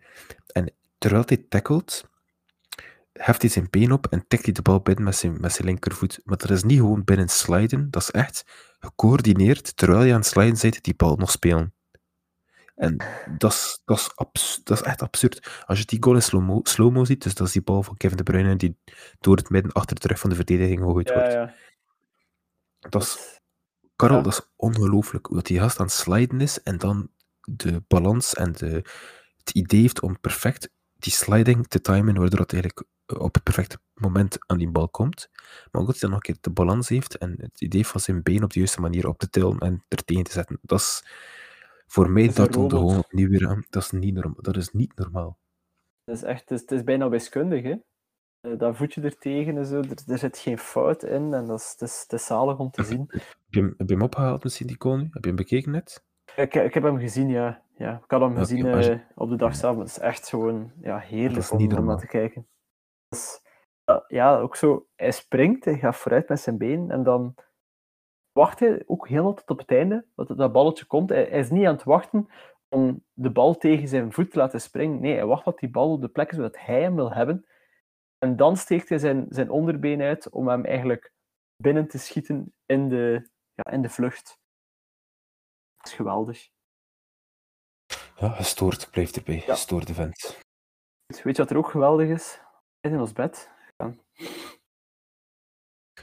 En 0.46 0.72
terwijl 0.98 1.22
hij 1.26 1.36
tackelt, 1.48 2.10
heft 3.14 3.40
hij 3.42 3.50
zijn 3.50 3.66
been 3.70 3.92
op 3.92 4.06
en 4.06 4.24
tikt 4.28 4.44
hij 4.44 4.52
de 4.52 4.62
bal 4.62 4.80
binnen 4.80 5.04
met 5.04 5.16
zijn, 5.16 5.40
met 5.40 5.52
zijn 5.52 5.66
linkervoet. 5.66 6.20
Maar 6.24 6.36
dat 6.36 6.50
is 6.50 6.62
niet 6.62 6.78
gewoon 6.78 7.04
binnen 7.04 7.28
sliden, 7.28 7.90
dat 7.90 8.02
is 8.02 8.10
echt 8.10 8.44
gecoördineerd, 8.78 9.76
terwijl 9.76 10.02
je 10.02 10.12
aan 10.12 10.18
het 10.18 10.26
sliden 10.28 10.58
bent, 10.60 10.82
die 10.82 10.94
bal 10.94 11.16
nog 11.16 11.30
spelen. 11.30 11.74
En 12.74 12.96
dat 13.38 13.52
is, 13.52 13.80
dat 13.84 13.98
is, 13.98 14.10
abs- 14.14 14.60
dat 14.64 14.80
is 14.80 14.84
echt 14.86 15.02
absurd. 15.02 15.62
Als 15.66 15.78
je 15.78 15.84
die 15.84 16.02
goal 16.02 16.14
in 16.16 16.22
slow-mo 16.22 16.60
slow 16.62 17.06
ziet, 17.06 17.22
dus 17.22 17.34
dat 17.34 17.46
is 17.46 17.52
die 17.52 17.62
bal 17.62 17.82
van 17.82 17.96
Kevin 17.96 18.16
De 18.16 18.22
Bruyne 18.22 18.56
die 18.56 18.76
door 19.20 19.36
het 19.36 19.50
midden 19.50 19.72
achter 19.72 20.00
de 20.00 20.08
rug 20.08 20.18
van 20.18 20.30
de 20.30 20.36
verdediging 20.36 20.78
gegooid 20.78 21.08
ja, 21.08 21.14
wordt. 21.14 21.32
ja. 21.32 21.54
Dat 22.78 23.02
is 23.02 23.40
Karel, 23.96 24.16
Ja. 24.16 24.22
dat 24.22 24.32
is 24.32 24.40
ongelooflijk. 24.56 25.26
Hoe 25.26 25.36
dat 25.36 25.46
die 25.46 25.58
gast 25.58 25.78
aan 25.78 25.86
het 25.86 25.94
sliden 25.94 26.40
is 26.40 26.62
en 26.62 26.78
dan 26.78 27.10
de 27.40 27.82
balans 27.88 28.34
en 28.34 28.52
de, 28.52 28.66
het 29.36 29.50
idee 29.52 29.80
heeft 29.80 30.00
om 30.02 30.20
perfect 30.20 30.70
die 30.98 31.12
sliding 31.12 31.66
te 31.68 31.80
timen, 31.80 32.14
waardoor 32.18 32.38
dat 32.38 32.52
eigenlijk 32.52 32.86
op 33.06 33.34
het 33.34 33.42
perfecte 33.42 33.78
moment 33.94 34.38
aan 34.46 34.58
die 34.58 34.70
bal 34.70 34.88
komt. 34.88 35.30
Maar 35.70 35.80
ook 35.82 35.86
dat 35.88 36.00
hij 36.00 36.00
dan 36.00 36.10
nog 36.10 36.18
een 36.18 36.24
keer 36.34 36.36
de 36.40 36.50
balans 36.50 36.88
heeft 36.88 37.18
en 37.18 37.34
het 37.40 37.60
idee 37.60 37.86
van 37.86 38.00
zijn 38.00 38.22
been 38.22 38.42
op 38.44 38.52
de 38.52 38.58
juiste 38.58 38.80
manier 38.80 39.08
op 39.08 39.18
te 39.18 39.30
tillen 39.30 39.58
en 39.58 39.84
er 39.88 40.04
tegen 40.04 40.24
te 40.24 40.30
zetten. 40.32 40.58
Dat 40.62 40.78
is 40.80 41.02
voor 41.86 42.10
mij 42.10 42.26
dat 42.26 42.36
de 42.36 42.42
robot. 42.58 42.70
gewoon 42.78 42.98
opnieuw 42.98 43.28
weer. 43.28 43.66
Dat 43.70 43.82
is 43.82 43.90
niet, 43.90 44.14
norm 44.14 44.34
dat 44.40 44.56
is 44.56 44.70
niet 44.70 44.96
normaal. 44.96 45.38
Dat 46.04 46.16
is 46.16 46.22
echt, 46.22 46.40
het 46.40 46.50
is, 46.50 46.60
het 46.60 46.70
is 46.70 46.84
bijna 46.84 47.08
wiskundig, 47.08 47.62
hè. 47.62 47.74
Eh, 48.40 48.58
Dat 48.58 48.76
voetje 48.76 49.00
er 49.02 49.18
tegen 49.18 49.56
en 49.56 49.66
zo, 49.66 49.76
er, 49.80 50.02
er 50.06 50.18
zit 50.18 50.38
geen 50.38 50.58
fout 50.58 51.02
in 51.02 51.34
en 51.34 51.46
dat 51.46 51.60
is, 51.60 51.70
het, 51.78 51.80
is, 51.90 52.00
het 52.02 52.12
is 52.12 52.26
zalig 52.26 52.58
om 52.58 52.70
te 52.70 52.82
zien. 52.84 53.04
Heb 53.08 53.22
je, 53.48 53.60
hem- 53.60 53.74
heb 53.76 53.88
je 53.88 53.94
hem 53.94 54.02
opgehaald 54.04 54.42
misschien, 54.44 54.66
die 54.66 54.76
nu? 54.82 55.02
Heb 55.10 55.22
je 55.22 55.26
hem 55.28 55.36
bekeken 55.36 55.72
net? 55.72 56.04
Ik, 56.36 56.54
ik 56.54 56.74
heb 56.74 56.82
hem 56.82 56.98
gezien, 56.98 57.28
ja. 57.28 57.62
ja. 57.76 57.94
Ik 58.04 58.10
had 58.10 58.20
hem 58.20 58.36
gezien 58.36 58.66
je- 58.66 58.90
eh, 58.90 59.00
op 59.14 59.28
de 59.28 59.36
dag 59.36 59.56
zelf, 59.56 59.76
maar 59.76 59.84
het 59.84 59.96
is 59.96 60.02
echt 60.02 60.28
gewoon 60.28 60.72
ja, 60.80 60.98
heerlijk 60.98 61.50
om, 61.50 61.58
niet 61.58 61.66
om 61.68 61.72
naar 61.74 61.82
normaal. 61.84 61.98
te 61.98 62.06
kijken. 62.06 62.46
Ja, 64.08 64.38
ook 64.38 64.56
zo, 64.56 64.86
hij 64.94 65.10
springt, 65.10 65.64
hij 65.64 65.78
gaat 65.78 65.96
vooruit 65.96 66.28
met 66.28 66.40
zijn 66.40 66.58
been 66.58 66.90
en 66.90 67.02
dan 67.02 67.34
wacht 68.32 68.60
hij 68.60 68.82
ook 68.86 69.08
helemaal 69.08 69.34
tot 69.34 69.50
op 69.50 69.58
het 69.58 69.70
einde, 69.70 70.06
dat 70.14 70.28
dat 70.28 70.52
balletje 70.52 70.84
komt. 70.84 71.08
Hij, 71.08 71.24
hij 71.24 71.38
is 71.38 71.50
niet 71.50 71.66
aan 71.66 71.74
het 71.74 71.84
wachten 71.84 72.28
om 72.68 73.04
de 73.12 73.30
bal 73.30 73.56
tegen 73.56 73.88
zijn 73.88 74.12
voet 74.12 74.30
te 74.30 74.38
laten 74.38 74.60
springen. 74.60 75.00
Nee, 75.00 75.14
hij 75.14 75.26
wacht 75.26 75.44
tot 75.44 75.58
die 75.58 75.70
bal 75.70 75.92
op 75.92 76.00
de 76.00 76.08
plek 76.08 76.32
is 76.32 76.38
waar 76.38 76.50
hij 76.52 76.82
hem 76.82 76.94
wil 76.94 77.12
hebben. 77.12 77.46
En 78.18 78.36
dan 78.36 78.56
steekt 78.56 78.88
hij 78.88 78.98
zijn, 78.98 79.26
zijn 79.28 79.50
onderbeen 79.50 80.00
uit 80.00 80.30
om 80.30 80.48
hem 80.48 80.64
eigenlijk 80.64 81.12
binnen 81.56 81.88
te 81.88 81.98
schieten 81.98 82.54
in 82.66 82.88
de, 82.88 83.30
ja, 83.54 83.70
in 83.70 83.82
de 83.82 83.88
vlucht. 83.88 84.38
Dat 85.76 85.86
is 85.86 85.92
geweldig. 85.92 86.48
Ja, 88.16 88.28
gestoord. 88.28 88.82
Ik 88.82 88.90
blijf 88.90 89.16
erbij. 89.16 89.42
Ja. 89.46 89.52
Gestoorde 89.52 89.94
vent. 89.94 90.42
Weet 91.06 91.36
je 91.36 91.42
wat 91.42 91.50
er 91.50 91.56
ook 91.56 91.68
geweldig 91.68 92.08
is? 92.08 92.43
In 92.84 93.00
ons 93.00 93.12
bed. 93.12 93.50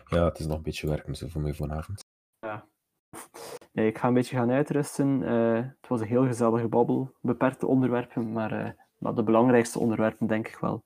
Ja, 0.10 0.26
het 0.26 0.40
is 0.40 0.46
nog 0.46 0.58
een 0.58 0.64
beetje 0.64 0.88
werken 0.88 1.16
zo 1.16 1.28
voor 1.28 1.42
mij 1.42 1.54
vanavond. 1.54 2.04
Nee, 3.72 3.88
ik 3.88 3.98
ga 3.98 4.08
een 4.08 4.14
beetje 4.14 4.36
gaan 4.36 4.52
uitrusten. 4.52 5.24
Eh, 5.24 5.56
het 5.56 5.88
was 5.88 6.02
een 6.02 6.08
heel 6.08 6.26
gezellige 6.26 6.68
babbel. 6.68 7.14
Beperkte 7.22 7.68
onderwerpen, 7.68 8.32
maar, 8.32 8.52
eh, 8.66 8.72
maar 8.98 9.16
de 9.16 9.24
belangrijkste 9.24 9.80
onderwerpen 9.80 10.28
denk 10.28 10.48
ik 10.48 10.58
wel. 10.58 10.84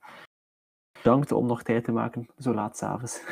Bedankt 0.91 1.31
om 1.31 1.45
nog 1.45 1.63
tijd 1.63 1.83
te 1.83 1.91
maken, 1.91 2.27
zo 2.37 2.53
laat 2.53 2.77
s'avonds. 2.77 3.23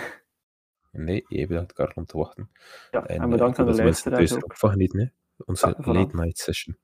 Nee, 0.91 1.26
jij 1.28 1.47
bedankt 1.47 1.74
Karel 1.74 1.93
om 1.95 2.05
te 2.05 2.18
wachten. 2.18 2.51
Ja, 2.91 3.05
En, 3.05 3.16
en 3.16 3.24
eh, 3.24 3.30
bedankt 3.30 3.57
ik 3.57 3.66
aan 3.66 3.72
de 3.72 3.84
luisteraars 3.84 4.32
er 4.32 4.43
ook. 4.43 4.55
van 4.57 4.70
genieten. 4.70 4.99
Hè? 4.99 5.05
Onze 5.45 5.68
Ja, 5.68 5.74
voilà. 5.74 5.86
late 5.86 6.16
night 6.16 6.38
session. 6.38 6.78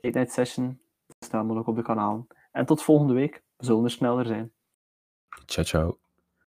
Late 0.00 0.18
Night 0.18 0.32
Session 0.32 0.80
staat 1.18 1.50
ook 1.50 1.66
op 1.66 1.76
de 1.76 1.82
kanalen. 1.82 2.26
En 2.52 2.66
tot 2.66 2.82
volgende 2.82 3.12
week. 3.14 3.42
We 3.56 3.64
zullen 3.64 3.84
er 3.84 3.90
sneller 3.90 4.26
zijn. 4.26 4.52
Ciao, 5.48 5.64
ciao. 5.64 5.98